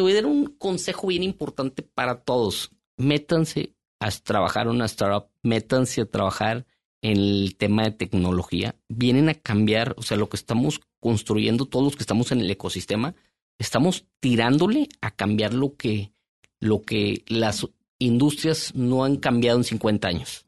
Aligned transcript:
te 0.00 0.02
voy 0.02 0.12
a 0.12 0.14
dar 0.14 0.24
un 0.24 0.46
consejo 0.56 1.08
bien 1.08 1.22
importante 1.22 1.82
para 1.82 2.22
todos. 2.22 2.70
Métanse 2.96 3.74
a 4.00 4.10
trabajar 4.10 4.66
una 4.66 4.86
startup, 4.86 5.28
métanse 5.42 6.00
a 6.00 6.06
trabajar 6.06 6.64
en 7.02 7.18
el 7.18 7.56
tema 7.58 7.82
de 7.82 7.90
tecnología. 7.90 8.76
Vienen 8.88 9.28
a 9.28 9.34
cambiar, 9.34 9.94
o 9.98 10.02
sea, 10.02 10.16
lo 10.16 10.30
que 10.30 10.38
estamos 10.38 10.80
construyendo, 11.00 11.66
todos 11.66 11.84
los 11.84 11.96
que 11.96 12.02
estamos 12.02 12.32
en 12.32 12.40
el 12.40 12.50
ecosistema, 12.50 13.14
estamos 13.58 14.06
tirándole 14.20 14.88
a 15.02 15.10
cambiar 15.10 15.52
lo 15.52 15.76
que, 15.76 16.14
lo 16.60 16.80
que 16.80 17.22
las 17.28 17.68
industrias 17.98 18.74
no 18.74 19.04
han 19.04 19.16
cambiado 19.16 19.58
en 19.58 19.64
50 19.64 20.08
años. 20.08 20.46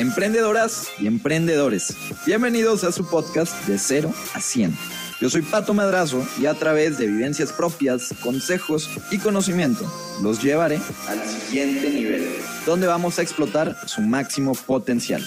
Emprendedoras 0.00 0.88
y 0.98 1.06
emprendedores, 1.06 1.94
bienvenidos 2.24 2.84
a 2.84 2.90
su 2.90 3.06
podcast 3.06 3.52
de 3.66 3.78
0 3.78 4.10
a 4.32 4.40
100. 4.40 4.74
Yo 5.20 5.28
soy 5.28 5.42
Pato 5.42 5.74
Madrazo 5.74 6.26
y 6.40 6.46
a 6.46 6.54
través 6.54 6.96
de 6.96 7.06
vivencias 7.06 7.52
propias, 7.52 8.14
consejos 8.22 8.88
y 9.10 9.18
conocimiento 9.18 9.84
los 10.22 10.42
llevaré 10.42 10.80
al 11.06 11.22
siguiente 11.28 11.90
nivel, 11.90 12.34
donde 12.64 12.86
vamos 12.86 13.18
a 13.18 13.22
explotar 13.22 13.76
su 13.86 14.00
máximo 14.00 14.54
potencial. 14.54 15.22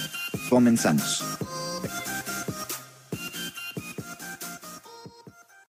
Comenzamos. 0.49 1.23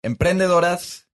Emprendedoras 0.00 1.10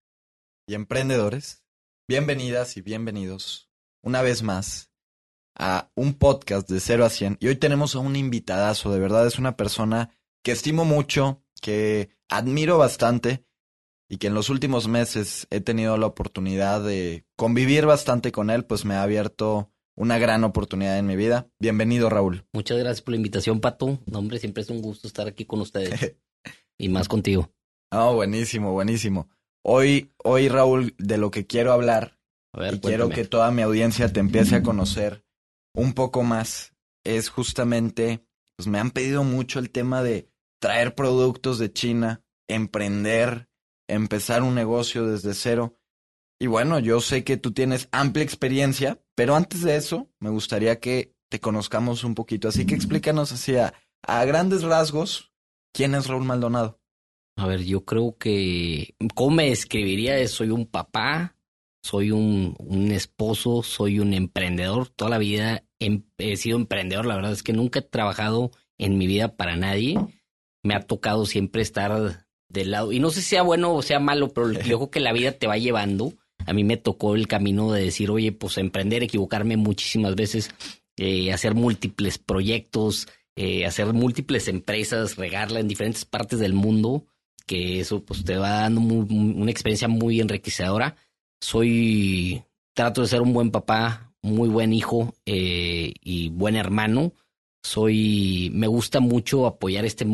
y 0.64 0.74
emprendedores, 0.74 1.64
bienvenidas 2.06 2.76
y 2.76 2.82
bienvenidos 2.82 3.68
una 4.00 4.22
vez 4.22 4.44
más 4.44 4.89
a 5.60 5.90
un 5.94 6.14
podcast 6.14 6.68
de 6.70 6.80
0 6.80 7.04
a 7.04 7.10
100. 7.10 7.36
Y 7.38 7.48
hoy 7.48 7.56
tenemos 7.56 7.94
a 7.94 7.98
un 7.98 8.16
invitadazo, 8.16 8.90
de 8.90 8.98
verdad 8.98 9.26
es 9.26 9.38
una 9.38 9.58
persona 9.58 10.10
que 10.42 10.52
estimo 10.52 10.86
mucho, 10.86 11.42
que 11.60 12.08
admiro 12.30 12.78
bastante 12.78 13.44
y 14.08 14.16
que 14.16 14.28
en 14.28 14.34
los 14.34 14.48
últimos 14.48 14.88
meses 14.88 15.46
he 15.50 15.60
tenido 15.60 15.98
la 15.98 16.06
oportunidad 16.06 16.82
de 16.82 17.26
convivir 17.36 17.84
bastante 17.84 18.32
con 18.32 18.48
él, 18.48 18.64
pues 18.64 18.86
me 18.86 18.94
ha 18.94 19.02
abierto 19.02 19.70
una 19.96 20.18
gran 20.18 20.44
oportunidad 20.44 20.98
en 20.98 21.06
mi 21.06 21.14
vida. 21.14 21.50
Bienvenido, 21.58 22.08
Raúl. 22.08 22.46
Muchas 22.54 22.78
gracias 22.78 23.02
por 23.02 23.12
la 23.12 23.18
invitación, 23.18 23.60
Pato. 23.60 23.98
No, 24.06 24.18
hombre, 24.18 24.38
siempre 24.38 24.62
es 24.62 24.70
un 24.70 24.80
gusto 24.80 25.06
estar 25.06 25.28
aquí 25.28 25.44
con 25.44 25.60
ustedes. 25.60 26.16
y 26.78 26.88
más 26.88 27.06
contigo. 27.06 27.52
Oh, 27.92 28.14
buenísimo, 28.14 28.72
buenísimo. 28.72 29.28
Hoy, 29.62 30.10
hoy, 30.24 30.48
Raúl, 30.48 30.94
de 30.96 31.18
lo 31.18 31.30
que 31.30 31.46
quiero 31.46 31.74
hablar, 31.74 32.18
y 32.54 32.78
quiero 32.78 33.10
que 33.10 33.26
toda 33.26 33.50
mi 33.50 33.60
audiencia 33.60 34.10
te 34.10 34.20
empiece 34.20 34.56
a 34.56 34.62
conocer 34.62 35.22
un 35.74 35.92
poco 35.92 36.22
más, 36.22 36.74
es 37.04 37.28
justamente, 37.28 38.24
pues 38.56 38.68
me 38.68 38.78
han 38.78 38.90
pedido 38.90 39.24
mucho 39.24 39.58
el 39.58 39.70
tema 39.70 40.02
de 40.02 40.30
traer 40.60 40.94
productos 40.94 41.58
de 41.58 41.72
China, 41.72 42.22
emprender, 42.48 43.48
empezar 43.88 44.42
un 44.42 44.54
negocio 44.54 45.06
desde 45.06 45.34
cero. 45.34 45.76
Y 46.38 46.46
bueno, 46.46 46.78
yo 46.78 47.00
sé 47.00 47.24
que 47.24 47.36
tú 47.36 47.52
tienes 47.52 47.88
amplia 47.92 48.24
experiencia, 48.24 49.02
pero 49.14 49.36
antes 49.36 49.62
de 49.62 49.76
eso, 49.76 50.10
me 50.20 50.30
gustaría 50.30 50.80
que 50.80 51.14
te 51.28 51.40
conozcamos 51.40 52.04
un 52.04 52.14
poquito. 52.14 52.48
Así 52.48 52.66
que 52.66 52.74
explícanos 52.74 53.32
así 53.32 53.56
a, 53.56 53.74
grandes 54.24 54.62
rasgos, 54.62 55.32
¿quién 55.72 55.94
es 55.94 56.06
Raúl 56.06 56.24
Maldonado? 56.24 56.80
A 57.36 57.46
ver, 57.46 57.64
yo 57.64 57.84
creo 57.84 58.16
que, 58.18 58.94
¿cómo 59.14 59.36
me 59.36 59.50
describiría? 59.50 60.26
Soy 60.28 60.50
un 60.50 60.66
papá, 60.66 61.36
soy 61.82 62.10
un, 62.10 62.54
un 62.58 62.90
esposo, 62.92 63.62
soy 63.62 64.00
un 64.00 64.14
emprendedor. 64.14 64.88
Toda 64.88 65.10
la 65.10 65.18
vida 65.18 65.64
he, 65.78 66.02
he, 66.18 66.36
sido 66.36 66.56
emprendedor. 66.56 67.06
La 67.06 67.16
verdad 67.16 67.32
es 67.32 67.42
que 67.42 67.52
nunca 67.52 67.80
he 67.80 67.82
trabajado 67.82 68.50
en 68.78 68.98
mi 68.98 69.06
vida 69.06 69.36
para 69.36 69.56
nadie. 69.56 69.98
Me 70.62 70.74
ha 70.74 70.80
tocado 70.80 71.26
siempre 71.26 71.62
estar 71.62 72.26
del 72.48 72.70
lado. 72.70 72.92
Y 72.92 73.00
no 73.00 73.10
sé 73.10 73.22
si 73.22 73.30
sea 73.30 73.42
bueno 73.42 73.74
o 73.74 73.82
sea 73.82 74.00
malo, 74.00 74.28
pero 74.28 74.52
yo 74.52 74.78
creo 74.78 74.90
que 74.90 75.00
la 75.00 75.12
vida 75.12 75.32
te 75.32 75.46
va 75.46 75.58
llevando. 75.58 76.12
A 76.46 76.52
mí 76.52 76.64
me 76.64 76.76
tocó 76.76 77.14
el 77.14 77.28
camino 77.28 77.72
de 77.72 77.84
decir, 77.84 78.10
oye, 78.10 78.32
pues 78.32 78.58
emprender, 78.58 79.02
equivocarme 79.02 79.56
muchísimas 79.56 80.14
veces, 80.14 80.50
eh, 80.96 81.32
hacer 81.32 81.54
múltiples 81.54 82.18
proyectos, 82.18 83.08
eh, 83.36 83.66
hacer 83.66 83.92
múltiples 83.92 84.48
empresas, 84.48 85.16
regarla 85.16 85.60
en 85.60 85.68
diferentes 85.68 86.04
partes 86.04 86.38
del 86.38 86.54
mundo 86.54 87.04
que 87.50 87.80
eso 87.80 88.04
pues 88.04 88.24
te 88.24 88.36
va 88.36 88.60
dando 88.60 88.80
una 88.80 89.50
experiencia 89.50 89.88
muy 89.88 90.20
enriquecedora. 90.20 90.94
Soy, 91.40 92.42
trato 92.74 93.00
de 93.00 93.08
ser 93.08 93.22
un 93.22 93.32
buen 93.32 93.50
papá, 93.50 94.12
muy 94.22 94.48
buen 94.48 94.72
hijo 94.72 95.14
eh, 95.26 95.94
y 96.02 96.28
buen 96.28 96.56
hermano. 96.56 97.12
Soy, 97.62 98.50
me 98.54 98.66
gusta 98.66 99.00
mucho 99.00 99.46
apoyar 99.46 99.84
este 99.84 100.06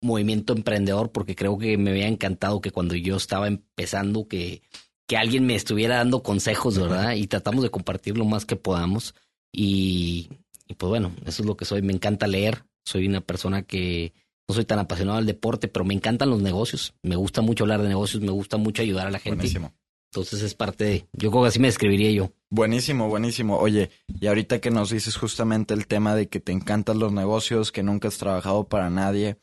movimiento 0.00 0.52
emprendedor 0.52 1.12
porque 1.12 1.36
creo 1.36 1.58
que 1.58 1.76
me 1.76 1.90
había 1.90 2.08
encantado 2.08 2.60
que 2.60 2.70
cuando 2.70 2.94
yo 2.94 3.16
estaba 3.16 3.48
empezando 3.48 4.28
que, 4.28 4.62
que 5.06 5.16
alguien 5.16 5.46
me 5.46 5.54
estuviera 5.54 5.96
dando 5.96 6.22
consejos, 6.22 6.78
¿verdad? 6.78 7.14
Y 7.14 7.26
tratamos 7.26 7.62
de 7.62 7.70
compartir 7.70 8.16
lo 8.16 8.24
más 8.24 8.46
que 8.46 8.56
podamos. 8.56 9.14
Y, 9.52 10.28
y 10.68 10.74
pues 10.74 10.88
bueno, 10.88 11.12
eso 11.26 11.42
es 11.42 11.46
lo 11.46 11.56
que 11.56 11.64
soy. 11.64 11.82
Me 11.82 11.92
encanta 11.92 12.26
leer. 12.26 12.64
Soy 12.84 13.06
una 13.06 13.20
persona 13.20 13.62
que 13.62 14.12
no 14.48 14.54
soy 14.54 14.64
tan 14.64 14.78
apasionado 14.78 15.18
al 15.18 15.26
deporte, 15.26 15.68
pero 15.68 15.84
me 15.84 15.94
encantan 15.94 16.30
los 16.30 16.40
negocios. 16.40 16.94
Me 17.02 17.16
gusta 17.16 17.40
mucho 17.40 17.64
hablar 17.64 17.82
de 17.82 17.88
negocios, 17.88 18.22
me 18.22 18.32
gusta 18.32 18.56
mucho 18.56 18.82
ayudar 18.82 19.06
a 19.06 19.10
la 19.10 19.18
gente. 19.18 19.36
Buenísimo. 19.36 19.72
Entonces 20.12 20.42
es 20.42 20.54
parte 20.54 20.84
de, 20.84 21.06
yo 21.12 21.30
creo 21.30 21.42
que 21.42 21.48
así 21.48 21.60
me 21.60 21.68
describiría 21.68 22.10
yo. 22.10 22.32
Buenísimo, 22.48 23.08
buenísimo. 23.08 23.58
Oye, 23.58 23.90
y 24.08 24.26
ahorita 24.26 24.60
que 24.60 24.70
nos 24.70 24.90
dices 24.90 25.16
justamente 25.16 25.72
el 25.72 25.86
tema 25.86 26.16
de 26.16 26.28
que 26.28 26.40
te 26.40 26.50
encantan 26.50 26.98
los 26.98 27.12
negocios, 27.12 27.70
que 27.70 27.84
nunca 27.84 28.08
has 28.08 28.18
trabajado 28.18 28.68
para 28.68 28.90
nadie, 28.90 29.38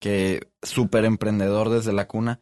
que 0.00 0.48
súper 0.62 1.04
emprendedor 1.04 1.68
desde 1.68 1.92
la 1.92 2.06
cuna, 2.06 2.40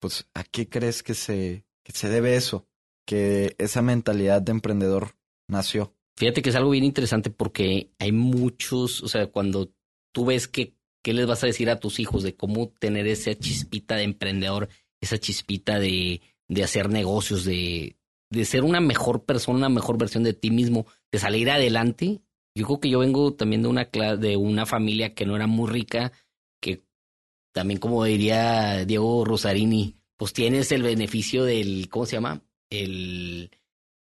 pues 0.00 0.26
¿a 0.32 0.42
qué 0.42 0.70
crees 0.70 1.02
que 1.02 1.12
se, 1.12 1.66
que 1.84 1.92
se 1.92 2.08
debe 2.08 2.34
eso? 2.34 2.66
Que 3.06 3.56
esa 3.58 3.82
mentalidad 3.82 4.40
de 4.40 4.52
emprendedor 4.52 5.16
nació. 5.48 5.94
Fíjate 6.16 6.40
que 6.40 6.48
es 6.48 6.56
algo 6.56 6.70
bien 6.70 6.84
interesante 6.84 7.28
porque 7.28 7.92
hay 7.98 8.12
muchos, 8.12 9.02
o 9.02 9.08
sea, 9.08 9.26
cuando 9.26 9.70
tú 10.12 10.24
ves 10.24 10.48
que 10.48 10.76
¿Qué 11.06 11.12
les 11.12 11.28
vas 11.28 11.44
a 11.44 11.46
decir 11.46 11.70
a 11.70 11.78
tus 11.78 12.00
hijos 12.00 12.24
de 12.24 12.34
cómo 12.34 12.70
tener 12.80 13.06
esa 13.06 13.32
chispita 13.32 13.94
de 13.94 14.02
emprendedor, 14.02 14.68
esa 15.00 15.18
chispita 15.18 15.78
de, 15.78 16.20
de 16.48 16.64
hacer 16.64 16.88
negocios, 16.88 17.44
de, 17.44 17.96
de 18.30 18.44
ser 18.44 18.64
una 18.64 18.80
mejor 18.80 19.24
persona, 19.24 19.58
una 19.58 19.68
mejor 19.68 19.98
versión 19.98 20.22
de 20.24 20.34
ti 20.34 20.50
mismo, 20.50 20.86
de 21.12 21.18
salir 21.18 21.50
adelante? 21.50 22.20
Yo 22.54 22.66
creo 22.66 22.80
que 22.80 22.90
yo 22.90 23.00
vengo 23.00 23.34
también 23.34 23.62
de 23.62 23.68
una, 23.68 23.84
de 23.84 24.36
una 24.36 24.66
familia 24.66 25.14
que 25.14 25.26
no 25.26 25.36
era 25.36 25.46
muy 25.46 25.70
rica, 25.70 26.12
que 26.60 26.84
también 27.52 27.78
como 27.78 28.04
diría 28.04 28.84
Diego 28.84 29.24
Rosarini, 29.24 29.96
pues 30.16 30.32
tienes 30.32 30.72
el 30.72 30.82
beneficio 30.82 31.44
del, 31.44 31.88
¿cómo 31.90 32.06
se 32.06 32.16
llama? 32.16 32.42
El... 32.70 33.50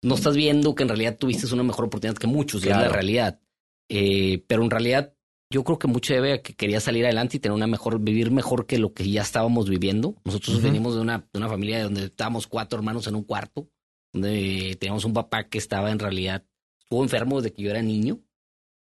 No 0.01 0.15
estás 0.15 0.37
viendo 0.37 0.75
que 0.75 0.83
en 0.83 0.89
realidad 0.89 1.17
tuviste 1.17 1.53
una 1.53 1.63
mejor 1.63 1.85
oportunidad 1.85 2.17
que 2.17 2.27
muchos, 2.27 2.61
claro. 2.61 2.83
es 2.83 2.87
la 2.87 2.93
realidad. 2.93 3.41
Eh, 3.89 4.45
pero 4.47 4.63
en 4.63 4.69
realidad 4.69 5.13
yo 5.51 5.63
creo 5.63 5.79
que 5.79 5.87
mucho 5.87 6.13
debe 6.13 6.33
a 6.33 6.41
que 6.41 6.53
quería 6.53 6.79
salir 6.79 7.05
adelante 7.05 7.37
y 7.37 7.39
tener 7.39 7.55
una 7.55 7.67
mejor, 7.67 7.99
vivir 7.99 8.31
mejor 8.31 8.67
que 8.67 8.77
lo 8.77 8.93
que 8.93 9.09
ya 9.09 9.21
estábamos 9.21 9.67
viviendo. 9.67 10.15
Nosotros 10.23 10.57
uh 10.57 10.59
-huh. 10.59 10.63
venimos 10.63 10.95
de 10.95 11.01
una, 11.01 11.27
de 11.31 11.39
una 11.39 11.49
familia 11.49 11.83
donde 11.83 12.05
estábamos 12.05 12.45
cuatro 12.47 12.77
hermanos 12.77 13.07
en 13.07 13.15
un 13.15 13.23
cuarto, 13.23 13.67
donde 14.13 14.77
teníamos 14.79 15.05
un 15.05 15.13
papá 15.13 15.49
que 15.49 15.57
estaba 15.57 15.91
en 15.91 15.99
realidad, 15.99 16.45
estuvo 16.79 17.03
enfermo 17.03 17.41
desde 17.41 17.53
que 17.53 17.63
yo 17.63 17.71
era 17.71 17.81
niño. 17.81 18.19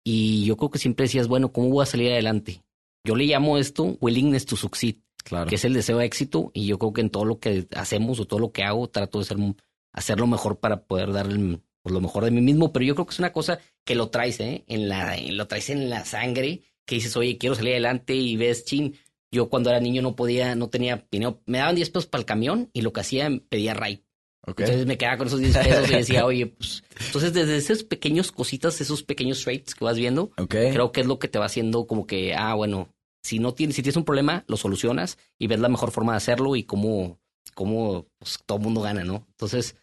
Y 0.05 0.45
yo 0.45 0.57
creo 0.57 0.71
que 0.71 0.79
siempre 0.79 1.05
decías, 1.05 1.29
bueno, 1.29 1.53
¿cómo 1.53 1.69
voy 1.69 1.83
a 1.83 1.87
salir 1.87 2.13
adelante? 2.13 2.63
Yo 3.05 3.15
le 3.15 3.25
llamo 3.25 3.59
esto 3.59 3.97
willingness 4.01 4.47
to 4.47 4.57
succeed, 4.57 4.97
claro. 5.25 5.49
que 5.49 5.57
es 5.57 5.65
el 5.65 5.75
deseo 5.75 5.99
de 5.99 6.05
éxito. 6.07 6.51
Y 6.55 6.67
yo 6.67 6.79
creo 6.79 6.93
que 6.93 7.01
en 7.01 7.11
todo 7.11 7.25
lo 7.25 7.39
que 7.39 7.67
hacemos 7.77 8.21
o 8.21 8.25
todo 8.25 8.41
lo 8.41 8.53
que 8.53 8.63
hago, 8.63 8.89
trato 8.89 9.19
de 9.19 9.25
ser, 9.25 9.37
hacerlo 9.93 10.27
mejor 10.27 10.59
para 10.59 10.85
poder 10.85 11.13
dar 11.13 11.27
el, 11.27 11.61
pues, 11.87 11.95
lo 11.95 12.01
mejor 12.01 12.25
de 12.25 12.33
mí 12.33 12.41
mismo, 12.41 12.73
pero 12.73 12.85
yo 12.85 12.97
creo 12.97 13.07
que 13.07 13.13
es 13.13 13.21
una 13.21 13.33
cosa 13.33 13.61
que 13.85 13.95
lo 13.95 14.09
traes, 14.09 14.41
¿eh? 14.41 14.65
En 14.67 14.89
la, 14.89 15.17
lo 15.31 15.47
traes 15.47 15.71
en 15.71 15.89
la 15.89 16.05
sangre, 16.05 16.63
que 16.85 16.97
dices, 16.97 17.17
oye, 17.17 17.39
quiero 17.39 17.55
salir 17.55 17.75
adelante 17.75 18.13
y 18.13 18.37
ves, 18.37 18.65
chin, 18.65 18.97
yo 19.31 19.49
cuando 19.49 19.71
era 19.71 19.79
niño 19.79 20.03
no 20.03 20.17
podía, 20.17 20.57
no 20.57 20.69
tenía 20.69 21.07
dinero, 21.13 21.43
me 21.47 21.59
daban 21.59 21.77
10 21.77 21.91
pesos 21.91 22.07
para 22.07 22.23
el 22.23 22.27
camión 22.27 22.71
y 22.73 22.83
lo 22.83 22.93
que 22.93 23.03
hacía, 23.03 23.31
pedía 23.49 23.75
ride. 23.75 24.03
Okay. 24.49 24.65
Entonces 24.65 24.85
me 24.85 24.99
quedaba 24.99 25.19
con 25.19 25.29
esos 25.29 25.39
10 25.39 25.57
pesos 25.59 25.89
y 25.89 25.95
decía, 25.95 26.27
oye, 26.27 26.47
pues, 26.49 26.83
entonces 27.07 27.33
desde 27.33 27.57
esos 27.57 27.85
pequeños 27.85 28.33
cositas, 28.33 28.81
esos 28.81 29.05
pequeños 29.05 29.45
traits 29.45 29.77
que 29.77 29.85
vas 29.85 29.97
viendo, 29.97 30.33
okay. 30.39 30.73
creo 30.73 30.91
que 30.91 31.03
es 31.03 31.07
lo 31.07 31.21
que 31.21 31.29
te 31.29 31.39
va 31.39 31.47
haciendo 31.47 31.87
como 31.87 32.09
que, 32.09 32.35
ah, 32.35 32.55
bueno, 32.55 32.93
si 33.23 33.39
no 33.39 33.55
tienes, 33.55 33.77
si 33.77 33.83
tienes 33.83 33.97
un 33.97 34.05
problema, 34.05 34.45
lo 34.49 34.57
solucionas 34.57 35.19
y 35.39 35.47
ves 35.47 35.61
la 35.61 35.69
mejor 35.69 35.93
forma 35.93 36.15
de 36.15 36.17
hacerlo 36.17 36.57
y 36.57 36.65
cómo, 36.65 37.21
cómo 37.55 38.09
pues, 38.19 38.41
todo 38.45 38.59
el 38.59 38.65
mundo 38.65 38.81
gana, 38.81 39.05
¿no? 39.05 39.25
Entonces, 39.31 39.77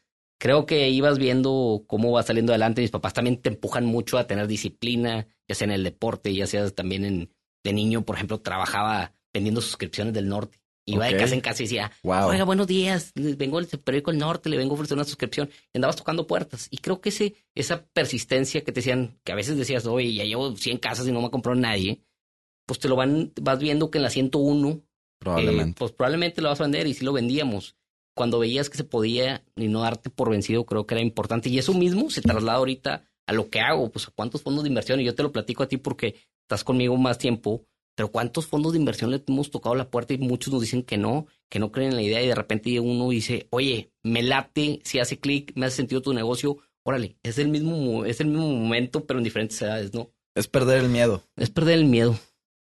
creo 0.44 0.66
que 0.66 0.90
ibas 0.90 1.20
viendo 1.20 1.86
cómo 1.88 2.12
va 2.12 2.22
saliendo 2.22 2.52
adelante. 2.52 2.82
Mis 2.82 2.92
papás 2.92 3.14
también 3.14 3.38
te 3.38 3.48
empujan 3.48 3.86
mucho 3.86 4.18
a 4.18 4.28
tener 4.28 4.46
disciplina, 4.46 5.26
ya 5.48 5.56
sea 5.56 5.64
en 5.64 5.72
el 5.72 5.86
deporte, 5.86 6.36
ya 6.36 6.48
sea 6.48 6.70
también 6.70 7.06
en, 7.06 7.34
de 7.64 7.72
niño, 7.72 8.02
por 8.04 8.18
ejemplo, 8.18 8.42
trabajaba 8.42 9.14
vendiendo 9.34 9.62
suscripciones 9.62 10.14
del 10.14 10.28
norte. 10.28 10.60
Iba 10.86 11.06
okay. 11.06 11.14
de 11.14 11.20
casa 11.22 11.34
en 11.34 11.40
casa 11.40 11.64
y 11.64 11.68
decía, 11.68 11.94
wow. 12.04 12.28
oiga, 12.28 12.44
buenos 12.44 12.68
días, 12.68 13.14
vengo 13.16 13.62
del 13.62 13.80
periódico 13.80 14.12
del 14.12 14.20
norte, 14.20 14.50
le 14.50 14.58
vengo 14.58 14.74
a 14.74 14.76
ofrecer 14.76 14.98
una 14.98 15.06
suscripción. 15.06 15.50
Y 15.72 15.78
andabas 15.78 15.96
tocando 15.96 16.28
puertas. 16.28 16.68
Y 16.70 16.80
creo 16.80 17.00
que 17.00 17.08
ese, 17.08 17.36
esa 17.56 17.86
persistencia 17.86 18.66
que 18.66 18.74
te 18.74 18.82
decían, 18.82 19.18
que 19.24 19.32
a 19.32 19.36
veces 19.36 19.56
decías, 19.56 19.86
oye, 19.86 20.14
ya 20.14 20.26
llevo 20.26 20.58
100 20.58 20.78
casas 20.80 21.08
y 21.08 21.14
no 21.14 21.22
me 21.22 21.28
ha 21.28 21.32
comprado 21.32 21.58
nadie. 21.58 22.04
pues 22.66 22.80
te 22.80 22.90
lo 22.90 22.98
van, 22.98 23.32
vas 23.42 23.60
viendo 23.60 23.90
que 23.90 23.98
en 23.98 24.04
la 24.04 24.10
101, 24.10 24.70
eh, 24.72 24.82
probablemente. 25.20 25.80
pues 25.80 25.94
probablemente 25.94 26.42
lo 26.42 26.50
vas 26.50 26.60
a 26.60 26.64
vender 26.64 26.86
y 26.86 26.94
sí 26.96 27.06
lo 27.06 27.14
vendíamos. 27.14 27.78
Cuando 28.16 28.40
veías 28.40 28.70
que 28.70 28.78
se 28.78 28.84
podía 28.84 29.44
y 29.56 29.68
no 29.68 29.82
darte 29.82 30.10
por 30.10 30.30
vencido, 30.30 30.66
creo 30.66 30.86
que 30.86 30.96
era 30.96 31.02
importante. 31.02 31.50
Y 31.50 31.58
eso 31.58 31.74
mismo 31.74 32.10
se 32.10 32.22
traslada 32.22 32.58
ahorita 32.60 33.06
a 33.26 33.34
lo 33.34 33.50
que 33.50 33.60
hago, 33.60 33.92
pues 33.92 34.08
a 34.08 34.12
cuántos 34.12 34.42
fondos 34.42 34.64
de 34.64 34.70
inversión. 34.70 35.00
Y 35.00 35.06
yo 35.06 35.16
te 35.16 35.24
lo 35.24 35.32
platico 35.32 35.64
a 35.64 35.68
ti 35.68 35.78
porque 35.78 36.16
estás 36.42 36.64
conmigo 36.64 36.96
más 36.98 37.18
tiempo, 37.18 37.66
pero 37.96 38.10
cuántos 38.10 38.48
fondos 38.48 38.74
de 38.74 38.80
inversión 38.80 39.12
le 39.12 39.24
hemos 39.28 39.52
tocado 39.52 39.76
la 39.76 39.90
puerta 39.90 40.14
y 40.14 40.18
muchos 40.18 40.54
nos 40.54 40.62
dicen 40.62 40.84
que 40.84 40.98
no, 40.98 41.28
que 41.50 41.60
no 41.60 41.72
creen 41.72 41.92
en 41.92 41.96
la 41.96 42.02
idea 42.02 42.22
y 42.22 42.28
de 42.28 42.36
repente 42.36 42.80
uno 42.80 43.10
dice, 43.10 43.48
oye, 43.50 43.92
me 44.04 44.24
late, 44.24 44.82
si 44.84 45.00
hace 45.00 45.20
clic, 45.20 45.54
me 45.56 45.66
hace 45.66 45.78
sentido 45.78 46.02
tu 46.02 46.14
negocio, 46.14 46.58
órale, 46.84 47.18
es 47.24 47.38
el 47.38 47.50
mismo, 47.50 48.06
es 48.06 48.20
el 48.20 48.28
mismo 48.28 48.48
momento, 48.50 49.06
pero 49.06 49.20
en 49.20 49.24
diferentes 49.24 49.62
edades, 49.62 49.94
¿no? 49.94 50.12
Es 50.36 50.48
perder 50.48 50.80
el 50.84 50.90
miedo. 50.90 51.24
Es 51.36 51.50
perder 51.50 51.76
el 51.76 51.86
miedo. 51.86 52.18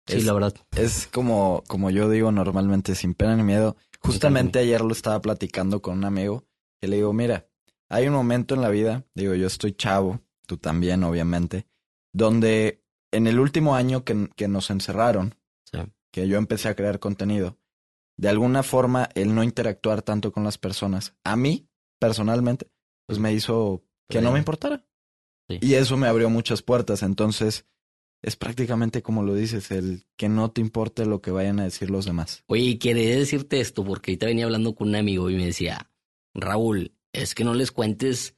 Sí, 0.08 0.22
la 0.22 0.32
verdad. 0.32 0.54
Es 0.78 1.08
como, 1.08 1.64
como 1.68 1.90
yo 1.90 2.10
digo 2.10 2.32
normalmente, 2.32 2.96
sin 2.96 3.14
pena 3.14 3.36
ni 3.36 3.44
miedo. 3.44 3.76
Justamente 4.07 4.59
ayer 4.59 4.81
lo 4.81 4.94
estaba 4.94 5.21
platicando 5.21 5.81
con 5.81 5.98
un 5.98 6.06
amigo 6.06 6.45
que 6.80 6.88
le 6.88 6.98
digo, 6.98 7.13
mira, 7.13 7.48
hay 7.89 8.07
un 8.07 8.13
momento 8.13 8.56
en 8.56 8.62
la 8.62 8.69
vida, 8.69 9.06
digo, 9.13 9.36
yo 9.36 9.48
estoy 9.48 9.74
chavo, 9.74 10.21
tú 10.45 10.57
también, 10.57 11.04
obviamente, 11.04 11.68
donde 12.13 12.83
en 13.12 13.27
el 13.27 13.39
último 13.39 13.75
año 13.75 14.04
que, 14.04 14.30
que 14.36 14.48
nos 14.48 14.69
encerraron, 14.69 15.36
que 16.12 16.27
yo 16.27 16.38
empecé 16.38 16.69
a 16.69 16.75
crear 16.75 17.00
contenido, 17.00 17.57
de 18.18 18.30
alguna 18.30 18.63
forma 18.63 19.09
el 19.13 19.36
no 19.36 19.44
interactuar 19.44 20.01
tanto 20.01 20.31
con 20.31 20.44
las 20.44 20.57
personas, 20.57 21.15
a 21.24 21.36
mí, 21.36 21.69
personalmente, 22.00 22.71
pues 23.06 23.19
me 23.19 23.33
hizo 23.33 23.83
que 24.09 24.21
no 24.21 24.31
me 24.31 24.39
importara. 24.39 24.86
Y 25.48 25.75
eso 25.75 25.95
me 25.95 26.07
abrió 26.07 26.30
muchas 26.30 26.62
puertas. 26.62 27.04
Entonces, 27.04 27.65
es 28.22 28.36
prácticamente 28.36 29.02
como 29.02 29.24
lo 29.24 29.36
dices, 29.36 29.72
el 29.72 30.06
que 30.18 30.30
no 30.30 30.52
te 30.52 30.62
importe 30.62 31.06
lo 31.06 31.22
que 31.22 31.31
vayan 31.31 31.60
a 31.60 31.64
decir 31.64 31.90
los 31.90 32.06
demás. 32.06 32.44
Oye, 32.48 32.78
quería 32.80 33.18
decirte 33.18 33.60
esto 33.60 33.84
porque 33.84 34.12
ahorita 34.12 34.25
venía 34.25 34.46
hablando 34.46 34.75
con 34.75 34.90
un 34.90 34.96
amigo 34.96 35.30
y 35.30 35.36
me 35.36 35.46
decía, 35.46 35.92
Raúl, 36.34 36.94
es 37.14 37.36
que 37.36 37.44
no 37.44 37.54
les 37.54 37.72
cuentes 37.72 38.36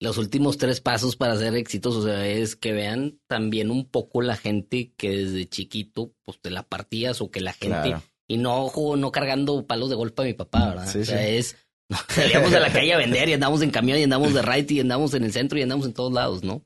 los 0.00 0.16
últimos 0.18 0.56
tres 0.56 0.80
pasos 0.80 1.16
para 1.16 1.36
ser 1.36 1.54
exitosos, 1.54 2.04
o 2.04 2.08
sea, 2.08 2.26
es 2.26 2.56
que 2.56 2.72
vean 2.72 3.20
también 3.26 3.70
un 3.70 3.86
poco 3.86 4.22
la 4.22 4.36
gente 4.36 4.94
que 4.96 5.10
desde 5.10 5.46
chiquito, 5.46 6.14
pues 6.24 6.40
te 6.40 6.50
la 6.50 6.62
partías 6.62 7.20
o 7.20 7.30
que 7.30 7.40
la 7.40 7.52
gente, 7.52 7.96
y 8.26 8.38
no, 8.38 8.72
no 8.96 9.12
cargando 9.12 9.66
palos 9.66 9.90
de 9.90 9.96
golpe 9.96 10.22
a 10.22 10.24
mi 10.24 10.32
papá, 10.32 10.70
¿verdad? 10.70 10.96
o 10.96 11.04
sea, 11.04 11.26
es, 11.28 11.56
salíamos 12.08 12.54
a 12.54 12.60
la 12.60 12.72
calle 12.72 12.94
a 12.94 12.98
vender 12.98 13.28
y 13.28 13.34
andamos 13.34 13.60
en 13.60 13.70
camión 13.70 13.98
y 13.98 14.04
andamos 14.04 14.32
de 14.32 14.40
ride 14.40 14.74
y 14.74 14.80
andamos 14.80 15.12
en 15.12 15.24
el 15.24 15.32
centro 15.32 15.58
y 15.58 15.62
andamos 15.62 15.84
en 15.84 15.92
todos 15.92 16.12
lados, 16.12 16.42
¿no? 16.42 16.64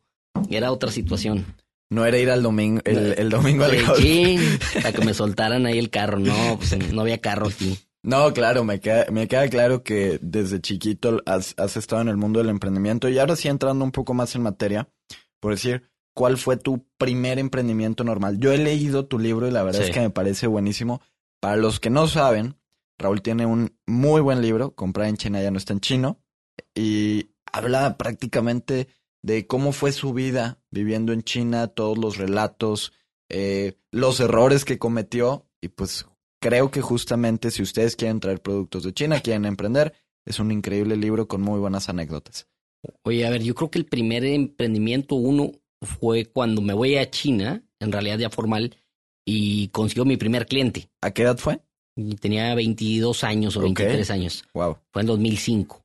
era 0.51 0.73
otra 0.73 0.91
situación. 0.91 1.45
No 1.95 2.05
era 2.05 2.19
ir 2.19 2.29
al 2.29 2.43
domingo, 2.43 2.81
el, 2.85 3.31
domingo 3.31 3.65
al 3.65 3.79
Sí, 3.97 4.37
para 4.83 4.93
que 4.93 5.05
me 5.05 5.15
soltaran 5.15 5.65
ahí 5.65 5.79
el 5.79 5.91
carro, 5.91 6.19
no, 6.19 6.57
pues 6.59 6.93
no 6.93 7.03
había 7.03 7.21
carro 7.21 7.47
aquí. 7.47 7.79
No, 8.03 8.33
claro, 8.35 8.65
me 8.65 8.81
queda, 8.81 9.07
me 9.13 9.29
queda 9.29 9.49
claro 9.49 9.85
que 9.85 10.19
desde 10.21 10.61
chiquito 10.61 11.23
has, 11.25 11.55
has, 11.57 11.77
estado 11.77 12.03
en 12.03 12.09
el 12.09 12.17
mundo 12.17 12.41
del 12.41 12.49
emprendimiento 12.49 13.09
y 13.09 13.19
ahora 13.21 13.37
sí 13.37 13.47
entrando 13.47 13.85
un 13.85 13.93
poco 13.93 14.13
más 14.13 14.35
en 14.35 14.43
materia, 14.43 14.89
por 15.39 15.53
decir, 15.53 15.89
¿cuál 16.15 16.37
fue 16.37 16.57
tu 16.57 16.85
primer 16.99 17.39
emprendimiento 17.39 18.03
normal? 18.03 18.39
Yo 18.41 18.53
he 18.53 18.59
leído 18.59 19.07
tu 19.07 19.21
libro 19.21 19.47
y 19.47 19.53
la 19.53 19.63
verdad 19.63 19.83
es 19.83 19.91
que 19.91 20.01
me 20.01 20.11
parece 20.11 20.49
buenísimo. 20.49 21.01
Para 21.41 21.57
los 21.57 21.79
que 21.79 21.91
no 21.91 22.09
saben, 22.09 22.57
Raúl 22.99 23.23
tiene 23.23 23.47
un 23.47 23.79
muy 23.87 24.21
buen 24.21 24.43
libro, 24.43 24.75
comprar 24.75 25.07
en 25.07 25.17
China 25.17 25.41
ya 25.41 25.53
no 25.53 25.59
está 25.59 25.73
en 25.73 25.81
chino, 25.81 26.21
y 26.75 27.31
habla 27.53 27.97
prácticamente 27.97 28.89
de 29.25 29.47
cómo 29.47 29.73
fue 29.73 29.91
su 29.93 30.13
vida 30.13 30.61
viviendo 30.71 31.15
en 31.15 31.23
China, 31.23 31.69
todos 31.69 31.97
los 31.97 32.19
relatos, 32.19 32.93
eh, 33.31 33.79
los 33.91 34.21
errores 34.21 34.67
que 34.67 34.79
cometió 34.79 35.49
y 35.63 35.69
pues 35.69 36.07
creo 36.43 36.71
que 36.71 36.83
justamente 36.83 37.51
si 37.51 37.63
ustedes 37.63 37.97
quieren 37.97 38.21
traer 38.21 38.43
productos 38.43 38.83
de 38.83 38.93
China, 38.93 39.21
quieren 39.21 39.47
emprender, 39.47 39.95
es 40.27 40.39
un 40.41 40.53
increíble 40.53 40.97
libro 40.97 41.27
con 41.27 41.41
muy 41.41 41.59
buenas 41.59 41.89
anécdotas. 41.89 42.49
Oye, 43.03 43.27
a 43.27 43.31
ver, 43.31 43.43
yo 43.43 43.55
creo 43.55 43.71
que 43.71 43.79
el 43.79 43.87
primer 43.87 44.27
emprendimiento 44.27 45.15
uno 45.15 45.53
fue 45.81 46.27
cuando 46.27 46.61
me 46.61 46.75
voy 46.75 46.97
a 46.97 47.11
China, 47.11 47.63
en 47.81 47.93
realidad 47.93 48.19
ya 48.19 48.29
formal, 48.29 48.77
y 49.25 49.69
consiguió 49.69 50.05
mi 50.05 50.19
primer 50.19 50.45
cliente. 50.45 50.91
¿A 51.01 51.13
qué 51.13 51.23
edad 51.23 51.39
fue? 51.39 51.61
Tenía 52.21 52.55
22 52.55 53.25
años 53.25 53.57
o 53.57 53.63
23 53.63 54.11
años. 54.11 54.45
Wow. 54.53 54.77
Fue 54.93 55.01
en 55.01 55.07
2005. 55.07 55.83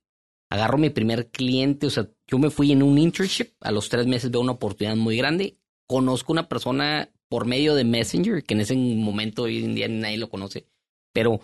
Agarro 0.50 0.78
mi 0.78 0.90
primer 0.90 1.30
cliente, 1.30 1.88
o 1.88 1.90
sea, 1.90 2.10
yo 2.30 2.38
me 2.38 2.50
fui 2.50 2.72
en 2.72 2.84
un 2.84 2.98
internship, 2.98 3.54
a 3.62 3.72
los 3.72 3.90
tres 3.90 4.06
meses 4.06 4.30
veo 4.32 4.42
una 4.42 4.54
oportunidad 4.54 4.96
muy 4.96 5.18
grande, 5.18 5.58
conozco 5.88 6.32
una 6.32 6.48
persona 6.48 7.10
por 7.28 7.46
medio 7.46 7.76
de 7.76 7.84
Messenger, 7.84 8.44
que 8.44 8.54
en 8.54 8.62
ese 8.62 8.76
momento 8.76 9.44
hoy 9.44 9.64
en 9.64 9.76
día 9.76 9.88
nadie 9.88 10.18
lo 10.18 10.30
conoce, 10.30 10.68
pero 11.14 11.42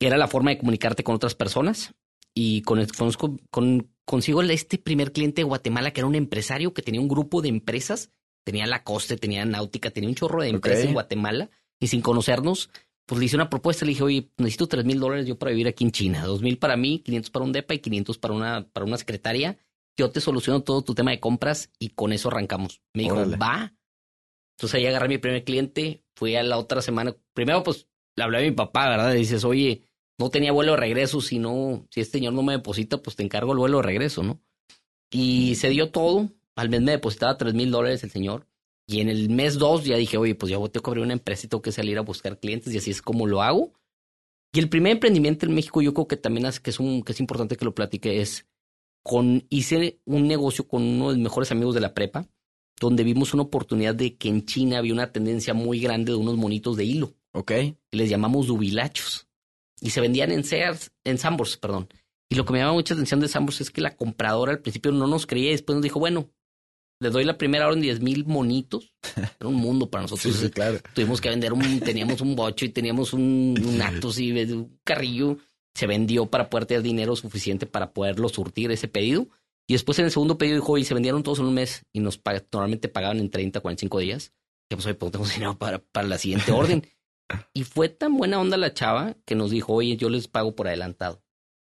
era 0.00 0.16
la 0.16 0.28
forma 0.28 0.50
de 0.50 0.58
comunicarte 0.58 1.04
con 1.04 1.14
otras 1.14 1.34
personas. 1.34 1.94
Y 2.36 2.62
con, 2.62 2.84
conozco, 2.86 3.36
con, 3.50 3.90
consigo 4.04 4.42
este 4.42 4.76
primer 4.76 5.12
cliente 5.12 5.40
de 5.40 5.44
Guatemala, 5.44 5.92
que 5.92 6.00
era 6.00 6.08
un 6.08 6.16
empresario 6.16 6.74
que 6.74 6.82
tenía 6.82 7.00
un 7.00 7.06
grupo 7.06 7.42
de 7.42 7.48
empresas, 7.48 8.10
tenía 8.44 8.66
la 8.66 8.82
coste, 8.82 9.16
tenía 9.16 9.44
náutica, 9.44 9.90
tenía 9.90 10.08
un 10.08 10.16
chorro 10.16 10.42
de 10.42 10.48
empresas 10.48 10.84
en 10.84 10.94
Guatemala, 10.94 11.50
y 11.78 11.86
sin 11.86 12.00
conocernos, 12.00 12.70
pues 13.06 13.18
le 13.20 13.26
hice 13.26 13.36
una 13.36 13.50
propuesta, 13.50 13.84
le 13.84 13.90
dije, 13.90 14.02
oye, 14.02 14.30
necesito 14.36 14.66
tres 14.66 14.84
mil 14.84 14.98
dólares 14.98 15.26
yo 15.26 15.38
para 15.38 15.50
vivir 15.50 15.68
aquí 15.68 15.84
en 15.84 15.92
China, 15.92 16.24
dos 16.24 16.42
mil 16.42 16.58
para 16.58 16.76
mí, 16.76 17.00
500 17.00 17.30
para 17.30 17.44
un 17.44 17.52
DEPA 17.52 17.74
y 17.74 17.78
500 17.78 18.18
para 18.18 18.34
una, 18.34 18.68
para 18.72 18.86
una 18.86 18.96
secretaria. 18.96 19.58
Yo 19.96 20.10
te 20.10 20.20
soluciono 20.20 20.62
todo 20.62 20.82
tu 20.82 20.94
tema 20.94 21.12
de 21.12 21.20
compras 21.20 21.70
y 21.78 21.90
con 21.90 22.12
eso 22.12 22.28
arrancamos. 22.28 22.82
Me 22.94 23.04
dijo, 23.04 23.16
va, 23.40 23.74
entonces 24.56 24.74
ahí 24.74 24.86
agarré 24.86 25.06
a 25.06 25.08
mi 25.08 25.18
primer 25.18 25.44
cliente, 25.44 26.04
fui 26.14 26.36
a 26.36 26.42
la 26.42 26.58
otra 26.58 26.80
semana. 26.82 27.14
Primero, 27.32 27.62
pues, 27.62 27.88
le 28.16 28.24
hablé 28.24 28.38
a 28.38 28.42
mi 28.42 28.52
papá, 28.52 28.88
¿verdad? 28.88 29.14
Y 29.14 29.18
dices, 29.18 29.44
oye, 29.44 29.82
no 30.18 30.30
tenía 30.30 30.52
vuelo 30.52 30.72
de 30.72 30.78
regreso, 30.78 31.20
si 31.20 31.38
no, 31.38 31.86
si 31.90 32.00
este 32.00 32.18
señor 32.18 32.34
no 32.34 32.42
me 32.42 32.52
deposita, 32.52 33.02
pues 33.02 33.16
te 33.16 33.24
encargo 33.24 33.52
el 33.52 33.58
vuelo 33.58 33.78
de 33.78 33.82
regreso, 33.82 34.22
¿no? 34.22 34.40
Y 35.10 35.56
se 35.56 35.68
dio 35.70 35.90
todo. 35.90 36.30
Al 36.56 36.70
mes 36.70 36.82
me 36.82 36.92
depositaba 36.92 37.36
tres 37.36 37.54
mil 37.54 37.70
dólares 37.70 38.04
el 38.04 38.10
señor. 38.10 38.46
Y 38.86 39.00
en 39.00 39.08
el 39.08 39.30
mes 39.30 39.58
dos 39.58 39.84
ya 39.84 39.96
dije, 39.96 40.18
oye, 40.18 40.34
pues 40.34 40.50
ya 40.50 40.56
tengo 40.56 40.70
que 40.70 40.90
abrir 40.90 41.04
una 41.04 41.14
empresa 41.14 41.46
y 41.46 41.48
tengo 41.48 41.62
que 41.62 41.72
salir 41.72 41.98
a 41.98 42.02
buscar 42.02 42.38
clientes 42.38 42.72
y 42.72 42.78
así 42.78 42.90
es 42.90 43.02
como 43.02 43.26
lo 43.26 43.42
hago. 43.42 43.72
Y 44.52 44.60
el 44.60 44.68
primer 44.68 44.92
emprendimiento 44.92 45.46
en 45.46 45.54
México, 45.54 45.82
yo 45.82 45.94
creo 45.94 46.06
que 46.06 46.16
también 46.16 46.46
es, 46.46 46.60
que 46.60 46.70
es, 46.70 46.78
un, 46.78 47.02
que 47.02 47.12
es 47.12 47.18
importante 47.18 47.56
que 47.56 47.64
lo 47.64 47.74
platique, 47.74 48.20
es 48.20 48.46
con, 49.04 49.46
hice 49.50 50.00
un 50.06 50.26
negocio 50.26 50.66
con 50.66 50.82
uno 50.82 51.10
de 51.10 51.16
mis 51.16 51.24
mejores 51.24 51.52
amigos 51.52 51.74
de 51.74 51.80
la 51.80 51.94
prepa 51.94 52.26
donde 52.80 53.04
vimos 53.04 53.34
una 53.34 53.44
oportunidad 53.44 53.94
de 53.94 54.16
que 54.16 54.28
en 54.28 54.44
China 54.46 54.78
había 54.78 54.92
una 54.92 55.12
tendencia 55.12 55.54
muy 55.54 55.78
grande 55.78 56.12
de 56.12 56.18
unos 56.18 56.36
monitos 56.36 56.76
de 56.76 56.84
hilo. 56.84 57.14
Ok. 57.32 57.52
Les 57.92 58.10
llamamos 58.10 58.46
dubilachos. 58.46 59.28
Y 59.80 59.90
se 59.90 60.00
vendían 60.00 60.32
en 60.32 60.44
Sears, 60.44 60.90
en 61.04 61.18
Sambors, 61.18 61.56
perdón. 61.56 61.88
Y 62.28 62.36
lo 62.36 62.44
que 62.44 62.52
me 62.52 62.58
llama 62.58 62.72
mucha 62.72 62.94
atención 62.94 63.20
de 63.20 63.28
Sambors 63.28 63.60
es 63.60 63.70
que 63.70 63.80
la 63.80 63.96
compradora 63.96 64.52
al 64.52 64.60
principio 64.60 64.92
no 64.92 65.06
nos 65.06 65.26
creía 65.26 65.48
y 65.48 65.52
después 65.52 65.76
nos 65.76 65.82
dijo, 65.82 66.00
bueno, 66.00 66.30
le 67.00 67.10
doy 67.10 67.24
la 67.24 67.36
primera 67.36 67.66
orden 67.68 67.80
diez 67.80 68.00
mil 68.00 68.24
monitos. 68.24 68.94
Era 69.38 69.48
un 69.48 69.56
mundo 69.56 69.90
para 69.90 70.02
nosotros. 70.02 70.34
sí, 70.34 70.50
claro. 70.50 70.78
Tuvimos 70.94 71.20
que 71.20 71.28
vender 71.28 71.52
un, 71.52 71.80
teníamos 71.80 72.20
un 72.20 72.34
bocho 72.34 72.64
y 72.64 72.70
teníamos 72.70 73.12
un, 73.12 73.54
un 73.64 73.82
Atos 73.82 74.18
y 74.18 74.32
un 74.32 74.80
carrillo. 74.84 75.38
Se 75.74 75.86
vendió 75.86 76.26
para 76.26 76.50
poder 76.50 76.66
tener 76.66 76.82
dinero 76.82 77.16
suficiente 77.16 77.66
para 77.66 77.92
poderlo 77.92 78.28
surtir 78.28 78.70
ese 78.70 78.88
pedido. 78.88 79.28
Y 79.66 79.74
después 79.74 79.98
en 79.98 80.04
el 80.04 80.10
segundo 80.10 80.38
pedido 80.38 80.56
dijo, 80.56 80.78
y 80.78 80.84
se 80.84 80.94
vendieron 80.94 81.22
todos 81.22 81.38
en 81.38 81.46
un 81.46 81.54
mes 81.54 81.84
y 81.92 82.00
nos 82.00 82.20
normalmente 82.52 82.88
pagaban 82.88 83.18
en 83.18 83.30
30, 83.30 83.60
45 83.60 83.98
días. 83.98 84.32
Y 84.70 84.74
pues, 84.74 84.86
oye, 84.86 84.94
pues 84.94 85.12
tenemos 85.12 85.32
dinero 85.34 85.58
para, 85.58 85.78
para 85.78 86.06
la 86.06 86.18
siguiente 86.18 86.52
orden. 86.52 86.86
y 87.54 87.64
fue 87.64 87.88
tan 87.88 88.16
buena 88.16 88.40
onda 88.40 88.56
la 88.56 88.74
chava 88.74 89.16
que 89.24 89.34
nos 89.34 89.50
dijo, 89.50 89.72
oye, 89.72 89.96
yo 89.96 90.10
les 90.10 90.28
pago 90.28 90.54
por 90.54 90.68
adelantado. 90.68 91.22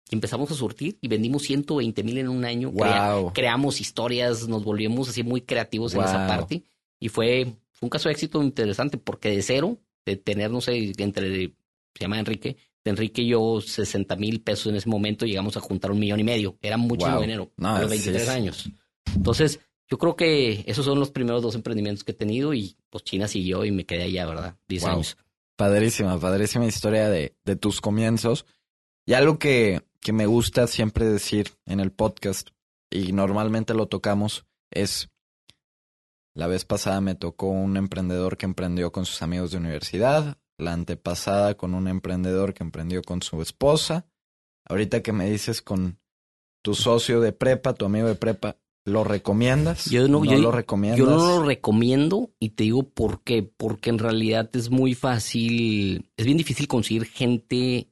Y 0.09 0.15
empezamos 0.15 0.49
a 0.51 0.55
surtir 0.55 0.97
y 1.01 1.07
vendimos 1.07 1.43
120 1.43 2.03
mil 2.03 2.17
en 2.17 2.29
un 2.29 2.45
año. 2.45 2.71
Wow. 2.71 3.33
creamos 3.33 3.81
historias, 3.81 4.47
nos 4.47 4.63
volvimos 4.63 5.09
así 5.09 5.23
muy 5.23 5.41
creativos 5.41 5.93
en 5.95 6.01
esa 6.01 6.27
parte. 6.27 6.63
Y 6.99 7.09
fue, 7.09 7.57
fue 7.73 7.87
un 7.87 7.89
caso 7.89 8.07
de 8.07 8.13
éxito 8.13 8.41
interesante 8.41 8.97
porque 8.97 9.29
de 9.29 9.41
cero, 9.41 9.77
de 10.05 10.15
tener, 10.15 10.49
no 10.49 10.61
sé, 10.61 10.93
entre, 10.97 11.47
se 11.47 11.99
llama 11.99 12.19
Enrique, 12.19 12.55
Enrique 12.87 13.21
y 13.21 13.29
yo 13.29 13.61
60 13.61 14.15
mil 14.15 14.41
pesos 14.41 14.67
en 14.67 14.75
ese 14.75 14.89
momento, 14.89 15.25
llegamos 15.25 15.57
a 15.57 15.59
juntar 15.59 15.91
un 15.91 15.99
millón 15.99 16.19
y 16.19 16.23
medio. 16.23 16.57
Era 16.61 16.77
mucho 16.77 17.19
dinero 17.19 17.51
a 17.61 17.81
los 17.81 17.89
23 17.89 18.29
años. 18.29 18.69
Entonces, 19.15 19.59
yo 19.89 19.97
creo 19.97 20.15
que 20.15 20.63
esos 20.67 20.85
son 20.85 20.99
los 20.99 21.11
primeros 21.11 21.41
dos 21.41 21.55
emprendimientos 21.55 22.03
que 22.03 22.11
he 22.11 22.15
tenido 22.15 22.53
y 22.53 22.77
pues 22.89 23.03
China 23.03 23.27
siguió 23.27 23.63
y 23.63 23.71
me 23.71 23.85
quedé 23.85 24.03
allá, 24.03 24.25
¿verdad? 24.25 24.57
10 24.67 24.85
años. 24.85 25.17
Padrísima, 25.55 26.19
padrísima 26.19 26.65
historia 26.65 27.09
de, 27.09 27.35
de 27.43 27.55
tus 27.55 27.81
comienzos. 27.81 28.45
Y 29.05 29.13
algo 29.13 29.39
que, 29.39 29.81
que 30.01 30.13
me 30.13 30.25
gusta 30.25 30.67
siempre 30.67 31.05
decir 31.05 31.51
en 31.65 31.79
el 31.79 31.91
podcast, 31.91 32.49
y 32.89 33.13
normalmente 33.13 33.73
lo 33.73 33.87
tocamos, 33.87 34.45
es, 34.71 35.09
la 36.33 36.47
vez 36.47 36.65
pasada 36.65 37.01
me 37.01 37.15
tocó 37.15 37.47
un 37.47 37.77
emprendedor 37.77 38.37
que 38.37 38.45
emprendió 38.45 38.91
con 38.91 39.05
sus 39.05 39.21
amigos 39.21 39.51
de 39.51 39.57
universidad, 39.57 40.37
la 40.57 40.73
antepasada 40.73 41.55
con 41.55 41.73
un 41.73 41.87
emprendedor 41.87 42.53
que 42.53 42.63
emprendió 42.63 43.01
con 43.01 43.21
su 43.21 43.41
esposa, 43.41 44.05
ahorita 44.65 45.01
que 45.01 45.13
me 45.13 45.29
dices 45.29 45.61
con 45.61 45.99
tu 46.63 46.73
socio 46.73 47.21
de 47.21 47.31
prepa, 47.31 47.73
tu 47.73 47.85
amigo 47.85 48.07
de 48.07 48.15
prepa, 48.15 48.57
¿Lo 48.87 49.03
recomiendas? 49.03 49.89
Yo 49.89 50.07
no, 50.07 50.23
lo 50.23 50.49
recomiendo. 50.49 50.97
Yo 50.97 51.09
no 51.09 51.17
lo 51.17 51.45
recomiendo 51.45 52.31
y 52.39 52.51
te 52.51 52.63
digo 52.63 52.83
por 52.87 53.21
qué. 53.21 53.43
Porque 53.43 53.89
en 53.89 53.99
realidad 53.99 54.49
es 54.53 54.69
muy 54.69 54.93
fácil, 54.93 56.09
es 56.15 56.25
bien 56.25 56.37
difícil 56.37 56.69
conseguir 56.69 57.03
gente, 57.03 57.89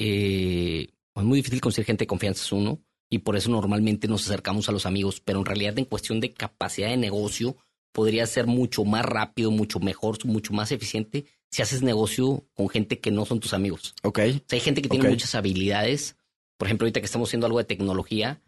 eh, 0.00 0.88
es 1.14 1.22
muy 1.22 1.36
difícil 1.36 1.60
conseguir 1.60 1.84
gente 1.84 2.04
de 2.04 2.06
confianza, 2.06 2.42
es 2.42 2.52
uno, 2.52 2.80
y 3.10 3.18
por 3.18 3.36
eso 3.36 3.50
normalmente 3.50 4.08
nos 4.08 4.24
acercamos 4.24 4.66
a 4.70 4.72
los 4.72 4.86
amigos, 4.86 5.20
pero 5.20 5.40
en 5.40 5.44
realidad 5.44 5.78
en 5.78 5.84
cuestión 5.84 6.20
de 6.20 6.32
capacidad 6.32 6.88
de 6.88 6.96
negocio 6.96 7.58
podría 7.92 8.24
ser 8.24 8.46
mucho 8.46 8.86
más 8.86 9.04
rápido, 9.04 9.50
mucho 9.50 9.78
mejor, 9.78 10.24
mucho 10.24 10.54
más 10.54 10.72
eficiente 10.72 11.26
si 11.52 11.60
haces 11.60 11.82
negocio 11.82 12.44
con 12.54 12.68
gente 12.70 12.98
que 12.98 13.10
no 13.10 13.26
son 13.26 13.38
tus 13.38 13.52
amigos. 13.52 13.94
Ok. 14.02 14.18
O 14.18 14.22
sea, 14.22 14.42
hay 14.52 14.60
gente 14.60 14.80
que 14.80 14.88
tiene 14.88 15.10
muchas 15.10 15.34
habilidades. 15.34 16.16
Por 16.56 16.66
ejemplo, 16.66 16.86
ahorita 16.86 17.00
que 17.00 17.06
estamos 17.06 17.28
haciendo 17.28 17.46
algo 17.46 17.58
de 17.58 17.64
tecnología, 17.64 18.40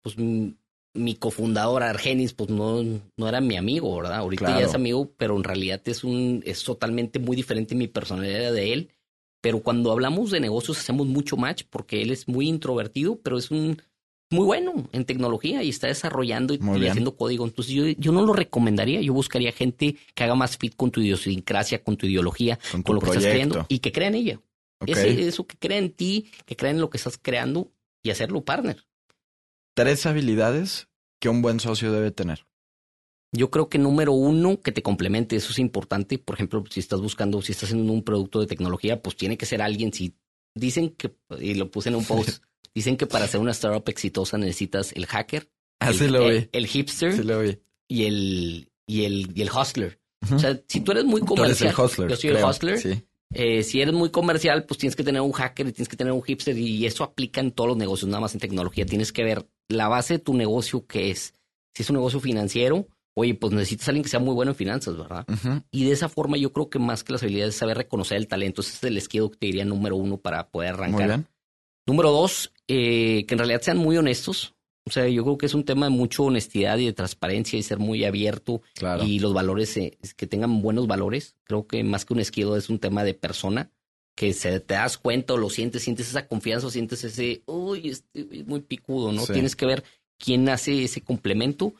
pues 0.00 0.16
mi 0.16 1.14
cofundador 1.16 1.82
Argenis, 1.82 2.34
pues 2.34 2.50
no, 2.50 2.82
no 2.82 3.28
era 3.28 3.40
mi 3.40 3.56
amigo, 3.56 3.96
¿verdad? 3.96 4.18
Ahorita 4.18 4.60
ya 4.60 4.66
es 4.66 4.74
amigo, 4.74 5.12
pero 5.16 5.36
en 5.36 5.42
realidad 5.42 5.82
es 5.86 6.04
un, 6.04 6.42
es 6.46 6.62
totalmente 6.62 7.18
muy 7.18 7.34
diferente 7.34 7.74
mi 7.74 7.88
personalidad 7.88 8.52
de 8.52 8.72
él. 8.72 8.90
Pero 9.40 9.60
cuando 9.60 9.90
hablamos 9.90 10.30
de 10.30 10.38
negocios 10.38 10.78
hacemos 10.78 11.08
mucho 11.08 11.36
match 11.36 11.64
porque 11.68 12.00
él 12.00 12.12
es 12.12 12.28
muy 12.28 12.48
introvertido, 12.48 13.18
pero 13.20 13.38
es 13.38 13.50
un 13.50 13.82
muy 14.32 14.44
bueno 14.44 14.88
en 14.92 15.04
tecnología 15.04 15.62
y 15.62 15.68
está 15.68 15.86
desarrollando 15.86 16.54
y, 16.54 16.86
haciendo 16.86 17.16
código. 17.16 17.44
Entonces 17.44 17.74
yo, 17.74 17.86
yo 17.86 18.12
no 18.12 18.24
lo 18.26 18.32
recomendaría. 18.32 19.00
Yo 19.00 19.12
buscaría 19.12 19.52
gente 19.52 19.96
que 20.14 20.24
haga 20.24 20.34
más 20.34 20.56
fit 20.56 20.74
con 20.74 20.90
tu 20.90 21.00
idiosincrasia, 21.00 21.84
con 21.84 21.96
tu 21.96 22.06
ideología, 22.06 22.58
con, 22.84 22.94
lo 22.94 23.00
que 23.00 23.10
estás 23.10 23.24
creando 23.24 23.66
y 23.68 23.78
que 23.78 23.92
crea 23.92 24.08
en 24.08 24.14
ella. 24.14 24.40
eso 24.86 25.46
que 25.46 25.56
crea 25.56 25.78
en 25.78 25.92
ti, 25.92 26.30
que 26.44 26.56
crea 26.56 26.70
en 26.70 26.80
lo 26.80 26.90
que 26.90 26.96
estás 26.96 27.18
creando 27.18 27.70
y 28.02 28.10
hacerlo 28.10 28.44
partner 28.44 28.84
tres 29.74 30.06
habilidades 30.06 30.88
que 31.20 31.28
un 31.28 31.42
buen 31.42 31.60
socio 31.60 31.92
debe 31.92 32.10
tener. 32.10 32.46
Yo 33.34 33.50
creo 33.50 33.68
que 33.68 33.78
número 33.78 34.12
uno, 34.12 34.60
que 34.60 34.72
te 34.72 34.82
complemente, 34.82 35.36
eso 35.36 35.52
es 35.52 35.58
importante. 35.58 36.18
Por 36.18 36.34
ejemplo, 36.34 36.62
si 36.68 36.80
estás 36.80 37.00
buscando, 37.00 37.40
si 37.40 37.52
estás 37.52 37.70
haciendo 37.70 37.92
un 37.92 38.02
producto 38.02 38.40
de 38.40 38.46
tecnología, 38.46 39.00
pues 39.00 39.16
tiene 39.16 39.38
que 39.38 39.46
ser 39.46 39.62
alguien. 39.62 39.92
Si 39.92 40.18
dicen 40.54 40.90
que, 40.90 41.16
y 41.40 41.54
lo 41.54 41.70
puse 41.70 41.88
en 41.88 41.94
un 41.94 42.04
post, 42.04 42.42
dicen 42.74 42.96
que 42.96 43.06
para 43.06 43.26
ser 43.26 43.40
una 43.40 43.52
startup 43.52 43.88
exitosa 43.88 44.38
necesitas 44.38 44.92
el 44.92 45.06
hacker, 45.06 45.50
ah, 45.80 45.90
el, 45.90 46.12
lo 46.12 46.28
vi. 46.28 46.48
el, 46.52 46.66
hipster 46.66 47.14
y 47.88 48.04
el 48.04 48.72
y 48.86 49.04
el 49.04 49.32
y 49.34 49.42
el 49.42 49.50
hustler. 49.50 50.00
O 50.32 50.38
sea, 50.38 50.60
si 50.68 50.80
tú 50.80 50.92
eres 50.92 51.04
muy 51.04 51.20
comercial, 51.22 51.74
yo 51.76 52.16
soy 52.16 52.30
el 52.30 52.44
hustler. 52.44 52.78
Sí. 52.78 53.02
Eh, 53.34 53.62
si 53.62 53.80
eres 53.80 53.94
muy 53.94 54.10
comercial, 54.10 54.64
pues 54.66 54.78
tienes 54.78 54.94
que 54.94 55.02
tener 55.02 55.22
un 55.22 55.32
hacker 55.32 55.66
y 55.66 55.72
tienes 55.72 55.88
que 55.88 55.96
tener 55.96 56.12
un 56.12 56.22
hipster 56.22 56.56
y 56.56 56.84
eso 56.86 57.02
aplica 57.02 57.40
en 57.40 57.50
todos 57.50 57.68
los 57.68 57.76
negocios, 57.76 58.08
nada 58.08 58.20
más 58.20 58.34
en 58.34 58.40
tecnología. 58.40 58.86
Tienes 58.86 59.12
que 59.12 59.24
ver 59.24 59.46
la 59.68 59.88
base 59.88 60.14
de 60.14 60.18
tu 60.18 60.34
negocio 60.34 60.86
que 60.86 61.10
es. 61.10 61.34
Si 61.74 61.82
es 61.82 61.90
un 61.90 61.96
negocio 61.96 62.20
financiero, 62.20 62.86
oye, 63.14 63.34
pues 63.34 63.52
necesitas 63.52 63.88
a 63.88 63.90
alguien 63.90 64.02
que 64.04 64.10
sea 64.10 64.20
muy 64.20 64.34
bueno 64.34 64.52
en 64.52 64.56
finanzas, 64.56 64.96
¿verdad? 64.96 65.26
Y 65.70 65.84
de 65.84 65.92
esa 65.92 66.08
forma 66.08 66.36
yo 66.36 66.52
creo 66.52 66.68
que 66.68 66.78
más 66.78 67.04
que 67.04 67.12
las 67.12 67.22
habilidades 67.22 67.54
es 67.54 67.58
saber 67.58 67.78
reconocer 67.78 68.18
el 68.18 68.28
talento. 68.28 68.60
Ese 68.60 68.74
es 68.74 68.84
el 68.84 68.96
esquido 68.98 69.30
que 69.30 69.38
te 69.38 69.46
diría 69.46 69.64
número 69.64 69.96
uno 69.96 70.18
para 70.18 70.48
poder 70.50 70.74
arrancar. 70.74 71.24
Número 71.86 72.10
dos, 72.10 72.52
eh, 72.74 73.26
que 73.26 73.34
en 73.34 73.38
realidad 73.38 73.60
sean 73.60 73.76
muy 73.76 73.98
honestos. 73.98 74.54
O 74.86 74.90
sea, 74.90 75.06
yo 75.06 75.22
creo 75.24 75.36
que 75.36 75.44
es 75.44 75.52
un 75.52 75.64
tema 75.64 75.86
de 75.86 75.90
mucha 75.90 76.22
honestidad 76.22 76.78
y 76.78 76.86
de 76.86 76.94
transparencia 76.94 77.58
y 77.58 77.62
ser 77.62 77.78
muy 77.78 78.04
abierto. 78.04 78.62
Y 79.04 79.18
los 79.18 79.34
valores, 79.34 79.76
eh, 79.76 79.98
que 80.16 80.26
tengan 80.26 80.62
buenos 80.62 80.86
valores. 80.86 81.36
Creo 81.44 81.66
que 81.66 81.84
más 81.84 82.06
que 82.06 82.14
un 82.14 82.20
esquido 82.20 82.56
es 82.56 82.70
un 82.70 82.78
tema 82.78 83.04
de 83.04 83.12
persona. 83.12 83.70
Que 84.16 84.32
se 84.32 84.58
te 84.60 84.74
das 84.74 84.96
cuenta 84.96 85.34
o 85.34 85.36
lo 85.36 85.50
sientes, 85.50 85.82
sientes 85.82 86.08
esa 86.08 86.26
confianza 86.26 86.66
o 86.66 86.70
sientes 86.70 87.04
ese, 87.04 87.42
uy, 87.46 87.90
este 87.90 88.26
es 88.30 88.46
muy 88.46 88.60
picudo, 88.60 89.12
¿no? 89.12 89.26
Tienes 89.26 89.54
que 89.54 89.66
ver 89.66 89.84
quién 90.18 90.48
hace 90.48 90.84
ese 90.84 91.02
complemento. 91.02 91.74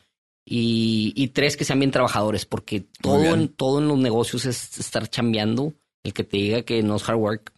Y, 0.45 1.13
y 1.15 1.29
tres, 1.29 1.57
que 1.57 1.65
sean 1.65 1.79
bien 1.79 1.91
trabajadores, 1.91 2.45
porque 2.45 2.85
todo 3.01 3.33
en, 3.33 3.47
todo 3.47 3.79
en 3.79 3.87
los 3.87 3.97
negocios 3.97 4.45
es 4.45 4.77
estar 4.77 5.07
chambeando. 5.09 5.73
El 6.03 6.13
que 6.13 6.23
te 6.23 6.37
diga 6.37 6.61
que 6.61 6.83
no 6.83 6.97
es 6.97 7.09
hard 7.09 7.17
work, 7.17 7.53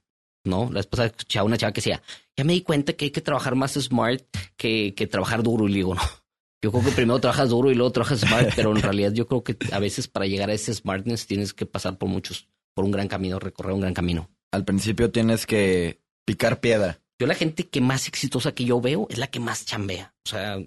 ¿no? 0.45 0.69
La 0.71 0.79
esposa 0.79 1.05
escuchaba 1.05 1.45
una 1.45 1.57
chava 1.57 1.73
que 1.73 1.81
decía, 1.81 2.01
ya 2.37 2.43
me 2.43 2.53
di 2.53 2.61
cuenta 2.61 2.93
que 2.93 3.05
hay 3.05 3.11
que 3.11 3.21
trabajar 3.21 3.55
más 3.55 3.73
smart 3.73 4.23
que, 4.57 4.93
que 4.95 5.07
trabajar 5.07 5.43
duro. 5.43 5.67
Y 5.67 5.71
le 5.71 5.75
digo, 5.77 5.95
no, 5.95 6.01
yo 6.61 6.71
creo 6.71 6.83
que 6.83 6.91
primero 6.91 7.19
trabajas 7.19 7.49
duro 7.49 7.71
y 7.71 7.75
luego 7.75 7.91
trabajas 7.91 8.21
smart, 8.21 8.49
pero 8.55 8.75
en 8.75 8.81
realidad 8.81 9.13
yo 9.13 9.27
creo 9.27 9.43
que 9.43 9.57
a 9.71 9.79
veces 9.79 10.07
para 10.07 10.25
llegar 10.25 10.49
a 10.49 10.53
ese 10.53 10.73
smartness 10.73 11.27
tienes 11.27 11.53
que 11.53 11.65
pasar 11.65 11.97
por 11.97 12.09
muchos, 12.09 12.47
por 12.73 12.85
un 12.85 12.91
gran 12.91 13.07
camino, 13.07 13.39
recorrer 13.39 13.73
un 13.73 13.81
gran 13.81 13.93
camino. 13.93 14.29
Al 14.51 14.65
principio 14.65 15.11
tienes 15.11 15.45
que 15.45 16.01
picar 16.25 16.59
piedra. 16.59 17.01
Yo 17.19 17.27
la 17.27 17.35
gente 17.35 17.67
que 17.67 17.81
más 17.81 18.07
exitosa 18.07 18.53
que 18.53 18.65
yo 18.65 18.81
veo 18.81 19.07
es 19.09 19.17
la 19.17 19.27
que 19.27 19.39
más 19.39 19.65
chambea. 19.65 20.13
O 20.25 20.29
sea, 20.29 20.57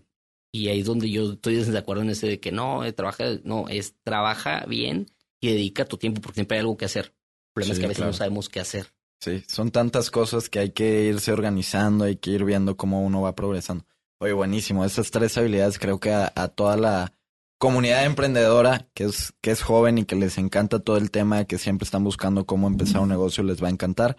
y 0.53 0.69
ahí 0.69 0.81
es 0.81 0.87
donde 0.87 1.11
yo 1.11 1.33
estoy 1.33 1.57
de 1.57 1.79
acuerdo 1.79 2.03
en 2.03 2.11
ese 2.11 2.27
de 2.27 2.41
que 2.41 2.53
no, 2.53 2.85
eh, 2.85 2.93
trabaja, 2.93 3.25
no, 3.45 3.69
es 3.69 3.95
trabaja 4.03 4.65
bien 4.67 5.07
y 5.41 5.49
dedica 5.49 5.85
tu 5.85 5.99
tiempo 5.99 6.21
porque 6.21 6.37
siempre 6.37 6.57
hay 6.57 6.61
algo 6.61 6.77
que 6.77 6.87
hacer. 6.87 7.07
El 7.07 7.53
problema 7.55 7.73
es 7.73 7.79
que 7.79 7.85
a 7.85 7.89
veces 7.89 8.05
no 8.05 8.13
sabemos 8.13 8.49
qué 8.49 8.61
hacer. 8.61 8.87
Sí, 9.21 9.45
son 9.49 9.71
tantas 9.71 10.11
cosas 10.11 10.49
que 10.49 10.61
hay 10.61 10.71
que 10.71 11.05
irse 11.05 11.33
organizando, 11.33 12.05
hay 12.05 12.17
que 12.17 12.31
ir 12.31 12.45
viendo 12.45 12.77
cómo 12.77 13.05
uno 13.05 13.23
va 13.23 13.35
progresando. 13.35 13.85
Oye, 14.21 14.33
buenísimo. 14.33 14.85
Esas 14.85 15.11
tres 15.11 15.37
habilidades 15.39 15.79
creo 15.79 16.01
que 16.01 16.13
a, 16.13 16.31
toda 16.49 16.77
la 16.77 17.13
comunidad 17.59 18.05
emprendedora 18.05 18.87
que 18.95 19.05
es, 19.05 19.33
que 19.41 19.51
es 19.51 19.63
joven 19.63 19.99
y 19.99 20.05
que 20.05 20.17
les 20.17 20.39
encanta 20.39 20.79
todo 20.81 20.97
el 20.97 21.11
tema, 21.11 21.45
que 21.45 21.59
siempre 21.59 21.85
están 21.85 22.05
buscando 22.05 22.45
cómo 22.47 22.67
empezar 22.67 23.01
un 23.01 23.09
negocio, 23.09 23.43
les 23.45 23.63
va 23.63 23.69
a 23.69 23.73
encantar. 23.73 24.17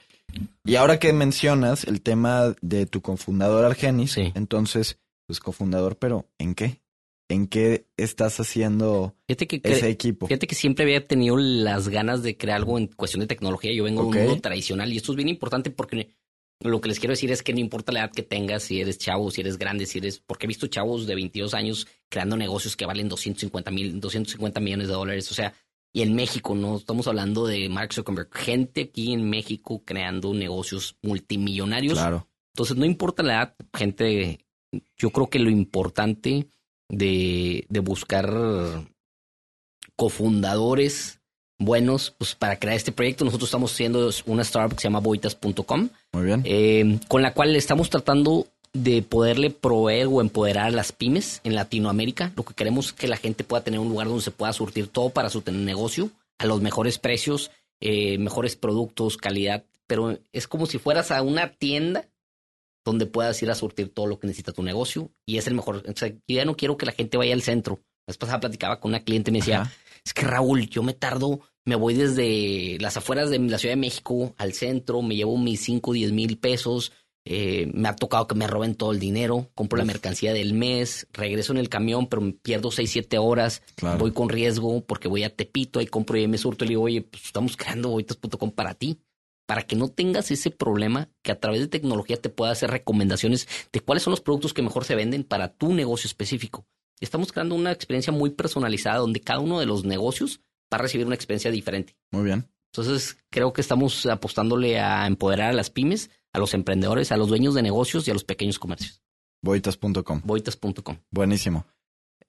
Y 0.63 0.75
ahora 0.75 0.99
que 0.99 1.11
mencionas 1.13 1.85
el 1.85 2.01
tema 2.01 2.55
de 2.61 2.85
tu 2.85 3.01
cofundador 3.01 3.65
Argenis, 3.65 4.17
entonces, 4.17 4.99
pues 5.27 5.39
cofundador, 5.39 5.97
pero 5.97 6.27
¿en 6.37 6.55
qué? 6.55 6.81
¿En 7.29 7.47
qué 7.47 7.85
estás 7.95 8.39
haciendo 8.39 9.15
ese 9.27 9.89
equipo? 9.89 10.25
Fíjate 10.25 10.47
que 10.47 10.55
siempre 10.55 10.83
había 10.83 11.05
tenido 11.05 11.37
las 11.37 11.87
ganas 11.87 12.23
de 12.23 12.35
crear 12.35 12.57
algo 12.57 12.79
en 12.79 12.87
cuestión 12.87 13.21
de 13.21 13.27
tecnología. 13.27 13.71
Yo 13.71 13.83
vengo 13.83 14.01
de 14.01 14.07
un 14.07 14.25
mundo 14.25 14.41
tradicional 14.41 14.91
y 14.91 14.97
esto 14.97 15.11
es 15.11 15.15
bien 15.15 15.29
importante 15.29 15.69
porque 15.69 16.09
lo 16.61 16.81
que 16.81 16.89
les 16.89 16.99
quiero 16.99 17.13
decir 17.13 17.31
es 17.31 17.43
que 17.43 17.53
no 17.53 17.59
importa 17.59 17.91
la 17.91 17.99
edad 17.99 18.11
que 18.11 18.23
tengas, 18.23 18.63
si 18.63 18.81
eres 18.81 18.97
chavo, 18.97 19.29
si 19.29 19.41
eres 19.41 19.59
grande, 19.59 19.85
si 19.85 19.99
eres... 19.99 20.19
Porque 20.19 20.45
he 20.45 20.47
visto 20.47 20.65
chavos 20.67 21.05
de 21.05 21.13
22 21.13 21.53
años 21.53 21.87
creando 22.09 22.35
negocios 22.35 22.75
que 22.75 22.87
valen 22.87 23.07
250 23.07 23.69
mil, 23.69 23.99
250 23.99 24.59
millones 24.59 24.87
de 24.87 24.93
dólares. 24.93 25.31
O 25.31 25.35
sea, 25.35 25.53
y 25.93 26.01
en 26.01 26.15
México, 26.15 26.55
no 26.55 26.77
estamos 26.77 27.07
hablando 27.07 27.45
de 27.45 27.69
Mark 27.69 27.93
Zuckerberg. 27.93 28.29
Gente 28.33 28.81
aquí 28.81 29.13
en 29.13 29.29
México 29.29 29.83
creando 29.85 30.33
negocios 30.33 30.97
multimillonarios. 31.03 31.93
Claro. 31.93 32.27
Entonces, 32.55 32.75
no 32.75 32.85
importa 32.85 33.21
la 33.21 33.33
edad, 33.33 33.55
gente... 33.73 34.39
Yo 34.97 35.09
creo 35.11 35.29
que 35.29 35.39
lo 35.39 35.49
importante 35.49 36.47
de, 36.89 37.65
de 37.69 37.79
buscar 37.79 38.33
cofundadores 39.95 41.19
buenos 41.59 42.11
pues, 42.17 42.35
para 42.35 42.57
crear 42.57 42.75
este 42.75 42.91
proyecto. 42.91 43.25
Nosotros 43.25 43.49
estamos 43.49 43.73
haciendo 43.73 44.09
una 44.25 44.41
startup 44.41 44.75
que 44.75 44.81
se 44.81 44.87
llama 44.87 44.99
boitas.com. 44.99 45.89
Muy 46.13 46.23
bien. 46.23 46.41
Eh, 46.45 46.99
con 47.07 47.21
la 47.21 47.33
cual 47.33 47.55
estamos 47.55 47.89
tratando 47.89 48.47
de 48.73 49.01
poderle 49.01 49.49
proveer 49.49 50.07
o 50.07 50.21
empoderar 50.21 50.67
a 50.67 50.71
las 50.71 50.91
pymes 50.91 51.41
en 51.43 51.55
Latinoamérica. 51.55 52.31
Lo 52.35 52.43
que 52.43 52.53
queremos 52.53 52.87
es 52.87 52.93
que 52.93 53.07
la 53.07 53.17
gente 53.17 53.43
pueda 53.43 53.63
tener 53.63 53.79
un 53.79 53.89
lugar 53.89 54.07
donde 54.07 54.23
se 54.23 54.31
pueda 54.31 54.53
surtir 54.53 54.87
todo 54.87 55.09
para 55.09 55.29
su 55.29 55.43
negocio 55.51 56.09
a 56.37 56.45
los 56.45 56.61
mejores 56.61 56.97
precios, 56.99 57.51
eh, 57.81 58.17
mejores 58.17 58.55
productos, 58.55 59.17
calidad. 59.17 59.63
Pero 59.87 60.17
es 60.31 60.47
como 60.47 60.67
si 60.67 60.77
fueras 60.77 61.11
a 61.11 61.21
una 61.21 61.51
tienda 61.51 62.05
donde 62.89 63.05
puedas 63.05 63.41
ir 63.43 63.51
a 63.51 63.55
surtir 63.55 63.93
todo 63.93 64.07
lo 64.07 64.19
que 64.19 64.27
necesita 64.27 64.51
tu 64.51 64.63
negocio 64.63 65.11
y 65.25 65.37
es 65.37 65.47
el 65.47 65.53
mejor. 65.53 65.83
O 65.87 65.95
sea, 65.95 66.09
yo 66.09 66.17
ya 66.27 66.45
no 66.45 66.55
quiero 66.55 66.77
que 66.77 66.85
la 66.85 66.91
gente 66.91 67.17
vaya 67.17 67.33
al 67.33 67.41
centro. 67.41 67.79
La 68.07 68.11
vez 68.11 68.17
pasada 68.17 68.39
platicaba 68.39 68.79
con 68.79 68.89
una 68.89 69.01
cliente 69.01 69.29
y 69.29 69.33
me 69.33 69.39
decía, 69.39 69.71
es 70.03 70.13
que 70.13 70.25
Raúl, 70.25 70.67
yo 70.69 70.81
me 70.81 70.93
tardo, 70.93 71.41
me 71.65 71.75
voy 71.75 71.93
desde 71.93 72.77
las 72.79 72.97
afueras 72.97 73.29
de 73.29 73.39
la 73.39 73.59
Ciudad 73.59 73.73
de 73.73 73.81
México 73.81 74.33
al 74.37 74.53
centro, 74.53 75.01
me 75.01 75.15
llevo 75.15 75.37
mis 75.37 75.61
5, 75.61 75.93
10 75.93 76.11
mil 76.13 76.37
pesos, 76.39 76.91
eh, 77.25 77.69
me 77.73 77.87
ha 77.87 77.95
tocado 77.95 78.25
que 78.25 78.33
me 78.33 78.47
roben 78.47 78.73
todo 78.73 78.91
el 78.91 78.99
dinero, 78.99 79.51
compro 79.53 79.77
la 79.77 79.85
mercancía 79.85 80.33
del 80.33 80.53
mes, 80.53 81.05
regreso 81.13 81.53
en 81.53 81.59
el 81.59 81.69
camión, 81.69 82.07
pero 82.07 82.23
me 82.23 82.33
pierdo 82.33 82.71
6, 82.71 82.89
7 82.89 83.19
horas, 83.19 83.61
voy 83.99 84.11
con 84.11 84.29
riesgo 84.29 84.81
porque 84.83 85.07
voy 85.07 85.23
a 85.23 85.35
Tepito 85.35 85.79
y 85.79 85.85
compro 85.85 86.17
y 86.17 86.27
me 86.27 86.39
surto 86.39 86.65
y 86.65 86.69
le 86.69 86.71
digo, 86.71 86.83
oye, 86.83 87.03
pues 87.03 87.25
estamos 87.25 87.55
creando 87.55 87.89
boitas.com 87.89 88.51
para 88.51 88.73
ti 88.73 88.99
para 89.49 89.63
que 89.63 89.75
no 89.75 89.87
tengas 89.87 90.29
ese 90.29 90.51
problema, 90.51 91.09
que 91.23 91.31
a 91.31 91.39
través 91.39 91.59
de 91.59 91.67
tecnología 91.67 92.17
te 92.17 92.29
pueda 92.29 92.51
hacer 92.51 92.69
recomendaciones 92.69 93.47
de 93.73 93.79
cuáles 93.79 94.03
son 94.03 94.11
los 94.11 94.21
productos 94.21 94.53
que 94.53 94.61
mejor 94.61 94.85
se 94.85 94.93
venden 94.93 95.23
para 95.23 95.51
tu 95.51 95.73
negocio 95.73 96.07
específico. 96.07 96.67
Estamos 96.99 97.31
creando 97.31 97.55
una 97.55 97.71
experiencia 97.71 98.13
muy 98.13 98.29
personalizada 98.29 98.99
donde 98.99 99.21
cada 99.21 99.39
uno 99.39 99.59
de 99.59 99.65
los 99.65 99.85
negocios 99.85 100.41
va 100.71 100.77
a 100.77 100.81
recibir 100.83 101.07
una 101.07 101.15
experiencia 101.15 101.49
diferente. 101.49 101.97
Muy 102.11 102.25
bien. 102.25 102.47
Entonces, 102.71 103.17
creo 103.31 103.51
que 103.51 103.61
estamos 103.61 104.05
apostándole 104.05 104.79
a 104.79 105.07
empoderar 105.07 105.49
a 105.49 105.53
las 105.53 105.71
pymes, 105.71 106.11
a 106.31 106.37
los 106.37 106.53
emprendedores, 106.53 107.11
a 107.11 107.17
los 107.17 107.29
dueños 107.29 107.55
de 107.55 107.63
negocios 107.63 108.07
y 108.07 108.11
a 108.11 108.13
los 108.13 108.25
pequeños 108.25 108.59
comercios. 108.59 109.01
Boitas.com. 109.41 110.21
Boitas.com. 110.25 110.97
Buenísimo. 111.09 111.65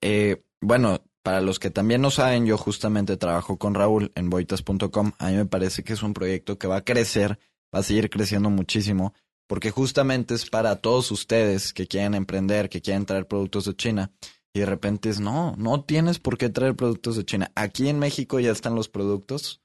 Eh, 0.00 0.42
bueno, 0.62 1.02
para 1.22 1.40
los 1.40 1.58
que 1.58 1.70
también 1.70 2.00
no 2.00 2.10
saben, 2.10 2.46
yo 2.46 2.56
justamente 2.56 3.16
trabajo 3.16 3.58
con 3.58 3.74
Raúl 3.74 4.12
en 4.14 4.30
boitas.com. 4.30 5.12
A 5.18 5.30
mí 5.30 5.36
me 5.36 5.46
parece 5.46 5.82
que 5.82 5.92
es 5.92 6.02
un 6.02 6.14
proyecto 6.14 6.58
que 6.58 6.66
va 6.66 6.76
a 6.76 6.84
crecer, 6.84 7.38
va 7.74 7.80
a 7.80 7.82
seguir 7.82 8.10
creciendo 8.10 8.50
muchísimo, 8.50 9.14
porque 9.46 9.70
justamente 9.70 10.34
es 10.34 10.48
para 10.48 10.76
todos 10.76 11.10
ustedes 11.10 11.72
que 11.72 11.86
quieren 11.86 12.14
emprender, 12.14 12.68
que 12.68 12.80
quieren 12.80 13.04
traer 13.04 13.26
productos 13.26 13.64
de 13.66 13.76
China. 13.76 14.12
Y 14.52 14.60
de 14.60 14.66
repente 14.66 15.10
es, 15.10 15.20
no, 15.20 15.54
no 15.56 15.84
tienes 15.84 16.18
por 16.18 16.36
qué 16.36 16.48
traer 16.48 16.74
productos 16.74 17.16
de 17.16 17.24
China. 17.24 17.52
Aquí 17.54 17.88
en 17.88 17.98
México 17.98 18.40
ya 18.40 18.50
están 18.50 18.74
los 18.74 18.88
productos, 18.88 19.60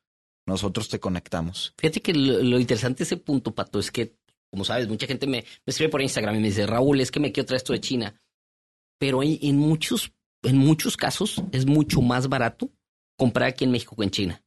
nosotros 0.46 0.90
te 0.90 1.00
conectamos. 1.00 1.74
Fíjate 1.78 2.02
que 2.02 2.14
lo, 2.14 2.60
interesante 2.60 3.00
de 3.00 3.04
ese 3.06 3.18
punto, 3.18 3.56
Pato, 3.56 3.80
es 3.80 3.92
que, 3.92 4.16
como 4.52 4.64
sabes, 4.64 4.88
mucha 4.88 5.08
gente 5.08 5.26
me, 5.28 5.44
escribe 5.66 5.90
por 5.90 6.02
Instagram 6.02 6.36
y 6.36 6.40
me 6.40 6.48
dice, 6.48 6.68
Raúl, 6.68 7.02
es 7.02 7.12
que 7.12 7.20
me 7.20 7.32
quiero 7.32 7.48
traer 7.48 7.58
esto 7.58 7.74
de 7.74 7.82
China. 7.82 8.22
Pero 9.00 9.22
en, 9.24 9.58
muchos, 9.58 10.14
en 10.46 10.58
muchos 10.58 10.98
casos 10.98 11.44
es 11.52 11.66
mucho 11.66 12.02
más 12.02 12.30
barato 12.30 12.70
comprar 13.18 13.50
aquí 13.50 13.64
en 13.64 13.72
México 13.72 13.96
que 13.96 14.04
en 14.04 14.12
China. 14.12 14.44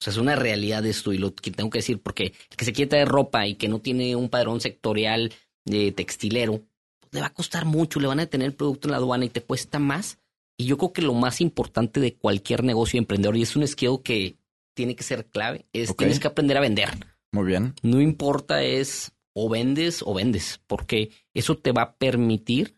O 0.00 0.04
sea, 0.04 0.12
es 0.12 0.18
una 0.18 0.36
realidad 0.36 0.86
esto 0.86 1.12
y 1.12 1.18
lo 1.18 1.34
que 1.34 1.50
tengo 1.50 1.70
que 1.70 1.78
decir, 1.78 2.00
porque 2.00 2.34
el 2.50 2.56
que 2.56 2.64
se 2.64 2.72
quiere 2.72 2.88
traer 2.88 3.08
ropa 3.08 3.46
y 3.46 3.56
que 3.56 3.68
no 3.68 3.80
tiene 3.80 4.14
un 4.14 4.28
padrón 4.28 4.60
sectorial 4.60 5.32
de 5.64 5.90
textilero, 5.92 6.62
pues 7.00 7.12
le 7.12 7.20
va 7.20 7.26
a 7.26 7.34
costar 7.34 7.64
mucho, 7.64 7.98
le 7.98 8.06
van 8.06 8.20
a 8.20 8.24
detener 8.24 8.46
el 8.46 8.54
producto 8.54 8.88
en 8.88 8.92
la 8.92 8.98
aduana 8.98 9.24
y 9.24 9.28
te 9.28 9.42
cuesta 9.42 9.78
más. 9.78 10.18
Y 10.56 10.66
yo 10.66 10.78
creo 10.78 10.92
que 10.92 11.02
lo 11.02 11.14
más 11.14 11.40
importante 11.40 12.00
de 12.00 12.14
cualquier 12.14 12.62
negocio 12.64 12.98
emprendedor, 12.98 13.36
y 13.36 13.42
es 13.42 13.56
un 13.56 13.66
skill 13.66 14.00
que 14.02 14.36
tiene 14.74 14.94
que 14.94 15.02
ser 15.02 15.26
clave, 15.26 15.66
es 15.72 15.94
tienes 15.96 16.20
que 16.20 16.28
aprender 16.28 16.56
a 16.56 16.60
vender. 16.60 16.90
Muy 17.32 17.46
bien. 17.46 17.74
No 17.82 18.00
importa 18.00 18.62
es 18.62 19.12
o 19.34 19.48
vendes 19.48 20.02
o 20.02 20.14
vendes, 20.14 20.60
porque 20.66 21.10
eso 21.34 21.56
te 21.56 21.72
va 21.72 21.82
a 21.82 21.96
permitir, 21.96 22.74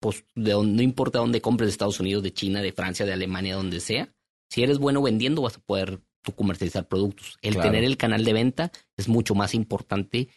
pues 0.00 0.24
de 0.34 0.52
no 0.52 0.82
importa 0.82 1.18
dónde 1.18 1.40
compres 1.40 1.68
de 1.68 1.72
Estados 1.72 2.00
Unidos, 2.00 2.22
de 2.22 2.32
China, 2.32 2.62
de 2.62 2.72
Francia, 2.72 3.06
de 3.06 3.12
Alemania, 3.12 3.56
donde 3.56 3.80
sea, 3.80 4.12
si 4.50 4.62
eres 4.62 4.78
bueno 4.78 5.02
vendiendo 5.02 5.42
vas 5.42 5.56
a 5.56 5.60
poder 5.60 6.00
tú 6.22 6.34
comercializar 6.34 6.88
productos. 6.88 7.38
El 7.42 7.58
tener 7.58 7.84
el 7.84 7.96
canal 7.96 8.24
de 8.24 8.32
venta 8.32 8.72
es 8.96 9.08
mucho 9.08 9.34
más 9.34 9.54
importante 9.54 10.28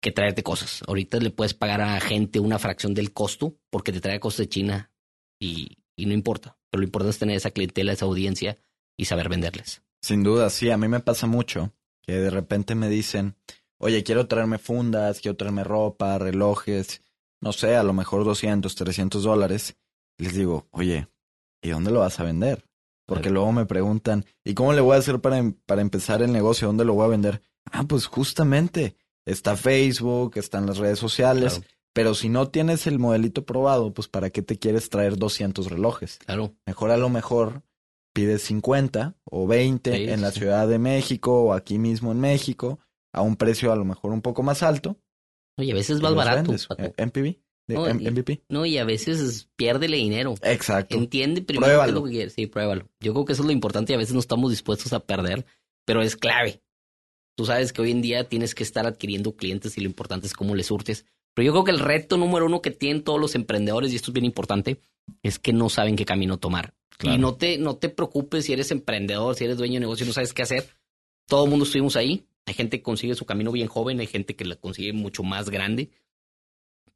que 0.00 0.12
traerte 0.12 0.42
cosas. 0.42 0.82
Ahorita 0.86 1.18
le 1.18 1.30
puedes 1.30 1.54
pagar 1.54 1.80
a 1.80 1.98
gente 2.00 2.40
una 2.40 2.58
fracción 2.58 2.94
del 2.94 3.12
costo 3.12 3.56
porque 3.70 3.92
te 3.92 4.00
trae 4.00 4.20
cosas 4.20 4.38
de 4.38 4.48
China 4.48 4.92
y, 5.38 5.78
y 5.96 6.06
no 6.06 6.12
importa. 6.12 6.58
Pero 6.70 6.80
lo 6.80 6.86
importante 6.86 7.10
es 7.10 7.18
tener 7.18 7.36
esa 7.36 7.52
clientela, 7.52 7.92
esa 7.92 8.04
audiencia 8.04 8.58
y 8.96 9.06
saber 9.06 9.28
venderles. 9.28 9.82
Sin 10.02 10.22
duda, 10.22 10.50
sí. 10.50 10.70
A 10.70 10.76
mí 10.76 10.88
me 10.88 11.00
pasa 11.00 11.26
mucho 11.26 11.72
que 12.02 12.12
de 12.12 12.30
repente 12.30 12.74
me 12.74 12.88
dicen, 12.88 13.36
oye, 13.78 14.02
quiero 14.02 14.26
traerme 14.26 14.58
fundas, 14.58 15.20
quiero 15.20 15.36
traerme 15.36 15.64
ropa, 15.64 16.18
relojes, 16.18 17.00
no 17.44 17.52
sé, 17.52 17.76
a 17.76 17.82
lo 17.82 17.92
mejor 17.92 18.24
200, 18.24 18.74
300 18.74 19.22
dólares. 19.22 19.76
Les 20.16 20.32
digo, 20.32 20.66
oye, 20.70 21.08
¿y 21.62 21.68
dónde 21.68 21.90
lo 21.90 22.00
vas 22.00 22.18
a 22.18 22.24
vender? 22.24 22.64
Porque 23.06 23.28
luego 23.28 23.52
me 23.52 23.66
preguntan, 23.66 24.24
¿y 24.42 24.54
cómo 24.54 24.72
le 24.72 24.80
voy 24.80 24.96
a 24.96 24.98
hacer 24.98 25.20
para, 25.20 25.36
em, 25.36 25.52
para 25.66 25.82
empezar 25.82 26.22
el 26.22 26.32
negocio? 26.32 26.68
¿Dónde 26.68 26.86
lo 26.86 26.94
voy 26.94 27.04
a 27.04 27.08
vender? 27.08 27.42
Ah, 27.70 27.84
pues 27.84 28.06
justamente, 28.06 28.96
está 29.26 29.58
Facebook, 29.58 30.38
están 30.38 30.64
las 30.64 30.78
redes 30.78 30.98
sociales, 30.98 31.60
pero 31.92 32.14
si 32.14 32.30
no 32.30 32.48
tienes 32.48 32.86
el 32.86 32.98
modelito 32.98 33.44
probado, 33.44 33.92
pues 33.92 34.08
¿para 34.08 34.30
qué 34.30 34.40
te 34.40 34.58
quieres 34.58 34.88
traer 34.88 35.18
200 35.18 35.70
relojes? 35.70 36.20
Claro. 36.24 36.54
Mejor 36.64 36.92
a 36.92 36.96
lo 36.96 37.10
mejor 37.10 37.62
pides 38.14 38.40
50 38.44 39.16
o 39.24 39.46
20 39.46 40.14
en 40.14 40.22
la 40.22 40.30
Ciudad 40.30 40.66
de 40.66 40.78
México 40.78 41.42
o 41.42 41.52
aquí 41.52 41.78
mismo 41.78 42.10
en 42.10 42.20
México, 42.20 42.78
a 43.12 43.20
un 43.20 43.36
precio 43.36 43.70
a 43.70 43.76
lo 43.76 43.84
mejor 43.84 44.12
un 44.12 44.22
poco 44.22 44.42
más 44.42 44.62
alto. 44.62 44.96
Oye, 45.56 45.72
a 45.72 45.74
veces 45.74 46.00
más 46.00 46.14
barato. 46.14 46.52
MPV 46.52 47.36
no, 47.66 47.86
MVP. 47.86 48.42
no, 48.48 48.66
y 48.66 48.76
a 48.76 48.84
veces 48.84 49.48
piérdele 49.56 49.96
dinero. 49.96 50.34
Exacto. 50.42 50.96
Entiende 50.96 51.40
primero 51.42 51.80
qué 51.82 51.88
es 51.88 51.94
lo 51.94 52.04
que 52.04 52.10
quieres. 52.10 52.32
Sí, 52.34 52.46
pruébalo. 52.46 52.88
Yo 53.00 53.12
creo 53.14 53.24
que 53.24 53.32
eso 53.32 53.42
es 53.42 53.46
lo 53.46 53.52
importante 53.52 53.92
y 53.92 53.94
a 53.94 53.98
veces 53.98 54.12
no 54.12 54.20
estamos 54.20 54.50
dispuestos 54.50 54.92
a 54.92 55.00
perder, 55.00 55.46
pero 55.86 56.02
es 56.02 56.16
clave. 56.16 56.62
Tú 57.36 57.46
sabes 57.46 57.72
que 57.72 57.82
hoy 57.82 57.90
en 57.90 58.02
día 58.02 58.28
tienes 58.28 58.54
que 58.54 58.62
estar 58.62 58.86
adquiriendo 58.86 59.34
clientes 59.34 59.76
y 59.78 59.80
lo 59.80 59.86
importante 59.86 60.26
es 60.26 60.34
cómo 60.34 60.54
les 60.54 60.66
surtes. 60.66 61.06
Pero 61.32 61.46
yo 61.46 61.52
creo 61.52 61.64
que 61.64 61.70
el 61.72 61.80
reto 61.80 62.16
número 62.16 62.46
uno 62.46 62.62
que 62.62 62.70
tienen 62.70 63.02
todos 63.02 63.20
los 63.20 63.34
emprendedores, 63.34 63.92
y 63.92 63.96
esto 63.96 64.10
es 64.10 64.14
bien 64.14 64.24
importante, 64.24 64.80
es 65.22 65.38
que 65.38 65.52
no 65.52 65.68
saben 65.68 65.96
qué 65.96 66.04
camino 66.04 66.38
tomar. 66.38 66.74
Y 67.02 67.18
no 67.18 67.34
te, 67.34 67.58
no 67.58 67.76
te 67.76 67.88
preocupes 67.88 68.44
si 68.44 68.52
eres 68.52 68.70
emprendedor, 68.70 69.34
si 69.34 69.44
eres 69.44 69.56
dueño 69.56 69.74
de 69.74 69.80
negocio 69.80 70.06
no 70.06 70.12
sabes 70.12 70.32
qué 70.32 70.42
hacer. 70.42 70.68
Todo 71.26 71.44
el 71.44 71.50
mundo 71.50 71.64
estuvimos 71.64 71.96
ahí. 71.96 72.28
Hay 72.46 72.54
gente 72.54 72.78
que 72.78 72.82
consigue 72.82 73.14
su 73.14 73.26
camino 73.26 73.52
bien 73.52 73.68
joven, 73.68 74.00
hay 74.00 74.06
gente 74.06 74.36
que 74.36 74.44
la 74.44 74.56
consigue 74.56 74.92
mucho 74.92 75.22
más 75.22 75.50
grande 75.50 75.90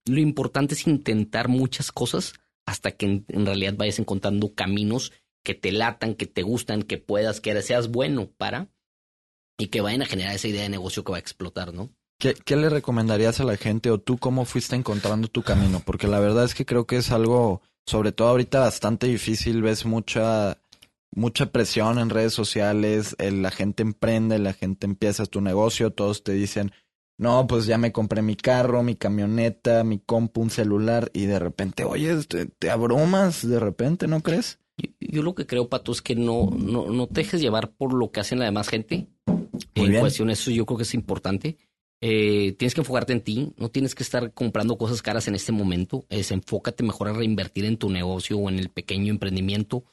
lo 0.08 0.20
importante 0.20 0.74
es 0.74 0.86
intentar 0.86 1.48
muchas 1.48 1.92
cosas 1.92 2.34
hasta 2.66 2.90
que 2.92 3.06
en, 3.06 3.46
realidad 3.46 3.74
vayas 3.76 3.98
encontrando 3.98 4.54
caminos 4.54 5.12
que 5.44 5.54
te 5.54 5.72
latan, 5.72 6.14
que 6.14 6.26
te 6.26 6.42
gustan, 6.42 6.82
que 6.82 6.98
puedas, 6.98 7.40
que 7.40 7.60
seas 7.62 7.88
bueno 7.88 8.30
para 8.36 8.68
y 9.58 9.68
que 9.68 9.80
vayan 9.80 10.02
a 10.02 10.06
generar 10.06 10.34
esa 10.34 10.48
idea 10.48 10.62
de 10.62 10.68
negocio 10.68 11.04
que 11.04 11.12
va 11.12 11.18
a 11.18 11.20
explotar, 11.20 11.72
¿no? 11.72 11.90
¿Qué, 12.20 12.34
¿Qué, 12.34 12.56
le 12.56 12.68
recomendarías 12.68 13.40
a 13.40 13.44
la 13.44 13.56
gente 13.56 13.90
o 13.90 13.98
tú 13.98 14.18
cómo 14.18 14.44
fuiste 14.44 14.74
encontrando 14.74 15.28
tu 15.28 15.42
camino? 15.42 15.80
Porque 15.84 16.08
la 16.08 16.18
verdad 16.18 16.44
es 16.44 16.54
que 16.54 16.66
creo 16.66 16.84
que 16.84 16.96
es 16.96 17.12
algo, 17.12 17.62
sobre 17.86 18.10
todo 18.12 18.28
ahorita, 18.28 18.60
bastante 18.60 19.06
difícil. 19.06 19.62
Ves 19.62 19.86
mucha, 19.86 20.60
mucha 21.10 21.52
presión 21.52 21.98
en 21.98 22.10
redes 22.10 22.32
sociales, 22.32 23.16
la 23.18 23.50
gente 23.50 23.82
emprende, 23.82 24.38
la 24.38 24.52
gente 24.52 24.86
empieza 24.86 25.26
tu 25.26 25.40
negocio, 25.40 25.92
todos 25.92 26.22
te 26.22 26.32
dicen, 26.32 26.72
no, 27.18 27.46
pues 27.48 27.66
ya 27.66 27.78
me 27.78 27.92
compré 27.92 28.22
mi 28.22 28.36
carro, 28.36 28.82
mi 28.82 28.94
camioneta, 28.94 29.82
mi 29.82 29.98
compu, 29.98 30.40
un 30.40 30.50
celular 30.50 31.10
y 31.12 31.26
de 31.26 31.40
repente, 31.40 31.84
oye, 31.84 32.16
te, 32.58 32.70
abrumas 32.70 33.46
de 33.46 33.58
repente, 33.58 34.06
¿no 34.06 34.20
crees? 34.22 34.60
Yo, 35.00 35.24
lo 35.24 35.34
que 35.34 35.44
creo, 35.44 35.68
Pato, 35.68 35.90
es 35.90 36.00
que 36.00 36.14
no, 36.14 36.50
no, 36.56 36.86
no 36.86 37.08
te 37.08 37.22
dejes 37.22 37.40
llevar 37.40 37.72
por 37.72 37.92
lo 37.92 38.12
que 38.12 38.20
hacen 38.20 38.38
la 38.38 38.44
demás 38.44 38.68
gente. 38.68 39.08
en 39.74 39.98
cuestión, 39.98 40.30
eso 40.30 40.52
yo 40.52 40.64
creo 40.64 40.78
que 40.78 40.84
es 40.84 40.94
importante. 40.94 41.56
Eh, 42.00 42.54
tienes 42.56 42.74
que 42.74 42.82
enfocarte 42.82 43.12
en 43.12 43.20
ti, 43.20 43.52
no 43.56 43.70
tienes 43.70 43.96
que 43.96 44.04
estar 44.04 44.32
comprando 44.32 44.78
cosas 44.78 45.02
caras 45.02 45.26
en 45.26 45.34
este 45.34 45.50
momento. 45.50 46.06
Es 46.10 46.30
enfócate 46.30 46.84
mejor 46.84 47.08
a 47.08 47.12
reinvertir 47.12 47.64
en 47.64 47.76
tu 47.76 47.90
negocio 47.90 48.38
o 48.38 48.48
en 48.48 48.60
el 48.60 48.68
pequeño 48.68 49.12
emprendimiento. 49.12 49.84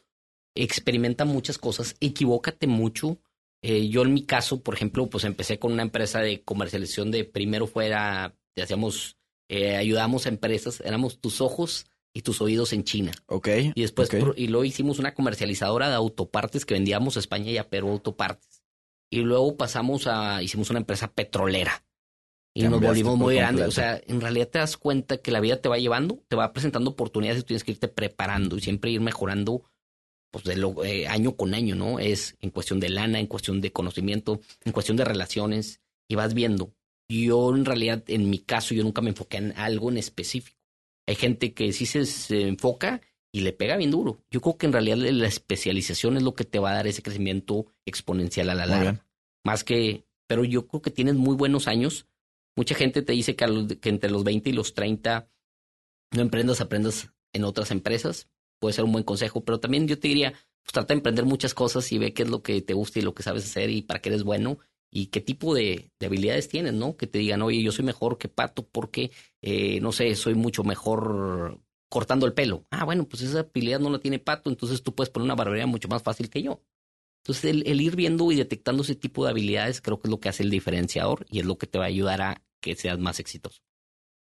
Experimenta 0.55 1.25
muchas 1.25 1.57
cosas, 1.57 1.95
equivócate 1.99 2.65
mucho 2.67 3.19
eh, 3.67 3.87
yo 3.89 4.03
en 4.03 4.13
mi 4.13 4.23
caso, 4.23 4.61
por 4.61 4.75
ejemplo, 4.75 5.07
pues 5.07 5.23
empecé 5.23 5.57
con 5.57 5.71
una 5.71 5.81
empresa 5.81 6.19
de 6.19 6.43
comercialización 6.43 7.09
de 7.09 7.23
primero 7.23 7.65
fuera, 7.65 8.35
hacíamos, 8.61 9.17
eh, 9.49 9.75
ayudamos 9.75 10.27
a 10.27 10.29
empresas, 10.29 10.81
éramos 10.81 11.19
tus 11.19 11.41
ojos 11.41 11.87
y 12.13 12.21
tus 12.21 12.41
oídos 12.41 12.73
en 12.73 12.83
China. 12.83 13.11
Ok. 13.25 13.47
Y 13.73 13.81
después, 13.81 14.09
y 14.35 14.47
luego 14.49 14.65
hicimos 14.65 14.99
una 14.99 15.15
comercializadora 15.15 15.89
de 15.89 15.95
autopartes 15.95 16.63
que 16.63 16.75
vendíamos 16.75 17.17
a 17.17 17.21
España 17.21 17.49
y 17.49 17.57
a 17.57 17.67
Perú 17.67 17.89
autopartes. 17.89 18.61
Y 19.09 19.21
luego 19.21 19.57
pasamos 19.57 20.05
a, 20.05 20.43
hicimos 20.43 20.69
una 20.69 20.77
empresa 20.77 21.11
petrolera. 21.11 21.83
Y 22.53 22.65
nos 22.65 22.79
volvimos 22.79 23.17
muy 23.17 23.33
grandes. 23.33 23.67
O 23.67 23.71
sea, 23.71 23.99
en 24.05 24.21
realidad 24.21 24.47
te 24.47 24.59
das 24.59 24.77
cuenta 24.77 25.17
que 25.17 25.31
la 25.31 25.39
vida 25.39 25.59
te 25.59 25.69
va 25.69 25.79
llevando, 25.79 26.23
te 26.27 26.35
va 26.35 26.53
presentando 26.53 26.91
oportunidades 26.91 27.41
y 27.41 27.45
tienes 27.45 27.63
que 27.63 27.71
irte 27.71 27.87
preparando 27.87 28.57
y 28.57 28.61
siempre 28.61 28.91
ir 28.91 29.01
mejorando 29.01 29.63
pues 30.35 30.43
de 30.43 30.57
lo, 30.57 30.83
eh, 30.83 31.07
año 31.07 31.37
con 31.37 31.53
año, 31.53 31.75
¿no? 31.75 31.97
Es 31.97 32.35
en 32.41 32.49
cuestión 32.49 32.81
de 32.81 32.89
lana, 32.89 33.21
en 33.21 33.27
cuestión 33.27 33.61
de 33.61 33.71
conocimiento, 33.71 34.41
en 34.65 34.73
cuestión 34.73 34.97
de 34.97 35.05
relaciones, 35.05 35.79
y 36.09 36.15
vas 36.15 36.33
viendo. 36.33 36.73
Yo 37.07 37.55
en 37.55 37.63
realidad, 37.63 38.03
en 38.07 38.29
mi 38.29 38.39
caso, 38.39 38.75
yo 38.75 38.83
nunca 38.83 39.01
me 39.01 39.11
enfoqué 39.11 39.37
en 39.37 39.53
algo 39.55 39.89
en 39.89 39.97
específico. 39.97 40.59
Hay 41.07 41.15
gente 41.15 41.53
que 41.53 41.71
sí 41.71 41.85
se, 41.85 42.41
enfoca 42.49 42.99
y 43.31 43.41
le 43.41 43.53
pega 43.53 43.77
bien 43.77 43.91
duro. 43.91 44.25
Yo 44.29 44.41
creo 44.41 44.57
que 44.57 44.65
en 44.65 44.73
realidad 44.73 44.97
la 44.97 45.25
especialización 45.25 46.17
es 46.17 46.23
lo 46.23 46.33
que 46.33 46.43
te 46.43 46.59
va 46.59 46.71
a 46.71 46.75
dar 46.75 46.87
ese 46.87 47.01
crecimiento 47.01 47.67
exponencial 47.85 48.49
a 48.49 48.55
la 48.55 48.65
larga. 48.65 49.05
Más 49.45 49.63
que, 49.63 50.03
pero 50.27 50.43
yo 50.43 50.67
creo 50.67 50.81
que 50.81 50.91
tienes 50.91 51.15
muy 51.15 51.37
buenos 51.37 51.69
años. 51.69 52.07
Mucha 52.57 52.75
gente 52.75 53.03
te 53.03 53.13
dice 53.13 53.37
que, 53.37 53.77
que 53.79 53.87
entre 53.87 54.09
los 54.11 54.25
20 54.25 54.49
y 54.49 54.53
los 54.53 54.73
30 54.73 55.29
no 56.11 56.21
emprendas, 56.21 56.59
aprendas 56.59 57.13
en 57.31 57.45
otras 57.45 57.71
empresas 57.71 58.27
puede 58.65 58.73
ser 58.73 58.83
un 58.83 58.91
buen 58.91 59.03
consejo, 59.03 59.45
pero 59.45 59.59
también 59.59 59.87
yo 59.87 59.99
te 59.99 60.07
diría, 60.07 60.31
pues 60.31 60.73
trata 60.73 60.87
de 60.87 60.95
emprender 60.95 61.23
muchas 61.23 61.53
cosas 61.53 61.91
y 61.91 61.99
ve 61.99 62.15
qué 62.15 62.23
es 62.23 62.29
lo 62.29 62.41
que 62.41 62.63
te 62.63 62.73
gusta 62.73 62.97
y 62.97 63.03
lo 63.03 63.13
que 63.13 63.21
sabes 63.21 63.45
hacer 63.45 63.69
y 63.69 63.83
para 63.83 64.01
qué 64.01 64.09
eres 64.09 64.23
bueno 64.23 64.57
y 64.89 65.07
qué 65.07 65.21
tipo 65.21 65.53
de, 65.53 65.91
habilidades 66.03 66.49
tienes, 66.49 66.73
¿no? 66.73 66.97
Que 66.97 67.05
te 67.05 67.19
digan, 67.19 67.43
oye, 67.43 67.61
yo 67.61 67.71
soy 67.71 67.85
mejor 67.85 68.17
que 68.17 68.27
Pato 68.27 68.67
porque, 68.67 69.11
eh, 69.43 69.79
no 69.81 69.91
sé, 69.91 70.15
soy 70.15 70.33
mucho 70.33 70.63
mejor 70.63 71.61
cortando 71.89 72.25
el 72.25 72.33
pelo. 72.33 72.65
Ah, 72.71 72.85
bueno, 72.85 73.07
pues 73.07 73.21
esa 73.21 73.41
habilidad 73.41 73.79
no 73.79 73.91
la 73.91 73.99
tiene 73.99 74.17
Pato, 74.17 74.49
entonces 74.49 74.81
tú 74.81 74.95
puedes 74.95 75.11
poner 75.11 75.25
una 75.25 75.35
barbería 75.35 75.67
mucho 75.67 75.87
más 75.87 76.01
fácil 76.01 76.31
que 76.31 76.41
yo. 76.41 76.63
Entonces, 77.19 77.45
el, 77.45 77.67
el, 77.67 77.81
ir 77.81 77.95
viendo 77.95 78.31
y 78.31 78.35
detectando 78.35 78.81
ese 78.81 78.95
tipo 78.95 79.25
de 79.25 79.29
habilidades 79.29 79.79
creo 79.79 79.99
que 79.99 80.07
es 80.07 80.11
lo 80.11 80.19
que 80.19 80.29
hace 80.29 80.41
el 80.41 80.49
diferenciador 80.49 81.27
y 81.29 81.37
es 81.37 81.45
lo 81.45 81.59
que 81.59 81.67
te 81.67 81.77
va 81.77 81.83
a 81.83 81.87
ayudar 81.87 82.23
a 82.23 82.41
que 82.59 82.75
seas 82.75 82.97
más 82.97 83.19
exitoso. 83.19 83.61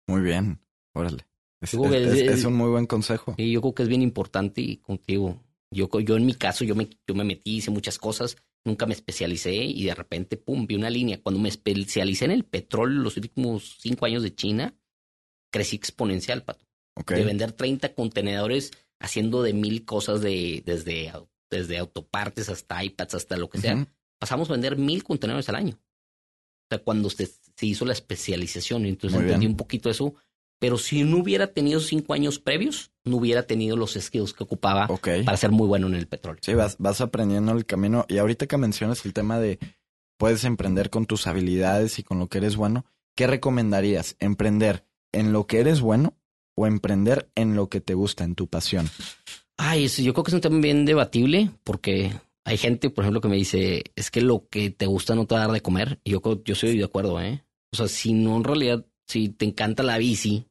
Muy 0.06 0.22
bien, 0.22 0.58
órale. 0.94 1.26
Es, 1.62 2.44
un 2.44 2.54
muy 2.54 2.68
buen 2.68 2.86
consejo. 2.86 3.34
Y 3.38 3.52
yo 3.52 3.60
creo 3.60 3.74
que 3.74 3.82
es 3.84 3.88
bien 3.88 4.02
importante 4.02 4.60
y 4.60 4.78
contigo. 4.78 5.40
Yo, 5.70 5.88
yo 6.00 6.16
en 6.16 6.26
mi 6.26 6.34
caso, 6.34 6.64
yo 6.64 6.74
me, 6.74 6.90
yo 7.06 7.14
me 7.14 7.24
metí, 7.24 7.56
hice 7.56 7.70
muchas 7.70 7.98
cosas, 7.98 8.36
nunca 8.64 8.84
me 8.84 8.94
especialicé 8.94 9.54
y 9.54 9.84
de 9.84 9.94
repente, 9.94 10.36
pum, 10.36 10.66
vi 10.66 10.74
una 10.74 10.90
línea. 10.90 11.22
Cuando 11.22 11.40
me 11.40 11.48
especialicé 11.48 12.24
en 12.24 12.32
el 12.32 12.44
petróleo 12.44 13.00
los 13.00 13.16
últimos 13.16 13.76
cinco 13.80 14.06
años 14.06 14.22
de 14.22 14.34
China, 14.34 14.74
crecí 15.50 15.76
exponencial, 15.76 16.42
Pato. 16.42 16.66
De 17.06 17.24
vender 17.24 17.52
30 17.52 17.94
contenedores 17.94 18.72
haciendo 19.00 19.42
de 19.42 19.54
mil 19.54 19.84
cosas 19.84 20.20
de, 20.20 20.62
desde, 20.66 21.10
desde 21.50 21.78
autopartes 21.78 22.48
hasta 22.48 22.84
iPads, 22.84 23.14
hasta 23.14 23.36
lo 23.36 23.48
que 23.48 23.58
sea. 23.58 23.88
Pasamos 24.18 24.50
a 24.50 24.52
vender 24.52 24.76
mil 24.76 25.02
contenedores 25.02 25.48
al 25.48 25.56
año. 25.56 25.80
O 25.80 26.66
sea, 26.74 26.78
cuando 26.80 27.08
se, 27.08 27.26
se 27.26 27.66
hizo 27.66 27.84
la 27.84 27.92
especialización, 27.92 28.84
entonces 28.84 29.18
entendí 29.18 29.46
un 29.46 29.56
poquito 29.56 29.90
eso, 29.90 30.14
pero 30.62 30.78
si 30.78 31.02
no 31.02 31.16
hubiera 31.16 31.48
tenido 31.48 31.80
cinco 31.80 32.14
años 32.14 32.38
previos, 32.38 32.92
no 33.02 33.16
hubiera 33.16 33.48
tenido 33.48 33.76
los 33.76 33.94
skills 33.94 34.32
que 34.32 34.44
ocupaba 34.44 34.86
para 34.86 35.36
ser 35.36 35.50
muy 35.50 35.66
bueno 35.66 35.88
en 35.88 35.94
el 35.94 36.06
petróleo. 36.06 36.38
Sí, 36.40 36.54
vas, 36.54 36.76
vas 36.78 37.00
aprendiendo 37.00 37.50
el 37.50 37.66
camino. 37.66 38.06
Y 38.08 38.18
ahorita 38.18 38.46
que 38.46 38.56
mencionas 38.58 39.04
el 39.04 39.12
tema 39.12 39.40
de 39.40 39.58
puedes 40.18 40.44
emprender 40.44 40.88
con 40.88 41.06
tus 41.06 41.26
habilidades 41.26 41.98
y 41.98 42.04
con 42.04 42.20
lo 42.20 42.28
que 42.28 42.38
eres 42.38 42.54
bueno, 42.54 42.86
¿qué 43.16 43.26
recomendarías? 43.26 44.14
¿Emprender 44.20 44.86
en 45.10 45.32
lo 45.32 45.48
que 45.48 45.58
eres 45.58 45.80
bueno 45.80 46.14
o 46.54 46.68
emprender 46.68 47.28
en 47.34 47.56
lo 47.56 47.68
que 47.68 47.80
te 47.80 47.94
gusta, 47.94 48.22
en 48.22 48.36
tu 48.36 48.46
pasión? 48.46 48.88
Ay, 49.56 49.88
yo 49.88 50.14
creo 50.14 50.22
que 50.22 50.30
es 50.30 50.34
un 50.34 50.42
tema 50.42 50.60
bien 50.60 50.84
debatible 50.84 51.50
porque 51.64 52.12
hay 52.44 52.56
gente, 52.56 52.88
por 52.88 53.02
ejemplo, 53.02 53.20
que 53.20 53.26
me 53.26 53.34
dice, 53.34 53.82
es 53.96 54.12
que 54.12 54.20
lo 54.20 54.46
que 54.48 54.70
te 54.70 54.86
gusta 54.86 55.16
no 55.16 55.26
te 55.26 55.34
va 55.34 55.40
a 55.42 55.46
dar 55.46 55.54
de 55.54 55.60
comer. 55.60 55.98
Y 56.04 56.12
yo, 56.12 56.22
yo 56.44 56.54
soy 56.54 56.78
de 56.78 56.84
acuerdo, 56.84 57.20
¿eh? 57.20 57.42
O 57.72 57.76
sea, 57.76 57.88
si 57.88 58.12
no 58.12 58.36
en 58.36 58.44
realidad, 58.44 58.86
si 59.08 59.28
te 59.28 59.44
encanta 59.44 59.82
la 59.82 59.98
bici 59.98 60.46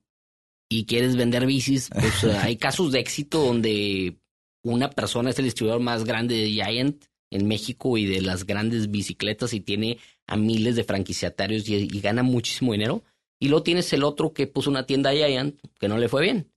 y 0.71 0.85
quieres 0.85 1.17
vender 1.17 1.45
bicis, 1.45 1.89
pues 1.89 2.23
hay 2.41 2.55
casos 2.55 2.93
de 2.93 2.99
éxito 2.99 3.43
donde 3.43 4.15
una 4.63 4.89
persona 4.89 5.29
es 5.29 5.37
el 5.37 5.45
distribuidor 5.45 5.81
más 5.81 6.05
grande 6.05 6.35
de 6.35 6.49
Giant 6.49 7.03
en 7.29 7.45
México 7.45 7.97
y 7.97 8.05
de 8.05 8.21
las 8.21 8.45
grandes 8.45 8.89
bicicletas 8.89 9.53
y 9.53 9.59
tiene 9.59 9.97
a 10.27 10.37
miles 10.37 10.77
de 10.77 10.85
franquiciatarios 10.85 11.67
y, 11.67 11.87
gana 11.99 12.23
muchísimo 12.23 12.71
dinero. 12.71 13.03
Y 13.37 13.49
luego 13.49 13.63
tienes 13.63 13.91
el 13.91 14.03
otro 14.03 14.31
que 14.31 14.47
puso 14.47 14.69
una 14.69 14.85
tienda 14.85 15.11
Giant 15.11 15.59
que 15.77 15.89
no 15.89 15.97
le 15.97 16.07
fue 16.07 16.21
bien. 16.21 16.49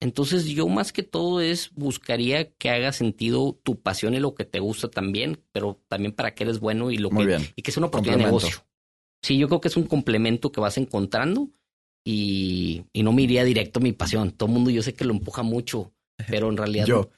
Entonces 0.00 0.46
yo 0.46 0.66
más 0.66 0.92
que 0.92 1.04
todo 1.04 1.40
es 1.40 1.70
buscaría 1.74 2.50
que 2.50 2.70
haga 2.70 2.92
sentido 2.92 3.56
tu 3.62 3.80
pasión 3.80 4.14
y 4.14 4.20
lo 4.20 4.34
que 4.34 4.46
te 4.46 4.58
gusta 4.58 4.88
también, 4.88 5.40
pero 5.52 5.80
también 5.86 6.12
para 6.12 6.34
que 6.34 6.42
eres 6.42 6.58
bueno 6.58 6.90
y 6.90 6.98
lo 6.98 7.10
que 7.10 7.38
y 7.54 7.62
que 7.62 7.70
es 7.70 7.76
una 7.76 7.86
oportunidad 7.86 8.18
de 8.18 8.24
negocio. 8.24 8.64
Sí, 9.22 9.38
yo 9.38 9.46
creo 9.48 9.60
que 9.60 9.68
es 9.68 9.76
un 9.76 9.86
complemento 9.86 10.50
que 10.50 10.60
vas 10.60 10.78
encontrando 10.78 11.50
y, 12.10 13.02
no 13.02 13.12
me 13.12 13.22
iría 13.22 13.44
directo 13.44 13.80
a 13.80 13.82
mi 13.82 13.92
pasión. 13.92 14.30
Todo 14.30 14.48
el 14.48 14.54
mundo 14.54 14.70
yo 14.70 14.82
sé 14.82 14.94
que 14.94 15.04
lo 15.04 15.12
empuja 15.12 15.42
mucho, 15.42 15.92
pero 16.28 16.48
en 16.48 16.56
realidad... 16.56 16.86
yo. 16.86 17.10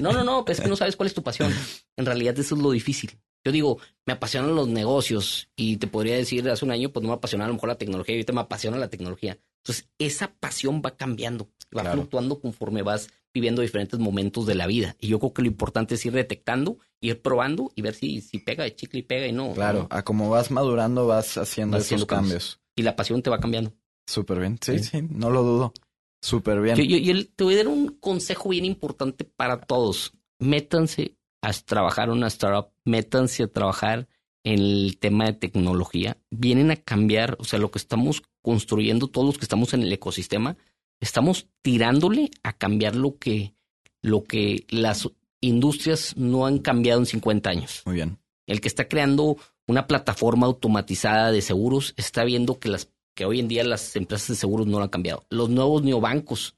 No, 0.00 0.12
no, 0.12 0.24
no, 0.24 0.44
pues 0.44 0.58
es 0.58 0.64
que 0.64 0.68
no 0.68 0.76
sabes 0.76 0.96
cuál 0.96 1.06
es 1.06 1.14
tu 1.14 1.22
pasión. 1.22 1.52
En 1.96 2.06
realidad 2.06 2.36
eso 2.38 2.56
es 2.56 2.60
lo 2.60 2.72
difícil. 2.72 3.20
Yo 3.44 3.52
digo, 3.52 3.78
me 4.04 4.14
apasionan 4.14 4.54
los 4.54 4.66
negocios 4.66 5.48
y 5.56 5.76
te 5.76 5.86
podría 5.86 6.16
decir 6.16 6.48
hace 6.50 6.64
un 6.64 6.72
año, 6.72 6.90
pues 6.90 7.02
no 7.02 7.10
me 7.10 7.14
apasiona 7.14 7.44
a 7.44 7.48
lo 7.48 7.54
mejor 7.54 7.68
la 7.68 7.78
tecnología 7.78 8.14
y 8.14 8.18
ahorita 8.18 8.32
me 8.32 8.40
apasiona 8.40 8.78
la 8.78 8.88
tecnología. 8.88 9.38
Entonces, 9.62 9.88
esa 9.98 10.32
pasión 10.34 10.82
va 10.84 10.96
cambiando, 10.96 11.48
va 11.76 11.92
fluctuando 11.92 12.40
conforme 12.40 12.82
vas 12.82 13.10
viviendo 13.32 13.62
diferentes 13.62 14.00
momentos 14.00 14.46
de 14.46 14.56
la 14.56 14.66
vida. 14.66 14.96
Y 14.98 15.08
yo 15.08 15.18
creo 15.20 15.32
que 15.32 15.42
lo 15.42 15.48
importante 15.48 15.94
es 15.94 16.04
ir 16.04 16.12
detectando, 16.12 16.78
ir 17.00 17.22
probando 17.22 17.70
y 17.76 17.82
ver 17.82 17.94
si, 17.94 18.20
si 18.20 18.38
pega 18.38 18.64
de 18.64 18.74
chicle 18.74 19.00
y 19.00 19.02
pega 19.02 19.26
y 19.26 19.32
no. 19.32 19.52
Claro, 19.52 19.86
a 19.90 20.02
como 20.02 20.28
vas 20.30 20.50
madurando 20.50 21.06
vas 21.06 21.38
haciendo 21.38 21.76
esos 21.76 22.06
cambios. 22.06 22.60
Y 22.74 22.82
la 22.82 22.96
pasión 22.96 23.22
te 23.22 23.30
va 23.30 23.38
cambiando. 23.38 23.72
Súper 24.10 24.40
bien. 24.40 24.58
Sí, 24.60 24.80
sí, 24.80 25.02
no 25.08 25.30
lo 25.30 25.44
dudo. 25.44 25.72
Súper 26.20 26.60
bien. 26.60 26.76
Yo, 26.76 27.26
te 27.28 27.44
voy 27.44 27.54
a 27.54 27.58
dar 27.58 27.68
un 27.68 27.96
consejo 28.00 28.48
bien 28.48 28.64
importante 28.64 29.24
para 29.24 29.60
todos. 29.60 30.12
Métanse 30.40 31.16
a 31.42 31.52
trabajar 31.52 32.08
en 32.08 32.16
una 32.16 32.26
startup, 32.26 32.72
métanse 32.84 33.44
a 33.44 33.46
trabajar 33.46 34.08
en 34.42 34.58
el 34.58 34.98
tema 34.98 35.26
de 35.26 35.34
tecnología. 35.34 36.18
Vienen 36.28 36.72
a 36.72 36.76
cambiar, 36.76 37.36
o 37.38 37.44
sea, 37.44 37.60
lo 37.60 37.70
que 37.70 37.78
estamos 37.78 38.22
construyendo, 38.42 39.06
todos 39.06 39.26
los 39.26 39.38
que 39.38 39.44
estamos 39.44 39.74
en 39.74 39.82
el 39.82 39.92
ecosistema, 39.92 40.56
estamos 41.00 41.46
tirándole 41.62 42.30
a 42.42 42.52
cambiar 42.52 42.96
lo 42.96 43.16
que, 43.16 43.54
lo 44.02 44.24
que 44.24 44.66
las 44.70 45.08
industrias 45.40 46.16
no 46.16 46.46
han 46.46 46.58
cambiado 46.58 46.98
en 46.98 47.06
50 47.06 47.48
años. 47.48 47.82
Muy 47.86 47.94
bien. 47.94 48.18
El 48.46 48.60
que 48.60 48.68
está 48.68 48.88
creando 48.88 49.36
una 49.68 49.86
plataforma 49.86 50.46
automatizada 50.46 51.30
de 51.30 51.42
seguros 51.42 51.94
está 51.96 52.24
viendo 52.24 52.58
que 52.58 52.68
las 52.68 52.90
que 53.14 53.24
hoy 53.24 53.40
en 53.40 53.48
día 53.48 53.64
las 53.64 53.94
empresas 53.96 54.28
de 54.28 54.34
seguros 54.36 54.66
no 54.66 54.78
lo 54.78 54.84
han 54.84 54.90
cambiado. 54.90 55.26
Los 55.30 55.50
nuevos 55.50 55.82
neobancos 55.82 56.56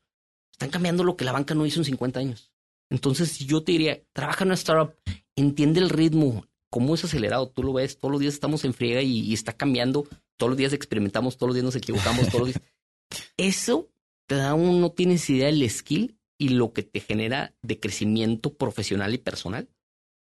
están 0.52 0.70
cambiando 0.70 1.04
lo 1.04 1.16
que 1.16 1.24
la 1.24 1.32
banca 1.32 1.54
no 1.54 1.66
hizo 1.66 1.80
en 1.80 1.84
50 1.84 2.20
años. 2.20 2.52
Entonces, 2.90 3.38
yo 3.38 3.62
te 3.62 3.72
diría, 3.72 4.02
trabaja 4.12 4.44
en 4.44 4.48
una 4.48 4.54
startup, 4.54 4.94
entiende 5.34 5.80
el 5.80 5.88
ritmo, 5.88 6.46
cómo 6.70 6.94
es 6.94 7.04
acelerado, 7.04 7.48
tú 7.48 7.62
lo 7.62 7.72
ves, 7.72 7.98
todos 7.98 8.12
los 8.12 8.20
días 8.20 8.34
estamos 8.34 8.64
en 8.64 8.74
friega 8.74 9.02
y, 9.02 9.32
está 9.32 9.52
cambiando, 9.54 10.06
todos 10.36 10.50
los 10.50 10.56
días 10.58 10.72
experimentamos, 10.72 11.36
todos 11.36 11.48
los 11.48 11.54
días 11.54 11.64
nos 11.64 11.76
equivocamos, 11.76 12.28
todos 12.28 12.40
los 12.40 12.48
días. 12.48 12.62
Eso 13.36 13.90
te 14.26 14.36
da 14.36 14.54
un, 14.54 14.80
no 14.80 14.92
tienes 14.92 15.28
idea 15.30 15.46
del 15.46 15.68
skill 15.68 16.18
y 16.38 16.50
lo 16.50 16.72
que 16.72 16.82
te 16.82 17.00
genera 17.00 17.54
de 17.62 17.80
crecimiento 17.80 18.54
profesional 18.54 19.14
y 19.14 19.18
personal. 19.18 19.68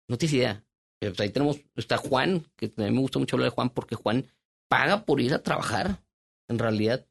No 0.08 0.18
tienes 0.18 0.34
idea. 0.34 0.64
Pues 1.00 1.20
ahí 1.20 1.30
tenemos, 1.30 1.60
está 1.76 1.96
Juan, 1.96 2.44
que 2.56 2.66
a 2.76 2.82
mí 2.82 2.90
me 2.90 3.00
gusta 3.00 3.18
mucho 3.18 3.36
hablar 3.36 3.50
de 3.50 3.54
Juan 3.54 3.70
porque 3.70 3.94
Juan 3.94 4.26
paga 4.68 5.04
por 5.04 5.20
ir 5.20 5.32
a 5.32 5.42
trabajar 5.42 6.02
en 6.48 6.58
realidad. 6.58 7.06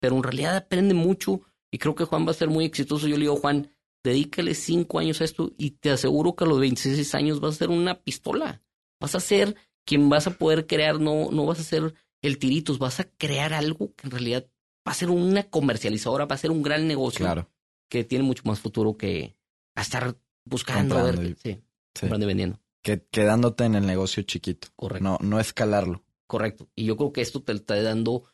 Pero 0.00 0.16
en 0.16 0.22
realidad 0.22 0.56
aprende 0.56 0.94
mucho 0.94 1.40
y 1.70 1.78
creo 1.78 1.94
que 1.94 2.04
Juan 2.04 2.26
va 2.26 2.30
a 2.30 2.34
ser 2.34 2.48
muy 2.48 2.64
exitoso. 2.64 3.08
Yo 3.08 3.16
le 3.16 3.22
digo, 3.22 3.36
Juan, 3.36 3.70
dedícale 4.04 4.54
cinco 4.54 4.98
años 4.98 5.20
a 5.20 5.24
esto 5.24 5.52
y 5.56 5.72
te 5.72 5.90
aseguro 5.90 6.36
que 6.36 6.44
a 6.44 6.46
los 6.46 6.60
26 6.60 7.14
años 7.14 7.40
vas 7.40 7.54
a 7.54 7.58
ser 7.58 7.70
una 7.70 8.02
pistola. 8.02 8.62
Vas 9.00 9.14
a 9.14 9.20
ser 9.20 9.56
quien 9.84 10.08
vas 10.08 10.26
a 10.26 10.32
poder 10.32 10.66
crear, 10.66 11.00
no, 11.00 11.30
no 11.30 11.46
vas 11.46 11.60
a 11.60 11.64
ser 11.64 11.94
el 12.22 12.38
tiritos, 12.38 12.78
vas 12.78 13.00
a 13.00 13.04
crear 13.04 13.52
algo 13.52 13.94
que 13.94 14.06
en 14.06 14.10
realidad 14.10 14.46
va 14.86 14.92
a 14.92 14.94
ser 14.94 15.10
una 15.10 15.44
comercializadora, 15.44 16.26
va 16.26 16.34
a 16.34 16.38
ser 16.38 16.50
un 16.50 16.62
gran 16.62 16.86
negocio 16.86 17.24
claro. 17.24 17.50
que 17.88 18.04
tiene 18.04 18.24
mucho 18.24 18.42
más 18.44 18.60
futuro 18.60 18.96
que 18.96 19.36
a 19.74 19.82
estar 19.82 20.16
buscando, 20.44 20.98
a 20.98 21.02
ver, 21.02 21.36
sí, 21.42 21.62
sí. 21.94 22.06
vendiendo. 22.06 22.60
Que, 22.82 23.02
quedándote 23.10 23.64
en 23.64 23.74
el 23.74 23.86
negocio 23.86 24.22
chiquito. 24.22 24.68
Correcto. 24.76 25.04
No, 25.04 25.18
no 25.20 25.40
escalarlo. 25.40 26.04
Correcto. 26.26 26.68
Y 26.74 26.84
yo 26.84 26.96
creo 26.96 27.12
que 27.12 27.22
esto 27.22 27.42
te 27.42 27.52
está 27.52 27.80
dando 27.82 28.24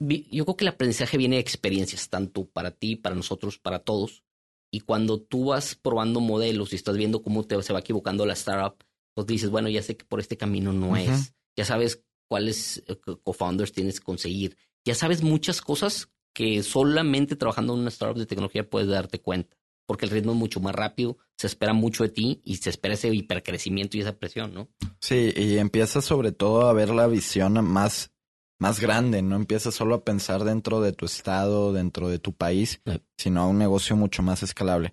yo 0.00 0.44
creo 0.44 0.56
que 0.56 0.64
el 0.64 0.68
aprendizaje 0.68 1.16
viene 1.18 1.36
de 1.36 1.40
experiencias, 1.42 2.08
tanto 2.08 2.46
para 2.46 2.70
ti, 2.70 2.96
para 2.96 3.14
nosotros, 3.14 3.58
para 3.58 3.80
todos. 3.80 4.22
Y 4.70 4.80
cuando 4.80 5.20
tú 5.20 5.46
vas 5.46 5.74
probando 5.74 6.20
modelos 6.20 6.72
y 6.72 6.76
estás 6.76 6.96
viendo 6.96 7.22
cómo 7.22 7.44
te, 7.44 7.60
se 7.62 7.72
va 7.72 7.80
equivocando 7.80 8.26
la 8.26 8.34
startup, 8.34 8.84
pues 9.14 9.26
dices, 9.26 9.50
bueno, 9.50 9.68
ya 9.68 9.82
sé 9.82 9.96
que 9.96 10.04
por 10.04 10.20
este 10.20 10.36
camino 10.36 10.72
no 10.72 10.96
es. 10.96 11.34
Ya 11.56 11.64
sabes 11.64 12.04
cuáles 12.28 12.84
eh, 12.86 12.96
co-founders 13.22 13.72
tienes 13.72 13.98
que 13.98 14.06
conseguir. 14.06 14.56
Ya 14.84 14.94
sabes 14.94 15.22
muchas 15.22 15.60
cosas 15.60 16.10
que 16.34 16.62
solamente 16.62 17.34
trabajando 17.34 17.74
en 17.74 17.80
una 17.80 17.88
startup 17.88 18.18
de 18.18 18.26
tecnología 18.26 18.68
puedes 18.68 18.88
darte 18.88 19.20
cuenta. 19.20 19.56
Porque 19.86 20.04
el 20.04 20.10
ritmo 20.12 20.32
es 20.32 20.38
mucho 20.38 20.60
más 20.60 20.74
rápido, 20.74 21.16
se 21.36 21.46
espera 21.46 21.72
mucho 21.72 22.04
de 22.04 22.10
ti 22.10 22.42
y 22.44 22.56
se 22.56 22.68
espera 22.68 22.94
ese 22.94 23.12
hipercrecimiento 23.12 23.96
y 23.96 24.02
esa 24.02 24.18
presión, 24.18 24.52
¿no? 24.52 24.68
Sí, 25.00 25.32
y 25.34 25.56
empiezas 25.56 26.04
sobre 26.04 26.30
todo 26.30 26.68
a 26.68 26.72
ver 26.74 26.90
la 26.90 27.06
visión 27.06 27.64
más 27.64 28.12
más 28.58 28.80
grande, 28.80 29.22
no 29.22 29.36
empiezas 29.36 29.74
solo 29.74 29.94
a 29.94 30.04
pensar 30.04 30.44
dentro 30.44 30.80
de 30.80 30.92
tu 30.92 31.06
estado, 31.06 31.72
dentro 31.72 32.08
de 32.08 32.18
tu 32.18 32.32
país, 32.32 32.80
sino 33.16 33.40
a 33.40 33.46
un 33.46 33.58
negocio 33.58 33.96
mucho 33.96 34.22
más 34.22 34.42
escalable. 34.42 34.92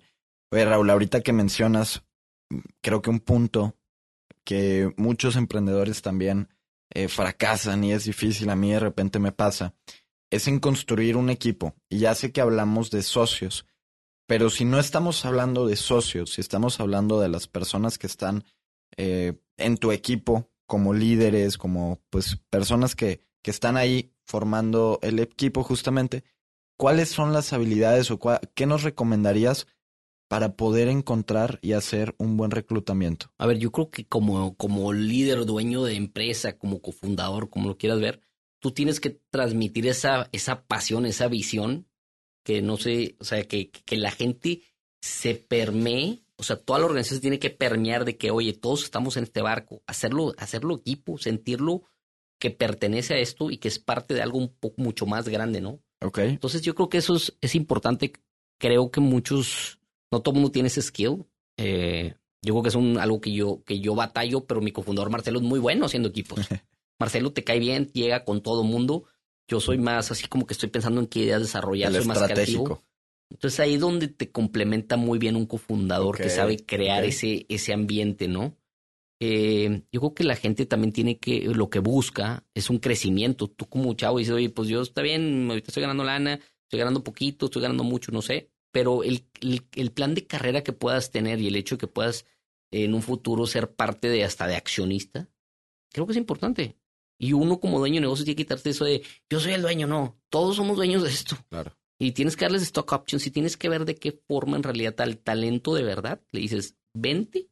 Oye, 0.52 0.64
Raúl, 0.64 0.88
ahorita 0.88 1.22
que 1.22 1.32
mencionas, 1.32 2.04
creo 2.80 3.02
que 3.02 3.10
un 3.10 3.20
punto 3.20 3.76
que 4.44 4.92
muchos 4.96 5.34
emprendedores 5.34 6.02
también 6.02 6.48
eh, 6.94 7.08
fracasan 7.08 7.82
y 7.82 7.92
es 7.92 8.04
difícil, 8.04 8.48
a 8.50 8.56
mí 8.56 8.70
de 8.70 8.78
repente 8.78 9.18
me 9.18 9.32
pasa, 9.32 9.74
es 10.30 10.46
en 10.46 10.60
construir 10.60 11.16
un 11.16 11.30
equipo. 11.30 11.74
Y 11.88 11.98
ya 11.98 12.14
sé 12.14 12.30
que 12.30 12.40
hablamos 12.40 12.90
de 12.92 13.02
socios, 13.02 13.66
pero 14.28 14.50
si 14.50 14.64
no 14.64 14.78
estamos 14.78 15.24
hablando 15.24 15.66
de 15.66 15.76
socios, 15.76 16.34
si 16.34 16.40
estamos 16.40 16.78
hablando 16.78 17.20
de 17.20 17.28
las 17.28 17.48
personas 17.48 17.98
que 17.98 18.06
están 18.06 18.44
eh, 18.96 19.34
en 19.56 19.76
tu 19.78 19.90
equipo 19.90 20.48
como 20.66 20.94
líderes, 20.94 21.58
como 21.58 22.00
pues 22.10 22.36
personas 22.50 22.94
que 22.94 23.20
que 23.42 23.50
están 23.50 23.76
ahí 23.76 24.12
formando 24.24 24.98
el 25.02 25.18
equipo 25.20 25.62
justamente, 25.62 26.24
¿cuáles 26.76 27.08
son 27.08 27.32
las 27.32 27.52
habilidades 27.52 28.10
o 28.10 28.18
qué 28.54 28.66
nos 28.66 28.82
recomendarías 28.82 29.66
para 30.28 30.56
poder 30.56 30.88
encontrar 30.88 31.58
y 31.62 31.72
hacer 31.72 32.14
un 32.18 32.36
buen 32.36 32.50
reclutamiento? 32.50 33.32
A 33.38 33.46
ver, 33.46 33.58
yo 33.58 33.70
creo 33.70 33.90
que 33.90 34.06
como, 34.06 34.56
como 34.56 34.92
líder, 34.92 35.46
dueño 35.46 35.84
de 35.84 35.94
empresa, 35.94 36.58
como 36.58 36.80
cofundador, 36.80 37.48
como 37.48 37.68
lo 37.68 37.78
quieras 37.78 38.00
ver, 38.00 38.20
tú 38.58 38.72
tienes 38.72 39.00
que 39.00 39.20
transmitir 39.30 39.86
esa, 39.86 40.28
esa 40.32 40.66
pasión, 40.66 41.06
esa 41.06 41.28
visión, 41.28 41.86
que 42.44 42.62
no 42.62 42.76
sé, 42.76 43.16
o 43.20 43.24
sea, 43.24 43.44
que, 43.44 43.70
que 43.70 43.96
la 43.96 44.10
gente 44.10 44.62
se 45.00 45.34
permee, 45.34 46.24
o 46.36 46.42
sea, 46.42 46.56
toda 46.56 46.80
la 46.80 46.86
organización 46.86 47.20
tiene 47.20 47.38
que 47.38 47.50
permear 47.50 48.04
de 48.04 48.16
que, 48.16 48.30
oye, 48.30 48.52
todos 48.52 48.84
estamos 48.84 49.16
en 49.16 49.24
este 49.24 49.42
barco, 49.42 49.82
hacerlo, 49.86 50.34
hacerlo 50.38 50.76
equipo, 50.76 51.18
sentirlo 51.18 51.82
que 52.38 52.50
pertenece 52.50 53.14
a 53.14 53.18
esto 53.18 53.50
y 53.50 53.58
que 53.58 53.68
es 53.68 53.78
parte 53.78 54.14
de 54.14 54.22
algo 54.22 54.38
un 54.38 54.48
poco 54.48 54.82
mucho 54.82 55.06
más 55.06 55.28
grande, 55.28 55.60
¿no? 55.60 55.80
Ok. 56.02 56.18
Entonces 56.18 56.62
yo 56.62 56.74
creo 56.74 56.88
que 56.88 56.98
eso 56.98 57.16
es, 57.16 57.36
es 57.40 57.54
importante. 57.54 58.12
Creo 58.58 58.90
que 58.90 59.00
muchos, 59.00 59.78
no 60.10 60.20
todo 60.20 60.32
el 60.32 60.40
mundo 60.40 60.52
tiene 60.52 60.68
ese 60.68 60.82
skill. 60.82 61.24
Eh, 61.56 62.14
yo 62.42 62.54
creo 62.54 62.62
que 62.62 62.68
es 62.68 62.74
un, 62.74 62.98
algo 62.98 63.20
que 63.20 63.32
yo, 63.32 63.62
que 63.64 63.80
yo 63.80 63.94
batallo, 63.94 64.44
pero 64.44 64.60
mi 64.60 64.72
cofundador 64.72 65.10
Marcelo 65.10 65.38
es 65.38 65.44
muy 65.44 65.58
bueno 65.58 65.86
haciendo 65.86 66.08
equipos. 66.08 66.40
Marcelo 66.98 67.32
te 67.32 67.44
cae 67.44 67.58
bien, 67.58 67.90
llega 67.92 68.24
con 68.24 68.42
todo 68.42 68.62
el 68.62 68.68
mundo. 68.68 69.04
Yo 69.48 69.60
soy 69.60 69.78
más 69.78 70.10
así 70.10 70.26
como 70.26 70.46
que 70.46 70.54
estoy 70.54 70.68
pensando 70.68 71.00
en 71.00 71.06
qué 71.06 71.20
ideas 71.20 71.40
desarrollar, 71.40 71.92
soy 71.92 72.04
más 72.04 72.22
creativo. 72.22 72.82
Entonces 73.30 73.58
ahí 73.60 73.74
es 73.74 73.80
donde 73.80 74.08
te 74.08 74.30
complementa 74.30 74.96
muy 74.96 75.18
bien 75.18 75.36
un 75.36 75.46
cofundador 75.46 76.16
que 76.16 76.30
sabe 76.30 76.58
crear 76.58 77.04
ese, 77.04 77.46
ese 77.48 77.72
ambiente, 77.72 78.28
¿no? 78.28 78.56
Eh, 79.18 79.82
yo 79.90 80.00
creo 80.00 80.14
que 80.14 80.24
la 80.24 80.36
gente 80.36 80.66
también 80.66 80.92
tiene 80.92 81.18
que, 81.18 81.42
lo 81.42 81.70
que 81.70 81.78
busca 81.78 82.44
es 82.54 82.68
un 82.70 82.78
crecimiento. 82.78 83.48
Tú 83.48 83.66
como 83.66 83.94
chavo 83.94 84.18
dices, 84.18 84.34
oye, 84.34 84.50
pues 84.50 84.68
yo 84.68 84.82
está 84.82 85.02
bien, 85.02 85.48
ahorita 85.48 85.68
estoy 85.68 85.82
ganando 85.82 86.04
lana, 86.04 86.40
estoy 86.64 86.78
ganando 86.78 87.02
poquito, 87.02 87.46
estoy 87.46 87.62
ganando 87.62 87.84
mucho, 87.84 88.12
no 88.12 88.22
sé, 88.22 88.50
pero 88.70 89.02
el, 89.02 89.26
el, 89.74 89.92
plan 89.92 90.14
de 90.14 90.26
carrera 90.26 90.62
que 90.62 90.72
puedas 90.72 91.10
tener 91.10 91.40
y 91.40 91.46
el 91.46 91.56
hecho 91.56 91.76
de 91.76 91.80
que 91.80 91.86
puedas 91.86 92.26
en 92.70 92.94
un 92.94 93.02
futuro 93.02 93.46
ser 93.46 93.74
parte 93.74 94.08
de 94.08 94.24
hasta 94.24 94.46
de 94.46 94.56
accionista, 94.56 95.28
creo 95.92 96.06
que 96.06 96.12
es 96.12 96.18
importante. 96.18 96.76
Y 97.18 97.32
uno 97.32 97.60
como 97.60 97.78
dueño 97.78 97.94
de 97.94 98.00
negocio 98.02 98.26
tiene 98.26 98.36
que 98.36 98.42
quitarte 98.42 98.70
eso 98.70 98.84
de 98.84 99.02
yo 99.30 99.40
soy 99.40 99.52
el 99.52 99.62
dueño, 99.62 99.86
no, 99.86 100.20
todos 100.28 100.56
somos 100.56 100.76
dueños 100.76 101.02
de 101.02 101.08
esto. 101.08 101.38
Claro. 101.48 101.72
Y 101.98 102.12
tienes 102.12 102.36
que 102.36 102.44
darles 102.44 102.60
stock 102.62 102.92
options 102.92 103.26
y 103.26 103.30
tienes 103.30 103.56
que 103.56 103.70
ver 103.70 103.86
de 103.86 103.94
qué 103.94 104.12
forma 104.12 104.58
en 104.58 104.62
realidad 104.62 104.94
tal 104.94 105.16
talento 105.16 105.74
de 105.74 105.82
verdad. 105.82 106.20
Le 106.30 106.40
dices, 106.40 106.76
vente 106.92 107.48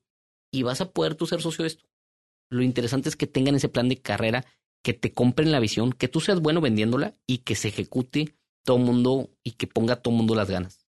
y 0.54 0.62
vas 0.62 0.80
a 0.80 0.92
poder 0.92 1.16
tú 1.16 1.26
ser 1.26 1.42
socio 1.42 1.64
de 1.64 1.68
esto. 1.68 1.84
Lo 2.48 2.62
interesante 2.62 3.08
es 3.08 3.16
que 3.16 3.26
tengan 3.26 3.56
ese 3.56 3.68
plan 3.68 3.88
de 3.88 4.00
carrera, 4.00 4.44
que 4.84 4.92
te 4.92 5.12
compren 5.12 5.50
la 5.50 5.58
visión, 5.58 5.92
que 5.92 6.06
tú 6.06 6.20
seas 6.20 6.40
bueno 6.40 6.60
vendiéndola 6.60 7.16
y 7.26 7.38
que 7.38 7.56
se 7.56 7.68
ejecute 7.68 8.36
todo 8.64 8.76
el 8.76 8.84
mundo 8.84 9.30
y 9.42 9.52
que 9.52 9.66
ponga 9.66 9.96
todo 9.96 10.14
el 10.14 10.18
mundo 10.18 10.36
las 10.36 10.48
ganas. 10.48 10.86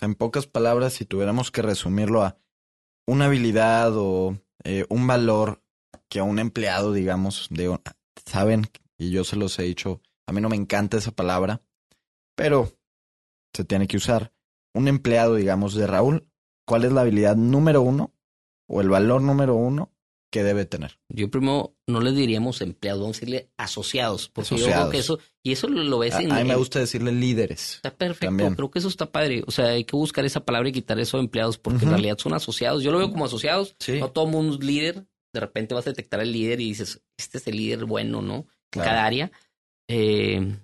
En 0.00 0.14
pocas 0.14 0.46
palabras, 0.46 0.92
si 0.92 1.06
tuviéramos 1.06 1.50
que 1.50 1.62
resumirlo 1.62 2.22
a 2.22 2.38
una 3.06 3.24
habilidad 3.24 3.96
o 3.96 4.38
eh, 4.62 4.86
un 4.88 5.06
valor 5.08 5.60
que 6.08 6.20
a 6.20 6.24
un 6.24 6.38
empleado, 6.38 6.92
digamos, 6.92 7.48
de, 7.50 7.76
saben, 8.24 8.70
y 8.96 9.10
yo 9.10 9.24
se 9.24 9.34
los 9.34 9.58
he 9.58 9.64
dicho, 9.64 10.02
a 10.28 10.32
mí 10.32 10.40
no 10.40 10.48
me 10.48 10.56
encanta 10.56 10.98
esa 10.98 11.10
palabra, 11.10 11.62
pero 12.36 12.78
se 13.52 13.64
tiene 13.64 13.88
que 13.88 13.96
usar. 13.96 14.32
Un 14.72 14.86
empleado, 14.86 15.34
digamos, 15.34 15.74
de 15.74 15.88
Raúl, 15.88 16.28
¿cuál 16.64 16.84
es 16.84 16.92
la 16.92 17.00
habilidad 17.00 17.34
número 17.34 17.82
uno 17.82 18.13
o 18.74 18.80
el 18.80 18.88
valor 18.88 19.22
número 19.22 19.54
uno 19.54 19.92
que 20.32 20.42
debe 20.42 20.64
tener? 20.64 20.98
Yo 21.08 21.30
primero 21.30 21.76
no 21.86 22.00
le 22.00 22.10
diríamos 22.10 22.60
empleados, 22.60 23.00
vamos 23.00 23.16
a 23.16 23.20
decirle 23.20 23.50
asociados, 23.56 24.28
porque 24.28 24.56
yo 24.56 24.66
creo 24.66 24.90
que 24.90 24.98
eso, 24.98 25.20
y 25.44 25.52
eso 25.52 25.68
lo, 25.68 25.98
ves 26.00 26.16
en... 26.16 26.32
A 26.32 26.40
mí 26.40 26.48
me 26.48 26.56
gusta 26.56 26.80
decirle 26.80 27.12
líderes. 27.12 27.76
Está 27.76 27.94
perfecto, 27.94 28.56
creo 28.56 28.70
que 28.72 28.80
eso 28.80 28.88
está 28.88 29.12
padre. 29.12 29.44
O 29.46 29.52
sea, 29.52 29.66
hay 29.66 29.84
que 29.84 29.94
buscar 29.94 30.24
esa 30.24 30.44
palabra 30.44 30.68
y 30.68 30.72
quitar 30.72 30.98
eso 30.98 31.18
de 31.18 31.22
empleados, 31.22 31.56
porque 31.56 31.84
en 31.84 31.92
realidad 31.92 32.18
son 32.18 32.34
asociados. 32.34 32.82
Yo 32.82 32.90
lo 32.90 32.98
veo 32.98 33.12
como 33.12 33.26
asociados, 33.26 33.76
no 34.00 34.10
todo 34.10 34.26
mundo 34.26 34.54
es 34.54 34.64
líder. 34.64 35.06
De 35.32 35.40
repente 35.40 35.74
vas 35.74 35.86
a 35.86 35.90
detectar 35.90 36.20
el 36.20 36.32
líder 36.32 36.60
y 36.60 36.66
dices, 36.66 37.00
este 37.16 37.38
es 37.38 37.46
el 37.46 37.56
líder 37.56 37.84
bueno, 37.84 38.22
¿no? 38.22 38.46
Cada 38.70 39.04
área. 39.04 39.30
Eh, 39.88 40.56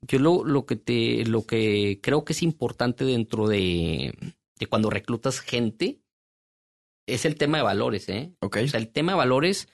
yo 0.00 0.18
lo, 0.18 0.42
lo 0.42 0.64
que 0.64 0.76
te, 0.76 1.26
lo 1.26 1.44
que 1.44 2.00
creo 2.02 2.24
que 2.24 2.32
es 2.32 2.42
importante 2.42 3.04
dentro 3.04 3.46
de, 3.46 4.14
de 4.58 4.66
cuando 4.66 4.88
reclutas 4.88 5.40
gente 5.40 6.00
es 7.08 7.24
el 7.24 7.36
tema 7.36 7.58
de 7.58 7.64
valores, 7.64 8.08
¿eh? 8.08 8.32
Ok. 8.40 8.58
O 8.64 8.68
sea, 8.68 8.80
el 8.80 8.88
tema 8.88 9.12
de 9.12 9.18
valores, 9.18 9.68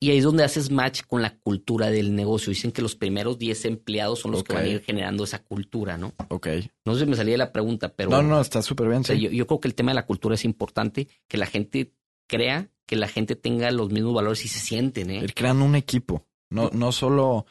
y 0.00 0.10
ahí 0.10 0.18
es 0.18 0.24
donde 0.24 0.44
haces 0.44 0.70
match 0.70 1.02
con 1.06 1.22
la 1.22 1.38
cultura 1.38 1.90
del 1.90 2.14
negocio. 2.14 2.50
Dicen 2.50 2.72
que 2.72 2.82
los 2.82 2.94
primeros 2.94 3.38
10 3.38 3.64
empleados 3.66 4.20
son 4.20 4.32
los 4.32 4.44
que 4.44 4.54
van 4.54 4.64
a 4.64 4.68
ir 4.68 4.82
generando 4.82 5.24
esa 5.24 5.42
cultura, 5.42 5.98
¿no? 5.98 6.14
Ok. 6.28 6.48
No 6.84 6.94
sé 6.94 7.00
si 7.00 7.06
me 7.06 7.16
salía 7.16 7.36
la 7.36 7.52
pregunta, 7.52 7.94
pero. 7.94 8.10
No, 8.10 8.22
no, 8.22 8.40
está 8.40 8.62
súper 8.62 8.88
bien. 8.88 9.04
sí. 9.04 9.18
yo, 9.18 9.30
yo, 9.30 9.46
creo 9.46 9.60
que 9.60 9.68
el 9.68 9.74
tema 9.74 9.90
de 9.90 9.96
la 9.96 10.06
cultura 10.06 10.34
es 10.34 10.44
importante, 10.44 11.08
que 11.28 11.36
la 11.36 11.46
gente 11.46 11.92
crea, 12.28 12.70
que 12.86 12.96
la 12.96 13.08
gente 13.08 13.36
tenga 13.36 13.70
los 13.70 13.90
mismos 13.90 14.14
valores 14.14 14.44
y 14.44 14.48
se 14.48 14.60
sienten, 14.60 15.10
¿eh? 15.10 15.20
Ir 15.22 15.34
creando 15.34 15.64
un 15.64 15.74
equipo. 15.74 16.26
No, 16.50 16.70
no 16.72 16.92
solo 16.92 17.46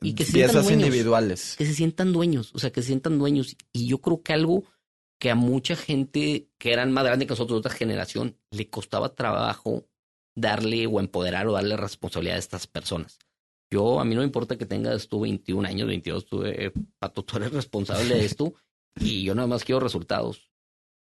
y 0.00 0.14
que 0.14 0.24
piezas 0.24 0.70
individuales. 0.70 1.54
Que 1.56 1.66
se 1.66 1.74
sientan 1.74 2.12
dueños, 2.12 2.50
o 2.54 2.58
sea, 2.58 2.70
que 2.70 2.82
se 2.82 2.88
sientan 2.88 3.18
dueños. 3.18 3.56
Y 3.72 3.86
yo 3.86 3.98
creo 3.98 4.22
que 4.22 4.32
algo 4.32 4.64
que 5.18 5.30
a 5.30 5.34
mucha 5.34 5.76
gente 5.76 6.50
que 6.58 6.72
eran 6.72 6.92
más 6.92 7.04
grandes 7.04 7.26
que 7.26 7.32
nosotros, 7.32 7.56
de 7.56 7.60
otra 7.60 7.78
generación, 7.78 8.38
le 8.50 8.68
costaba 8.68 9.14
trabajo 9.14 9.88
darle 10.34 10.86
o 10.86 11.00
empoderar 11.00 11.46
o 11.46 11.52
darle 11.52 11.76
responsabilidad 11.76 12.36
a 12.36 12.40
estas 12.40 12.66
personas. 12.66 13.18
Yo, 13.70 14.00
a 14.00 14.04
mí 14.04 14.14
no 14.14 14.20
me 14.20 14.26
importa 14.26 14.56
que 14.56 14.66
tengas 14.66 15.08
tú 15.08 15.20
21 15.20 15.66
años, 15.66 15.88
22, 15.88 16.26
tú, 16.26 16.44
eh, 16.44 16.72
Pato, 16.98 17.24
tú 17.24 17.38
eres 17.38 17.52
responsable 17.52 18.14
de 18.14 18.24
esto 18.24 18.54
y 18.96 19.24
yo 19.24 19.34
nada 19.34 19.48
más 19.48 19.64
quiero 19.64 19.80
resultados. 19.80 20.50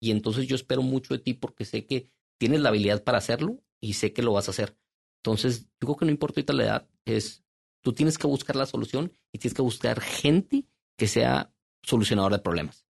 Y 0.00 0.10
entonces 0.10 0.46
yo 0.46 0.56
espero 0.56 0.82
mucho 0.82 1.14
de 1.14 1.20
ti 1.20 1.34
porque 1.34 1.64
sé 1.64 1.86
que 1.86 2.10
tienes 2.38 2.60
la 2.60 2.70
habilidad 2.70 3.04
para 3.04 3.18
hacerlo 3.18 3.62
y 3.80 3.94
sé 3.94 4.12
que 4.12 4.22
lo 4.22 4.32
vas 4.32 4.48
a 4.48 4.50
hacer. 4.50 4.76
Entonces, 5.22 5.66
yo 5.80 5.86
creo 5.86 5.96
que 5.96 6.04
no 6.06 6.10
importa 6.10 6.40
ahorita 6.40 6.52
la 6.54 6.64
edad, 6.64 6.88
es 7.04 7.44
Tú 7.82 7.94
tienes 7.94 8.18
que 8.18 8.26
buscar 8.26 8.56
la 8.56 8.66
solución 8.66 9.12
y 9.32 9.38
tienes 9.38 9.54
que 9.54 9.62
buscar 9.62 10.00
gente 10.00 10.66
que 10.98 11.06
sea 11.06 11.54
solucionadora 11.82 12.36
de 12.36 12.42
problemas. 12.42 12.86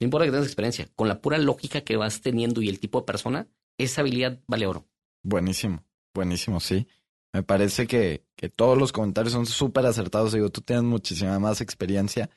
No 0.00 0.04
importa 0.04 0.26
que 0.26 0.30
tengas 0.30 0.46
experiencia, 0.46 0.88
con 0.94 1.08
la 1.08 1.20
pura 1.20 1.38
lógica 1.38 1.80
que 1.80 1.96
vas 1.96 2.20
teniendo 2.20 2.62
y 2.62 2.68
el 2.68 2.80
tipo 2.80 3.00
de 3.00 3.06
persona, 3.06 3.48
esa 3.78 4.02
habilidad 4.02 4.40
vale 4.46 4.66
oro. 4.66 4.86
Buenísimo, 5.22 5.84
buenísimo, 6.14 6.60
sí. 6.60 6.86
Me 7.32 7.42
parece 7.42 7.86
que, 7.86 8.24
que 8.36 8.48
todos 8.48 8.78
los 8.78 8.92
comentarios 8.92 9.32
son 9.32 9.46
súper 9.46 9.86
acertados. 9.86 10.32
Digo, 10.32 10.50
tú 10.50 10.60
tienes 10.60 10.84
muchísima 10.84 11.38
más 11.38 11.60
experiencia. 11.60 12.30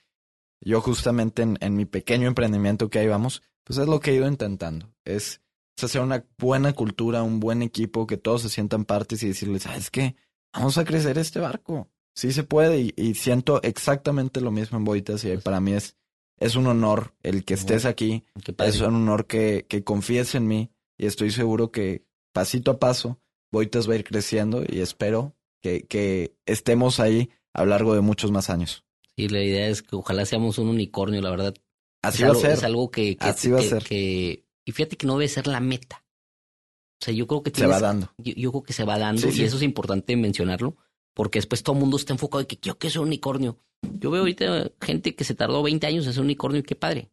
Yo 0.61 0.81
justamente 0.81 1.41
en, 1.41 1.57
en, 1.61 1.75
mi 1.75 1.85
pequeño 1.85 2.27
emprendimiento 2.27 2.89
que 2.89 2.99
ahí 2.99 3.07
vamos, 3.07 3.41
pues 3.63 3.79
es 3.79 3.87
lo 3.87 3.99
que 3.99 4.11
he 4.11 4.15
ido 4.15 4.27
intentando. 4.27 4.93
Es, 5.05 5.41
es 5.77 5.83
hacer 5.83 6.01
una 6.01 6.25
buena 6.37 6.73
cultura, 6.73 7.23
un 7.23 7.39
buen 7.39 7.61
equipo, 7.61 8.07
que 8.07 8.17
todos 8.17 8.41
se 8.41 8.49
sientan 8.49 8.83
partes 8.83 9.23
y 9.23 9.27
decirles, 9.27 9.63
¿sabes 9.63 9.89
qué? 9.89 10.15
vamos 10.53 10.77
a 10.77 10.85
crecer 10.85 11.17
este 11.17 11.39
barco. 11.39 11.89
Sí 12.15 12.31
se 12.31 12.43
puede 12.43 12.93
y, 12.95 13.13
siento 13.13 13.61
exactamente 13.61 14.41
lo 14.41 14.51
mismo 14.51 14.77
en 14.77 14.83
Boitas 14.83 15.23
y 15.23 15.37
para 15.37 15.61
mí 15.61 15.73
es, 15.73 15.95
es 16.39 16.56
un 16.56 16.67
honor 16.67 17.13
el 17.23 17.45
que 17.45 17.54
estés 17.54 17.86
aquí. 17.86 18.23
Es 18.58 18.82
un 18.82 18.95
honor 18.95 19.28
que, 19.28 19.65
que 19.69 19.84
confíes 19.84 20.36
en 20.36 20.47
mí 20.47 20.71
y 20.97 21.06
estoy 21.06 21.32
seguro 21.32 21.71
que 21.71 22.06
pasito 22.34 22.71
a 22.71 22.80
paso 22.80 23.19
Boitas 23.52 23.89
va 23.89 23.93
a 23.93 23.97
ir 23.97 24.04
creciendo 24.04 24.63
y 24.67 24.82
espero 24.82 25.36
que, 25.62 25.86
que 25.88 26.36
estemos 26.45 26.99
ahí 26.99 27.32
a 27.54 27.63
lo 27.63 27.71
largo 27.71 27.95
de 27.95 28.02
muchos 28.02 28.32
más 28.32 28.49
años. 28.49 28.86
Sí, 29.15 29.28
la 29.28 29.41
idea 29.41 29.67
es 29.67 29.82
que 29.82 29.95
ojalá 29.95 30.25
seamos 30.25 30.60
un 30.60 30.69
unicornio, 30.69 31.21
la 31.21 31.32
verdad. 31.32 31.56
Así 32.04 32.23
va 32.23 32.32
a 32.32 32.36
ser. 32.36 32.52
Es 32.52 32.63
algo 32.63 32.91
que, 32.91 33.17
Así 33.19 33.49
va 33.49 33.60
a 33.60 33.63
ser. 33.63 33.84
y 33.91 34.45
fíjate 34.67 34.97
que 34.97 35.08
no 35.08 35.13
debe 35.17 35.28
ser 35.28 35.47
la 35.47 35.60
meta. 35.60 36.06
O 37.02 37.06
sea, 37.06 37.13
yo 37.13 37.28
creo 37.28 37.43
que 37.43 37.52
se 37.52 37.65
va 37.65 37.80
dando. 37.80 38.12
Yo, 38.17 38.52
creo 38.52 38.63
que 38.63 38.73
se 38.73 38.84
va 38.84 38.99
dando 38.99 39.28
y 39.30 39.43
eso 39.43 39.58
es 39.58 39.63
importante 39.63 40.15
mencionarlo 40.15 40.78
porque 41.19 41.39
después 41.39 41.63
todo 41.63 41.75
el 41.75 41.82
mundo 41.82 41.97
está 41.97 42.13
enfocado 42.13 42.39
en 42.39 42.45
que 42.45 42.58
yo 42.62 42.77
que 42.77 42.89
soy 42.89 43.01
un 43.01 43.10
unicornio. 43.10 43.58
Yo 43.99 44.10
veo 44.10 44.21
ahorita 44.21 44.71
gente 44.79 45.15
que 45.15 45.25
se 45.25 45.36
tardó 45.36 45.62
20 45.62 45.86
años 45.86 46.08
en 46.08 46.13
ser 46.13 46.23
unicornio 46.23 46.62
y 46.62 46.63
qué 46.63 46.75
padre. 46.75 47.12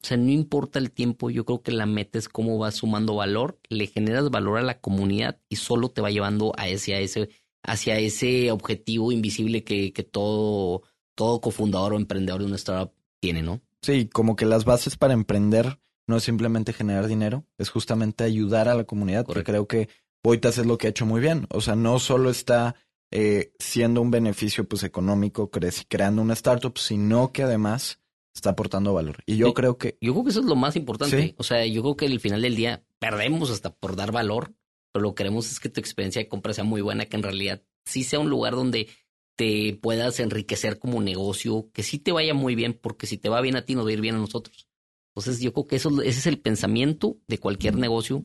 O 0.00 0.06
sea, 0.06 0.16
no 0.16 0.30
importa 0.30 0.78
el 0.78 0.92
tiempo, 0.92 1.28
yo 1.28 1.44
creo 1.44 1.60
que 1.60 1.72
la 1.72 1.84
meta 1.84 2.20
es 2.20 2.28
cómo 2.28 2.56
vas 2.56 2.76
sumando 2.76 3.16
valor, 3.16 3.58
le 3.68 3.88
generas 3.88 4.30
valor 4.30 4.58
a 4.58 4.62
la 4.62 4.80
comunidad 4.80 5.40
y 5.48 5.56
solo 5.56 5.88
te 5.88 6.00
va 6.00 6.12
llevando 6.12 6.52
a 6.56 6.68
ese, 6.68 6.94
a 6.94 7.00
ese, 7.00 7.30
hacia 7.64 7.98
ese 7.98 8.52
objetivo 8.52 9.10
invisible 9.10 9.64
que, 9.64 9.92
que 9.92 10.04
todo, 10.04 10.84
todo 11.16 11.40
cofundador 11.40 11.94
o 11.94 11.96
emprendedor 11.96 12.42
de 12.42 12.46
una 12.46 12.54
startup 12.54 12.92
tiene, 13.18 13.42
¿no? 13.42 13.60
Sí, 13.80 14.06
como 14.06 14.36
que 14.36 14.46
las 14.46 14.64
bases 14.64 14.96
para 14.96 15.14
emprender 15.14 15.80
no 16.06 16.18
es 16.18 16.22
simplemente 16.22 16.72
generar 16.72 17.08
dinero, 17.08 17.44
es 17.58 17.70
justamente 17.70 18.22
ayudar 18.22 18.68
a 18.68 18.76
la 18.76 18.84
comunidad, 18.84 19.26
porque 19.26 19.42
creo 19.42 19.66
que 19.66 19.88
Boitas 20.22 20.58
es 20.58 20.66
lo 20.66 20.78
que 20.78 20.86
ha 20.86 20.90
hecho 20.90 21.06
muy 21.06 21.20
bien. 21.20 21.48
O 21.50 21.60
sea, 21.60 21.74
no 21.74 21.98
solo 21.98 22.30
está 22.30 22.76
eh, 23.12 23.52
siendo 23.58 24.00
un 24.00 24.10
beneficio 24.10 24.64
pues 24.64 24.82
económico, 24.82 25.50
creando 25.50 26.22
una 26.22 26.32
startup, 26.32 26.76
sino 26.78 27.30
que 27.30 27.42
además 27.42 28.00
está 28.34 28.50
aportando 28.50 28.94
valor. 28.94 29.22
Y 29.26 29.36
yo 29.36 29.52
creo 29.52 29.76
que... 29.76 29.98
Yo 30.00 30.12
creo 30.12 30.24
que 30.24 30.30
eso 30.30 30.40
es 30.40 30.46
lo 30.46 30.56
más 30.56 30.76
importante. 30.76 31.34
O 31.36 31.42
sea, 31.42 31.66
yo 31.66 31.82
creo 31.82 31.96
que 31.96 32.06
al 32.06 32.20
final 32.20 32.40
del 32.40 32.56
día 32.56 32.82
perdemos 32.98 33.50
hasta 33.50 33.74
por 33.74 33.96
dar 33.96 34.12
valor, 34.12 34.54
pero 34.92 35.02
lo 35.02 35.10
que 35.10 35.22
queremos 35.22 35.52
es 35.52 35.60
que 35.60 35.68
tu 35.68 35.78
experiencia 35.78 36.22
de 36.22 36.28
compra 36.28 36.54
sea 36.54 36.64
muy 36.64 36.80
buena, 36.80 37.04
que 37.04 37.16
en 37.16 37.22
realidad 37.22 37.62
sí 37.84 38.02
sea 38.02 38.18
un 38.18 38.30
lugar 38.30 38.54
donde 38.54 38.88
te 39.36 39.78
puedas 39.80 40.18
enriquecer 40.20 40.78
como 40.78 41.02
negocio, 41.02 41.70
que 41.72 41.82
sí 41.82 41.98
te 41.98 42.12
vaya 42.12 42.32
muy 42.32 42.54
bien, 42.54 42.72
porque 42.72 43.06
si 43.06 43.18
te 43.18 43.28
va 43.28 43.40
bien 43.42 43.56
a 43.56 43.66
ti, 43.66 43.74
nos 43.74 43.84
va 43.84 43.90
a 43.90 43.92
ir 43.92 44.00
bien 44.00 44.14
a 44.14 44.18
nosotros. 44.18 44.68
Entonces 45.14 45.40
yo 45.42 45.52
creo 45.52 45.66
que 45.66 45.76
eso, 45.76 45.90
ese 46.00 46.18
es 46.18 46.26
el 46.26 46.38
pensamiento 46.38 47.18
de 47.26 47.36
cualquier 47.38 47.76
negocio 47.76 48.24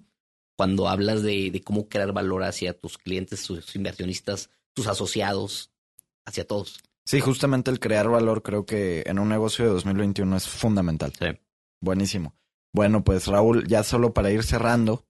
cuando 0.56 0.88
hablas 0.88 1.24
de, 1.24 1.52
de 1.52 1.62
cómo 1.62 1.90
crear 1.90 2.14
valor 2.14 2.44
hacia 2.44 2.78
tus 2.78 2.98
clientes, 2.98 3.44
tus 3.44 3.76
inversionistas, 3.76 4.50
tus 4.78 4.86
asociados, 4.86 5.72
hacia 6.24 6.46
todos. 6.46 6.80
Sí, 7.04 7.20
justamente 7.20 7.72
el 7.72 7.80
crear 7.80 8.08
valor 8.10 8.44
creo 8.44 8.68
que 8.68 9.02
en 9.08 9.18
un 9.18 9.28
negocio 9.28 9.66
de 9.66 9.72
2021 9.72 10.38
es 10.38 10.48
fundamental. 10.48 11.14
Sí. 11.18 11.26
Buenísimo. 11.82 12.36
Bueno, 12.72 13.04
pues 13.04 13.26
Raúl, 13.26 13.68
ya 13.68 13.82
solo 13.82 14.14
para 14.14 14.30
ir 14.30 14.44
cerrando, 14.44 15.04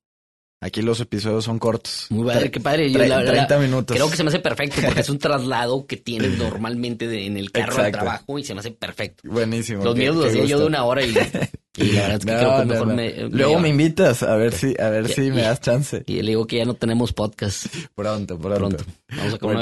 Aquí 0.60 0.82
los 0.82 1.00
episodios 1.00 1.46
son 1.46 1.60
cortos. 1.60 2.08
Muy 2.10 2.26
padre, 2.26 2.50
qué 2.50 2.60
padre. 2.60 2.92
Yo, 2.92 3.00
30 3.00 3.60
minutos. 3.60 3.96
Creo 3.96 4.10
que 4.10 4.18
se 4.18 4.24
me 4.24 4.30
hace 4.30 4.40
perfecto 4.40 4.82
porque 4.84 5.02
es 5.02 5.10
un 5.10 5.20
traslado 5.20 5.86
que 5.86 5.98
tienes 5.98 6.36
normalmente 6.38 7.26
en 7.26 7.38
el 7.38 7.52
carro 7.52 7.84
de 7.84 7.92
trabajo 7.92 8.40
y 8.40 8.44
se 8.44 8.56
me 8.56 8.62
hace 8.62 8.72
perfecto. 8.72 9.30
Buenísimo. 9.30 9.84
Los 9.84 9.96
míos 9.96 10.16
los 10.16 10.26
hacía 10.26 10.46
yo 10.46 10.60
de 10.60 10.66
una 10.66 10.84
hora 10.84 11.04
y, 11.04 11.12
la 11.12 11.22
verdad 11.22 12.14
es 12.14 12.20
que 12.26 12.32
creo 12.32 12.60
que 12.60 12.66
mejor 12.66 12.88
me, 12.88 13.30
Luego 13.30 13.60
me 13.60 13.70
invitas 13.70 14.24
a 14.24 14.36
ver 14.36 14.52
si, 14.52 14.74
a 14.80 14.90
ver 14.90 15.08
si 15.10 15.30
me 15.30 15.44
das 15.44 15.62
chance. 15.62 16.04
Y 16.08 16.24
le 16.24 16.30
digo 16.30 16.48
que 16.48 16.58
ya 16.58 16.66
no 16.66 16.74
tenemos 16.74 17.14
podcast. 17.14 17.68
Pronto, 17.94 18.40
pronto. 18.40 18.84
Vamos 19.16 19.36
a 19.36 19.38
comer 19.38 19.58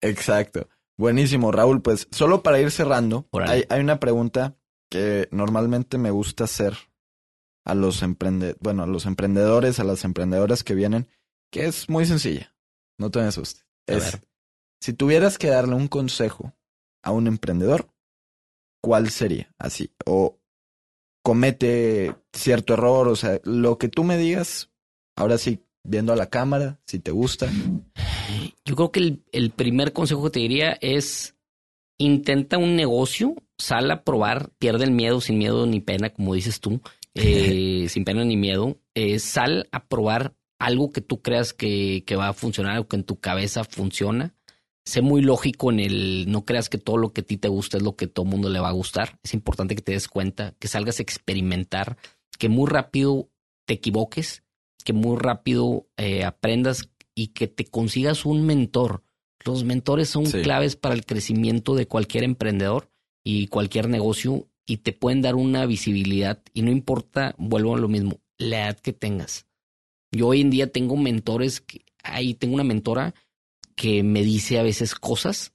Exacto. 0.00 0.68
Buenísimo, 0.96 1.50
Raúl. 1.50 1.82
Pues 1.82 2.06
solo 2.12 2.44
para 2.44 2.60
ir 2.60 2.70
cerrando, 2.70 3.26
hay, 3.32 3.64
hay 3.68 3.80
una 3.80 3.98
pregunta 3.98 4.56
que 4.88 5.28
normalmente 5.32 5.98
me 5.98 6.12
gusta 6.12 6.44
hacer 6.44 6.74
a 7.68 7.74
los 7.74 8.02
emprende 8.02 8.56
bueno, 8.60 8.82
a 8.82 8.86
los 8.86 9.04
emprendedores, 9.06 9.78
a 9.78 9.84
las 9.84 10.04
emprendedoras 10.04 10.64
que 10.64 10.74
vienen, 10.74 11.06
que 11.52 11.66
es 11.66 11.88
muy 11.88 12.06
sencilla. 12.06 12.54
No 12.98 13.10
te 13.10 13.20
asustes. 13.20 13.66
Es, 13.86 14.18
si 14.80 14.94
tuvieras 14.94 15.38
que 15.38 15.48
darle 15.48 15.74
un 15.74 15.86
consejo 15.86 16.54
a 17.02 17.12
un 17.12 17.26
emprendedor, 17.26 17.90
¿cuál 18.82 19.10
sería? 19.10 19.54
Así. 19.58 19.92
O 20.06 20.40
comete 21.22 22.16
cierto 22.32 22.72
error, 22.72 23.06
o 23.08 23.16
sea, 23.16 23.38
lo 23.44 23.76
que 23.76 23.88
tú 23.88 24.02
me 24.02 24.16
digas, 24.16 24.70
ahora 25.14 25.36
sí, 25.36 25.62
viendo 25.84 26.12
a 26.12 26.16
la 26.16 26.30
cámara, 26.30 26.80
si 26.86 26.98
te 26.98 27.10
gusta. 27.10 27.50
Yo 28.64 28.76
creo 28.76 28.92
que 28.92 29.00
el, 29.00 29.24
el 29.32 29.50
primer 29.50 29.92
consejo 29.92 30.24
que 30.24 30.30
te 30.30 30.40
diría 30.40 30.78
es 30.80 31.36
intenta 31.98 32.56
un 32.56 32.76
negocio, 32.76 33.34
sal 33.58 33.90
a 33.90 34.04
probar, 34.04 34.50
pierde 34.58 34.84
el 34.84 34.92
miedo 34.92 35.20
sin 35.20 35.36
miedo 35.36 35.66
ni 35.66 35.80
pena, 35.80 36.10
como 36.10 36.34
dices 36.34 36.60
tú, 36.60 36.80
eh, 37.14 37.86
sin 37.88 38.04
pena 38.04 38.24
ni 38.24 38.36
miedo, 38.36 38.80
eh, 38.94 39.18
sal 39.18 39.68
a 39.72 39.86
probar 39.86 40.34
algo 40.58 40.90
que 40.90 41.00
tú 41.00 41.22
creas 41.22 41.52
que, 41.52 42.04
que 42.06 42.16
va 42.16 42.28
a 42.28 42.32
funcionar, 42.32 42.72
algo 42.72 42.88
que 42.88 42.96
en 42.96 43.04
tu 43.04 43.20
cabeza 43.20 43.64
funciona. 43.64 44.34
Sé 44.84 45.02
muy 45.02 45.20
lógico 45.20 45.70
en 45.70 45.80
el, 45.80 46.30
no 46.30 46.44
creas 46.44 46.68
que 46.68 46.78
todo 46.78 46.96
lo 46.96 47.12
que 47.12 47.20
a 47.20 47.24
ti 47.24 47.36
te 47.36 47.48
gusta 47.48 47.76
es 47.76 47.82
lo 47.82 47.94
que 47.94 48.06
todo 48.06 48.24
el 48.24 48.30
mundo 48.30 48.48
le 48.48 48.58
va 48.58 48.68
a 48.68 48.72
gustar. 48.72 49.18
Es 49.22 49.34
importante 49.34 49.74
que 49.74 49.82
te 49.82 49.92
des 49.92 50.08
cuenta, 50.08 50.54
que 50.58 50.66
salgas 50.66 50.98
a 50.98 51.02
experimentar, 51.02 51.98
que 52.38 52.48
muy 52.48 52.68
rápido 52.68 53.28
te 53.66 53.74
equivoques, 53.74 54.42
que 54.84 54.94
muy 54.94 55.18
rápido 55.18 55.86
eh, 55.98 56.24
aprendas 56.24 56.88
y 57.14 57.28
que 57.28 57.48
te 57.48 57.66
consigas 57.66 58.24
un 58.24 58.46
mentor. 58.46 59.02
Los 59.44 59.64
mentores 59.64 60.08
son 60.08 60.24
claves 60.24 60.76
para 60.76 60.94
el 60.94 61.04
crecimiento 61.04 61.74
de 61.74 61.86
cualquier 61.86 62.24
emprendedor 62.24 62.90
y 63.22 63.48
cualquier 63.48 63.88
negocio 63.88 64.48
y 64.68 64.76
te 64.76 64.92
pueden 64.92 65.22
dar 65.22 65.34
una 65.34 65.64
visibilidad 65.64 66.42
y 66.52 66.60
no 66.60 66.70
importa, 66.70 67.34
vuelvo 67.38 67.74
a 67.74 67.78
lo 67.78 67.88
mismo, 67.88 68.20
la 68.36 68.66
edad 68.66 68.78
que 68.78 68.92
tengas. 68.92 69.46
Yo 70.12 70.28
hoy 70.28 70.42
en 70.42 70.50
día 70.50 70.70
tengo 70.70 70.94
mentores, 70.96 71.62
que, 71.62 71.86
ahí 72.04 72.34
tengo 72.34 72.54
una 72.54 72.64
mentora 72.64 73.14
que 73.74 74.02
me 74.02 74.22
dice 74.22 74.58
a 74.58 74.62
veces 74.62 74.94
cosas 74.94 75.52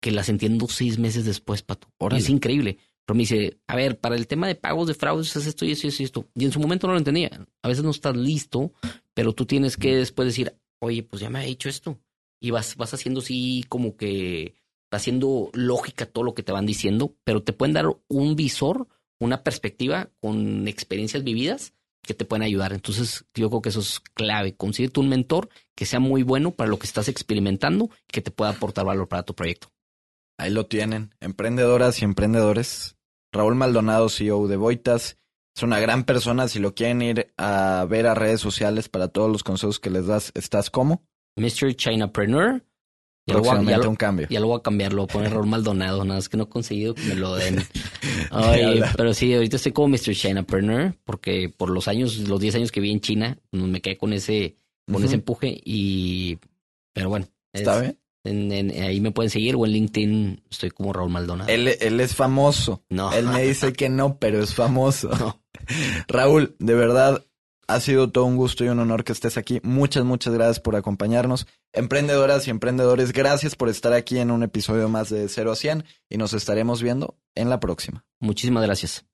que 0.00 0.10
las 0.10 0.30
entiendo 0.30 0.68
seis 0.68 0.98
meses 0.98 1.26
después, 1.26 1.62
Pato. 1.62 1.88
Es 2.16 2.30
increíble. 2.30 2.78
Pero 3.04 3.16
me 3.16 3.22
dice, 3.22 3.58
a 3.66 3.76
ver, 3.76 4.00
para 4.00 4.16
el 4.16 4.26
tema 4.26 4.48
de 4.48 4.54
pagos 4.54 4.88
de 4.88 4.94
fraudes 4.94 5.36
es 5.36 5.46
esto 5.46 5.66
y 5.66 5.72
eso 5.72 5.86
y 5.86 6.04
esto. 6.04 6.26
Y 6.34 6.46
en 6.46 6.52
su 6.52 6.58
momento 6.58 6.86
no 6.86 6.94
lo 6.94 6.98
entendía. 6.98 7.46
A 7.62 7.68
veces 7.68 7.84
no 7.84 7.90
estás 7.90 8.16
listo, 8.16 8.72
pero 9.12 9.34
tú 9.34 9.44
tienes 9.44 9.76
que 9.76 9.96
después 9.96 10.26
decir, 10.26 10.56
oye, 10.78 11.02
pues 11.02 11.20
ya 11.20 11.28
me 11.28 11.40
ha 11.40 11.42
dicho 11.42 11.68
esto. 11.68 11.98
Y 12.40 12.52
vas, 12.52 12.74
vas 12.76 12.94
haciendo 12.94 13.20
así 13.20 13.64
como 13.68 13.96
que, 13.96 14.54
haciendo 14.90 15.50
lógica 15.52 16.06
todo 16.06 16.24
lo 16.24 16.34
que 16.34 16.42
te 16.42 16.52
van 16.52 16.66
diciendo, 16.66 17.14
pero 17.24 17.42
te 17.42 17.52
pueden 17.52 17.74
dar 17.74 17.86
un 18.08 18.36
visor, 18.36 18.88
una 19.18 19.42
perspectiva 19.42 20.10
con 20.20 20.68
experiencias 20.68 21.24
vividas 21.24 21.72
que 22.02 22.14
te 22.14 22.24
pueden 22.24 22.44
ayudar. 22.44 22.72
Entonces, 22.72 23.26
yo 23.34 23.50
creo 23.50 23.62
que 23.62 23.68
eso 23.70 23.80
es 23.80 24.00
clave. 24.14 24.54
Consíguete 24.54 25.00
un 25.00 25.08
mentor 25.08 25.48
que 25.74 25.86
sea 25.86 26.00
muy 26.00 26.22
bueno 26.22 26.52
para 26.52 26.70
lo 26.70 26.78
que 26.78 26.86
estás 26.86 27.08
experimentando 27.08 27.90
y 28.08 28.12
que 28.12 28.22
te 28.22 28.30
pueda 28.30 28.52
aportar 28.52 28.86
valor 28.86 29.08
para 29.08 29.24
tu 29.24 29.34
proyecto. 29.34 29.68
Ahí 30.38 30.50
lo 30.50 30.66
tienen, 30.66 31.14
emprendedoras 31.20 32.00
y 32.00 32.04
emprendedores. 32.04 32.96
Raúl 33.32 33.54
Maldonado, 33.54 34.08
CEO 34.08 34.48
de 34.48 34.56
Boitas. 34.56 35.18
Es 35.56 35.62
una 35.62 35.80
gran 35.80 36.04
persona. 36.04 36.48
Si 36.48 36.58
lo 36.58 36.74
quieren 36.74 37.02
ir 37.02 37.32
a 37.36 37.86
ver 37.88 38.06
a 38.06 38.14
redes 38.14 38.40
sociales 38.40 38.88
para 38.88 39.08
todos 39.08 39.30
los 39.30 39.42
consejos 39.42 39.80
que 39.80 39.90
les 39.90 40.06
das, 40.06 40.30
¿estás 40.34 40.70
como? 40.70 41.02
Mr. 41.36 41.74
Chinapreneur. 41.74 42.62
Un 43.26 43.96
cambio. 43.96 44.28
Lo 44.30 44.46
voy 44.46 44.58
a 44.58 44.62
cambiar, 44.62 44.92
lo 44.92 45.02
voy 45.02 45.10
a 45.10 45.12
poner 45.12 45.32
Raúl 45.32 45.46
Maldonado, 45.46 46.04
nada 46.04 46.18
más 46.18 46.28
que 46.28 46.36
no 46.36 46.44
he 46.44 46.48
conseguido 46.48 46.94
que 46.94 47.02
me 47.02 47.16
lo 47.16 47.34
den. 47.34 47.56
pero 48.96 49.14
sí, 49.14 49.34
ahorita 49.34 49.56
estoy 49.56 49.72
como 49.72 49.88
Mr. 49.88 50.14
Chinapreneur, 50.14 50.94
porque 51.04 51.52
por 51.54 51.70
los 51.70 51.88
años, 51.88 52.18
los 52.18 52.40
10 52.40 52.56
años 52.56 52.72
que 52.72 52.80
vi 52.80 52.92
en 52.92 53.00
China, 53.00 53.38
me 53.50 53.80
quedé 53.80 53.96
con 53.98 54.12
ese, 54.12 54.56
con 54.90 55.02
ese 55.02 55.16
empuje 55.16 55.60
y, 55.64 56.38
pero 56.92 57.08
bueno. 57.08 57.26
¿Está 57.52 57.80
bien? 57.80 57.98
ahí 58.28 59.00
me 59.00 59.12
pueden 59.12 59.30
seguir 59.30 59.54
o 59.54 59.64
en 59.66 59.72
LinkedIn 59.72 60.42
estoy 60.50 60.70
como 60.70 60.92
Raúl 60.92 61.10
Maldonado. 61.10 61.48
Él, 61.48 61.68
él 61.80 62.00
es 62.00 62.14
famoso. 62.14 62.84
No. 62.88 63.12
Él 63.12 63.26
me 63.26 63.42
dice 63.42 63.72
que 63.72 63.88
no, 63.88 64.18
pero 64.18 64.42
es 64.42 64.54
famoso. 64.54 65.10
Raúl, 66.08 66.56
de 66.58 66.74
verdad, 66.74 67.25
ha 67.68 67.80
sido 67.80 68.10
todo 68.10 68.24
un 68.24 68.36
gusto 68.36 68.64
y 68.64 68.68
un 68.68 68.78
honor 68.78 69.04
que 69.04 69.12
estés 69.12 69.36
aquí. 69.36 69.60
Muchas, 69.62 70.04
muchas 70.04 70.34
gracias 70.34 70.60
por 70.60 70.76
acompañarnos. 70.76 71.46
Emprendedoras 71.72 72.46
y 72.46 72.50
emprendedores, 72.50 73.12
gracias 73.12 73.56
por 73.56 73.68
estar 73.68 73.92
aquí 73.92 74.18
en 74.18 74.30
un 74.30 74.42
episodio 74.42 74.88
más 74.88 75.10
de 75.10 75.28
0 75.28 75.52
a 75.52 75.56
100 75.56 75.84
y 76.08 76.16
nos 76.16 76.32
estaremos 76.32 76.82
viendo 76.82 77.18
en 77.34 77.50
la 77.50 77.60
próxima. 77.60 78.04
Muchísimas 78.20 78.64
gracias. 78.64 79.06